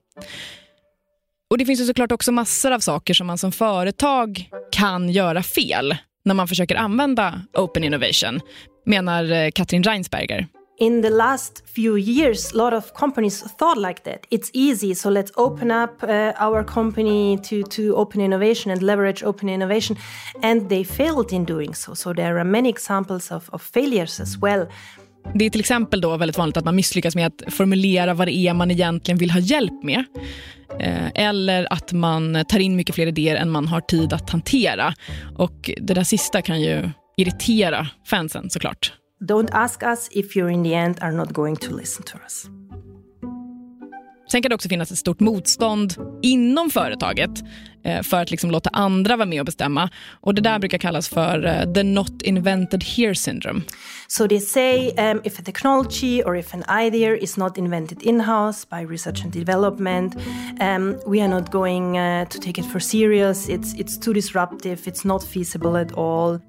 Och 1.49 1.57
Det 1.57 1.65
finns 1.65 1.81
ju 1.81 1.85
såklart 1.85 2.11
också 2.11 2.31
massor 2.31 2.71
av 2.71 2.79
saker 2.79 3.13
som 3.13 3.27
man 3.27 3.37
som 3.37 3.51
företag 3.51 4.49
kan 4.71 5.09
göra 5.09 5.43
fel 5.43 5.95
när 6.25 6.33
man 6.33 6.47
försöker 6.47 6.75
använda 6.75 7.41
open 7.53 7.83
innovation, 7.83 8.39
menar 8.85 9.31
eh, 9.31 9.51
Katrin 9.51 9.83
Reinsberger 9.83 10.47
in 10.81 11.01
the 11.01 11.09
last 11.09 11.61
few 11.65 11.95
years, 11.95 12.53
a 12.53 12.57
lot 12.57 12.73
of 12.73 12.93
companies 12.93 13.41
thought 13.57 13.77
like 13.77 14.03
that. 14.03 14.25
It's 14.31 14.49
easy, 14.53 14.95
so 14.95 15.09
let's 15.09 15.31
open 15.35 15.71
up 15.71 16.03
uh, 16.03 16.33
our 16.39 16.63
company 16.63 17.37
to, 17.37 17.63
to 17.63 17.95
open 17.95 18.21
innovation 18.21 18.71
and 18.71 18.81
leverage 18.81 19.23
open 19.23 19.49
innovation. 19.49 19.97
And 20.41 20.69
they 20.69 20.83
failed 20.83 21.31
in 21.33 21.45
doing 21.45 21.75
so. 21.75 21.93
So 21.93 22.13
there 22.13 22.39
are 22.39 22.43
many 22.43 22.69
examples 22.69 23.31
of, 23.31 23.49
of 23.53 23.61
failures 23.61 24.19
as 24.19 24.37
well. 24.41 24.67
Det 25.33 25.45
är 25.45 25.49
till 25.49 25.59
exempel 25.59 26.01
då 26.01 26.17
väldigt 26.17 26.37
vanligt 26.37 26.57
att 26.57 26.65
man 26.65 26.75
misslyckas 26.75 27.15
med 27.15 27.27
att 27.27 27.53
formulera 27.53 28.13
vad 28.13 28.27
det 28.27 28.35
är 28.35 28.53
man 28.53 28.71
egentligen 28.71 29.17
vill 29.17 29.31
ha 29.31 29.39
hjälp 29.39 29.83
med. 29.83 30.03
Eh, 30.79 31.11
eller 31.15 31.73
att 31.73 31.91
man 31.91 32.45
tar 32.47 32.59
in 32.59 32.75
mycket 32.75 32.95
fler 32.95 33.07
idéer 33.07 33.35
än 33.35 33.49
man 33.49 33.67
har 33.67 33.81
tid 33.81 34.13
att 34.13 34.29
hantera. 34.29 34.93
Och 35.37 35.71
det 35.77 35.93
där 35.93 36.03
sista 36.03 36.41
kan 36.41 36.61
ju 36.61 36.89
irritera 37.17 37.87
fansen 38.05 38.49
såklart. 38.49 38.93
Don't 39.21 39.49
ask 39.51 39.83
us 39.83 40.09
if 40.11 40.37
you 40.37 40.49
in 40.49 40.63
the 40.63 40.73
end 40.73 40.97
are 41.01 41.11
not 41.11 41.33
going 41.33 41.55
to 41.55 41.75
listen 41.75 42.03
to 42.03 42.17
us. 42.17 42.45
Sen 44.31 44.41
kan 44.41 44.49
det 44.49 44.55
också 44.55 44.69
finnas 44.69 44.91
ett 44.91 44.97
stort 44.97 45.19
motstånd 45.19 45.95
inom 46.21 46.69
företaget. 46.69 47.31
eh, 47.83 48.01
för 48.01 48.21
att 48.21 48.31
liksom 48.31 48.51
låta 48.51 48.69
andra 48.73 49.17
vara 49.17 49.25
med 49.25 49.39
och 49.39 49.45
bestämma. 49.45 49.89
Och 50.21 50.35
Det 50.35 50.41
där 50.41 50.59
brukar 50.59 50.77
kallas 50.77 51.09
för 51.09 51.45
uh, 51.45 51.73
the 51.73 51.83
not 51.83 52.21
invented 52.21 52.83
here 52.83 53.15
syndrome. 53.15 53.61
So 54.07 54.27
they 54.27 54.39
say 54.39 54.91
um, 54.97 55.21
if 55.23 55.39
a 55.39 55.43
technology 55.45 56.23
or 56.23 56.37
if 56.37 56.53
an 56.53 56.63
idea 56.85 57.17
is 57.17 57.37
not 57.37 57.57
invented 57.57 58.01
in-house 58.03 58.67
by 58.69 58.85
research 58.85 59.23
and 59.23 59.33
development, 59.33 60.15
um, 60.59 60.99
we 61.05 61.21
are 61.21 61.27
not 61.27 61.51
going 61.51 61.97
uh, 61.97 62.25
to 62.25 62.39
take 62.39 62.61
it 62.61 62.65
for 62.65 62.79
serious. 62.79 63.49
It's, 63.49 63.73
it's 63.73 63.97
too 63.97 64.13
disruptive, 64.13 64.87
it's 64.87 65.05
not 65.05 65.23
feasible 65.23 65.77
at 65.77 65.91
all. 65.93 66.39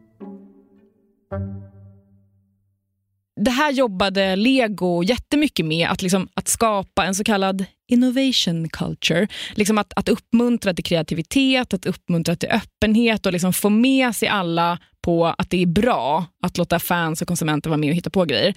Det 3.44 3.50
här 3.50 3.72
jobbade 3.72 4.36
Lego 4.36 5.02
jättemycket 5.02 5.66
med, 5.66 5.88
att, 5.88 6.02
liksom, 6.02 6.28
att 6.34 6.48
skapa 6.48 7.04
en 7.04 7.14
så 7.14 7.24
kallad 7.24 7.64
innovation 7.88 8.68
culture. 8.68 9.28
Liksom 9.54 9.78
att, 9.78 9.92
att 9.96 10.08
uppmuntra 10.08 10.74
till 10.74 10.84
kreativitet, 10.84 11.74
att 11.74 11.86
uppmuntra 11.86 12.36
till 12.36 12.48
öppenhet 12.48 13.26
och 13.26 13.32
liksom 13.32 13.52
få 13.52 13.70
med 13.70 14.16
sig 14.16 14.28
alla 14.28 14.78
på 15.00 15.26
att 15.26 15.50
det 15.50 15.62
är 15.62 15.66
bra 15.66 16.26
att 16.42 16.58
låta 16.58 16.78
fans 16.78 17.22
och 17.22 17.28
konsumenter 17.28 17.70
vara 17.70 17.78
med 17.78 17.90
och 17.90 17.96
hitta 17.96 18.10
på 18.10 18.24
grejer. 18.24 18.54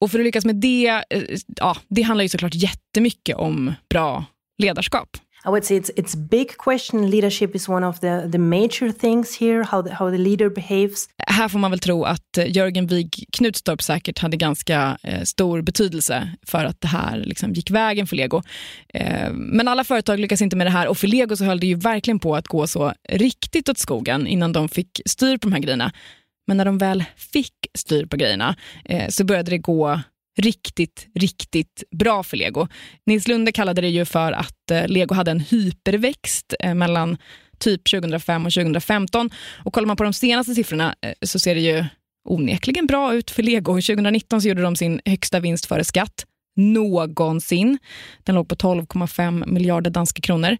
Och 0.00 0.10
för 0.10 0.18
att 0.18 0.24
lyckas 0.24 0.44
med 0.44 0.56
det, 0.56 0.88
eh, 0.88 1.22
ja, 1.56 1.76
det 1.88 2.02
handlar 2.02 2.22
ju 2.22 2.28
såklart 2.28 2.54
jättemycket 2.54 3.36
om 3.36 3.74
bra 3.90 4.24
ledarskap. 4.62 5.08
I 5.44 5.48
would 5.48 5.64
say 5.64 5.76
it's 5.76 5.90
it's 5.96 6.14
big 6.16 6.56
question. 6.56 7.10
Leadership 7.10 7.54
is 7.54 7.68
one 7.68 7.86
of 7.86 8.00
the 8.00 8.28
the 8.32 8.38
major 8.38 8.92
things 8.92 9.40
here. 9.40 9.64
How 9.64 9.82
the, 9.82 9.94
how 9.94 10.10
the 10.10 10.18
leader 10.18 10.50
behaves. 10.50 11.08
Här 11.26 11.48
får 11.48 11.58
man 11.58 11.70
väl 11.70 11.80
tro 11.80 12.04
att 12.04 12.38
eh, 12.38 12.56
Jörgen 12.56 12.86
Wig 12.86 13.24
Knutstorp 13.32 13.82
säkert 13.82 14.18
hade 14.18 14.36
ganska 14.36 14.98
eh, 15.02 15.22
stor 15.22 15.62
betydelse 15.62 16.28
för 16.46 16.64
att 16.64 16.80
det 16.80 16.88
här 16.88 17.18
liksom 17.18 17.52
gick 17.52 17.70
vägen 17.70 18.06
för 18.06 18.16
Lego. 18.16 18.42
Eh, 18.94 19.32
men 19.32 19.68
alla 19.68 19.84
företag 19.84 20.18
lyckas 20.18 20.42
inte 20.42 20.56
med 20.56 20.66
det 20.66 20.70
här 20.70 20.88
och 20.88 20.98
för 20.98 21.06
Lego 21.06 21.36
så 21.36 21.44
höll 21.44 21.60
det 21.60 21.66
ju 21.66 21.74
verkligen 21.74 22.18
på 22.18 22.36
att 22.36 22.48
gå 22.48 22.66
så 22.66 22.92
riktigt 23.08 23.68
åt 23.68 23.78
skogen 23.78 24.26
innan 24.26 24.52
de 24.52 24.68
fick 24.68 25.00
styr 25.06 25.36
på 25.36 25.48
de 25.48 25.52
här 25.52 25.60
grejerna. 25.60 25.92
Men 26.46 26.56
när 26.56 26.64
de 26.64 26.78
väl 26.78 27.04
fick 27.16 27.54
styr 27.78 28.06
på 28.06 28.16
grejerna 28.16 28.56
eh, 28.84 29.08
så 29.08 29.24
började 29.24 29.50
det 29.50 29.58
gå 29.58 30.00
riktigt, 30.38 31.06
riktigt 31.14 31.82
bra 31.90 32.22
för 32.22 32.36
Lego. 32.36 32.68
Nils 33.06 33.28
Lunde 33.28 33.52
kallade 33.52 33.80
det 33.80 33.88
ju 33.88 34.04
för 34.04 34.32
att 34.32 34.70
eh, 34.70 34.88
Lego 34.88 35.14
hade 35.14 35.30
en 35.30 35.40
hyperväxt 35.40 36.54
eh, 36.60 36.74
mellan 36.74 37.16
typ 37.58 37.90
2005 37.90 38.46
och 38.46 38.52
2015. 38.52 39.30
Och 39.64 39.72
kollar 39.72 39.86
man 39.86 39.96
på 39.96 40.04
de 40.04 40.12
senaste 40.12 40.54
siffrorna 40.54 40.94
eh, 41.00 41.12
så 41.22 41.38
ser 41.38 41.54
det 41.54 41.60
ju 41.60 41.84
onekligen 42.28 42.86
bra 42.86 43.14
ut 43.14 43.30
för 43.30 43.42
Lego. 43.42 43.72
2019 43.72 44.42
så 44.42 44.48
gjorde 44.48 44.62
de 44.62 44.76
sin 44.76 45.00
högsta 45.04 45.40
vinst 45.40 45.66
före 45.66 45.84
skatt 45.84 46.24
någonsin. 46.56 47.78
Den 48.22 48.34
låg 48.34 48.48
på 48.48 48.54
12,5 48.54 49.46
miljarder 49.46 49.90
danska 49.90 50.22
kronor. 50.22 50.56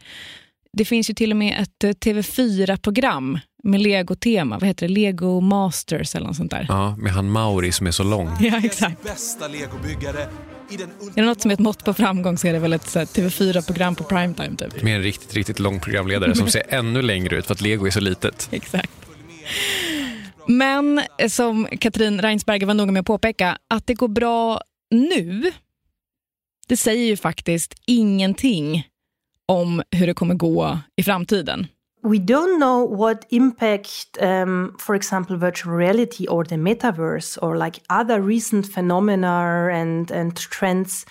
Det 0.72 0.84
finns 0.84 1.10
ju 1.10 1.14
till 1.14 1.30
och 1.30 1.36
med 1.36 1.62
ett 1.62 2.04
TV4-program 2.04 3.38
med 3.62 3.80
Lego-tema. 3.80 4.58
Vad 4.58 4.68
heter 4.68 4.88
det? 4.88 4.94
Lego 4.94 5.40
Masters 5.40 6.14
eller 6.14 6.26
något 6.26 6.36
sånt 6.36 6.50
där. 6.50 6.66
Ja, 6.68 6.96
med 6.96 7.12
han 7.12 7.30
Mauri 7.30 7.72
som 7.72 7.86
är 7.86 7.90
så 7.90 8.02
lång. 8.02 8.30
Ja, 8.40 8.60
exakt. 8.64 9.02
Bästa 9.02 9.48
Legobyggare 9.48 10.28
är 10.70 11.14
det 11.14 11.22
något 11.22 11.40
som 11.40 11.50
är 11.50 11.54
ett 11.54 11.60
mått 11.60 11.84
på 11.84 11.94
framgång 11.94 12.38
så 12.38 12.46
är 12.48 12.52
det 12.52 12.58
väl 12.58 12.72
ett 12.72 12.86
TV4-program 12.86 13.94
på 13.94 14.04
primetime. 14.04 14.56
Typ. 14.56 14.82
Med 14.82 14.96
en 14.96 15.02
riktigt, 15.02 15.34
riktigt 15.34 15.58
lång 15.58 15.80
programledare 15.80 16.34
som 16.34 16.48
ser 16.48 16.62
ännu 16.68 17.02
längre 17.02 17.36
ut 17.36 17.46
för 17.46 17.54
att 17.54 17.60
Lego 17.60 17.86
är 17.86 17.90
så 17.90 18.00
litet. 18.00 18.48
Exakt. 18.52 18.90
Men 20.46 21.02
eh, 21.18 21.28
som 21.28 21.68
Katrin 21.80 22.20
Reinsberger 22.20 22.66
var 22.66 22.74
noga 22.74 22.92
med 22.92 23.00
att 23.00 23.06
påpeka, 23.06 23.58
att 23.68 23.86
det 23.86 23.94
går 23.94 24.08
bra 24.08 24.60
nu, 24.90 25.52
det 26.68 26.76
säger 26.76 27.04
ju 27.04 27.16
faktiskt 27.16 27.74
ingenting 27.86 28.88
om 29.46 29.82
hur 29.90 30.06
det 30.06 30.14
kommer 30.14 30.34
gå 30.34 30.78
i 30.96 31.02
framtiden. 31.02 31.66
We 32.02 32.18
don't 32.18 32.58
know 32.58 32.82
what 32.82 33.26
impact, 33.30 34.20
um, 34.20 34.74
for 34.78 34.94
example, 34.94 35.36
virtual 35.36 35.72
reality 35.72 36.26
or 36.26 36.42
the 36.42 36.56
metaverse 36.56 37.38
or 37.40 37.56
like 37.56 37.80
other 37.90 38.20
recent 38.20 38.66
phenomena 38.66 39.68
and, 39.72 40.10
and 40.10 40.36
trends 40.36 41.06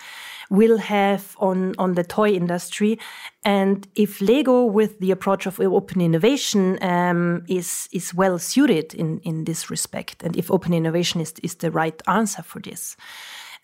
will 0.50 0.78
have 0.78 1.34
on, 1.40 1.74
on 1.78 1.94
the 1.94 2.04
toy 2.04 2.32
industry. 2.32 3.00
And 3.46 3.88
if 3.96 4.20
Lego, 4.20 4.66
with 4.66 5.00
the 5.00 5.12
approach 5.12 5.46
of 5.46 5.62
open 5.62 6.02
innovation, 6.02 6.78
um, 6.84 7.46
is, 7.48 7.88
is 7.94 8.14
well 8.14 8.38
suited 8.38 8.94
in, 8.94 9.20
in 9.20 9.46
this 9.46 9.70
respect, 9.70 10.22
and 10.24 10.36
if 10.36 10.52
open 10.52 10.74
innovation 10.74 11.22
is, 11.22 11.34
is 11.42 11.56
the 11.56 11.72
right 11.72 12.00
answer 12.06 12.44
for 12.44 12.60
this. 12.60 12.98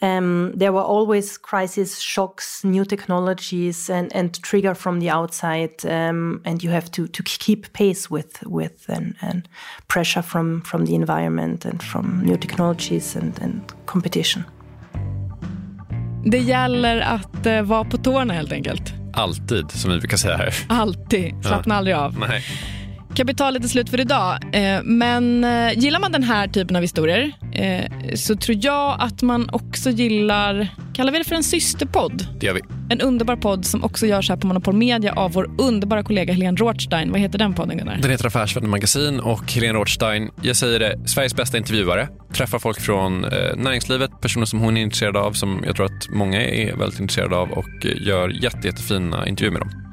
Um, 0.02 0.54
there 0.56 0.72
were 0.72 0.84
always 0.84 1.38
crisis, 1.38 2.00
shocks, 2.00 2.64
new 2.64 2.86
technologies, 2.86 3.90
and, 3.90 4.16
and 4.16 4.44
trigger 4.44 4.76
from 4.76 5.00
the 5.00 5.10
outside, 5.10 5.74
um, 5.86 6.42
and 6.46 6.64
you 6.64 6.72
have 6.72 6.92
to, 6.92 7.08
to 7.08 7.24
keep 7.24 7.74
pace 7.74 8.08
with 8.12 8.44
with 8.46 8.90
and, 8.90 9.16
and 9.22 9.50
pressure 9.88 10.22
from 10.22 10.62
from 10.62 10.86
the 10.86 10.94
environment 10.94 11.66
and 11.66 11.82
from 11.82 12.22
new 12.24 12.38
technologies 12.38 13.16
and, 13.16 13.40
and 13.42 13.62
competition. 13.86 14.44
Det 16.26 16.40
gäller 16.40 17.02
att 17.02 17.48
uh, 17.48 17.62
vara 17.62 17.84
på 17.84 17.98
tårna 17.98 18.34
helt 18.34 18.52
enkelt. 18.52 18.94
Alltid, 19.14 19.72
som 19.72 19.92
vi 19.92 20.00
brukar 20.00 20.18
säga 20.18 20.38
här. 20.38 20.54
Alltid. 20.70 21.46
Slappna 21.46 21.74
ja. 21.74 21.78
aldrig 21.78 21.96
av. 21.96 22.20
Nej. 22.20 22.44
Kapitalet 23.16 23.64
är 23.64 23.68
slut 23.68 23.90
för 23.90 24.00
idag. 24.00 24.38
Eh, 24.54 24.84
men 24.84 25.44
eh, 25.44 25.80
gillar 25.80 26.00
man 26.00 26.12
den 26.12 26.24
här 26.24 26.48
typen 26.48 26.76
av 26.76 26.82
historier 26.82 27.32
eh, 27.58 27.86
så 28.16 28.36
tror 28.36 28.58
jag 28.62 28.96
att 29.00 29.22
man 29.22 29.50
också 29.50 29.90
gillar, 29.90 30.68
kallar 30.94 31.12
vi 31.12 31.18
det 31.18 31.24
för 31.24 31.36
en 31.36 31.44
systerpodd? 31.44 32.28
Det 32.40 32.46
gör 32.46 32.54
vi. 32.54 32.62
En 32.90 33.02
underbar 33.02 33.36
podd 33.36 33.66
som 33.66 33.84
också 33.84 34.06
görs 34.06 34.30
här 34.30 34.38
på 34.38 34.48
Monopol 34.48 34.76
Media 34.76 35.14
av 35.14 35.32
vår 35.32 35.50
underbara 35.58 36.04
kollega 36.04 36.34
Helene 36.34 36.58
Rothstein. 36.58 37.12
Vad 37.12 37.20
heter 37.20 37.40
den 37.40 37.54
podden 37.54 37.78
Gunnar? 37.78 38.00
Den 38.02 38.12
heter 38.12 38.28
Affärsvärlden 38.28 38.70
Magasin 38.70 39.20
och 39.20 39.52
Helene 39.52 39.80
Rothstein, 39.80 40.30
jag 40.42 40.56
säger 40.56 40.80
det, 40.80 41.10
Sveriges 41.10 41.36
bästa 41.36 41.58
intervjuare. 41.58 42.10
Träffar 42.34 42.60
folk 42.60 42.82
från 42.82 43.24
eh, 43.24 43.56
näringslivet, 43.56 44.22
personer 44.22 44.46
som 44.46 44.60
hon 44.60 44.78
är 44.78 44.82
intresserad 44.82 45.18
av, 45.18 45.34
som 45.34 45.64
jag 45.66 45.76
tror 45.76 45.86
att 45.86 46.10
många 46.10 46.42
är 46.42 46.76
väldigt 46.76 47.00
intresserade 47.00 47.36
av 47.36 47.52
och 47.52 47.86
gör 47.86 48.44
jätte, 48.44 48.68
jättefina 48.68 49.28
intervjuer 49.28 49.52
med 49.52 49.62
dem. 49.62 49.87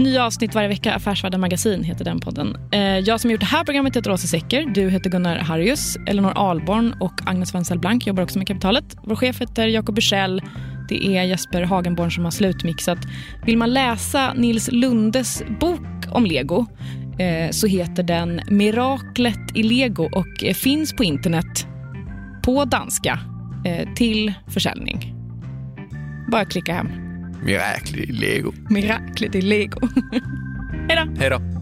Nya 0.00 0.24
avsnitt 0.26 0.54
varje 0.54 0.68
vecka. 0.68 0.94
Affärsvärlden 0.94 1.40
Magasin 1.40 1.84
heter 1.84 2.04
den 2.04 2.20
podden. 2.20 2.56
Eh, 2.72 2.80
jag 2.80 3.20
som 3.20 3.30
gjort 3.30 3.40
det 3.40 3.46
här 3.46 3.64
programmet 3.64 3.96
heter 3.96 4.10
Åsa 4.10 4.26
Secker. 4.26 4.66
Du 4.66 4.90
heter 4.90 5.10
Gunnar 5.10 5.36
Harrius. 5.36 5.96
Elinor 6.06 6.32
Alborn 6.36 6.94
och 7.00 7.12
Agnes 7.26 7.54
Wenzel 7.54 7.78
Blank 7.78 8.06
jobbar 8.06 8.22
också 8.22 8.38
med 8.38 8.46
kapitalet. 8.46 8.96
Vår 9.02 9.16
chef 9.16 9.40
heter 9.40 9.66
Jakob 9.66 9.94
Bursell. 9.94 10.42
Det 10.88 11.06
är 11.06 11.22
Jesper 11.22 11.62
Hagenborn 11.62 12.10
som 12.10 12.24
har 12.24 12.30
slutmixat. 12.30 12.98
Vill 13.46 13.58
man 13.58 13.72
läsa 13.72 14.32
Nils 14.32 14.68
Lundes 14.72 15.42
bok 15.60 15.80
om 16.10 16.26
lego 16.26 16.66
eh, 17.18 17.50
så 17.50 17.66
heter 17.66 18.02
den 18.02 18.40
Miraklet 18.48 19.56
i 19.56 19.62
lego 19.62 20.04
och 20.12 20.44
eh, 20.44 20.54
finns 20.54 20.92
på 20.92 21.04
internet 21.04 21.66
på 22.42 22.64
danska 22.64 23.18
till 23.96 24.32
försäljning. 24.48 25.14
Bara 26.30 26.44
klicka 26.44 26.74
hem. 26.74 27.09
Miraklet 27.42 28.08
i 28.08 28.12
lego. 28.12 28.52
Miraklet 28.70 29.34
i 29.34 29.40
lego. 29.40 29.80
Hej 30.88 30.96
då. 30.96 31.20
Hej 31.20 31.30
då. 31.30 31.59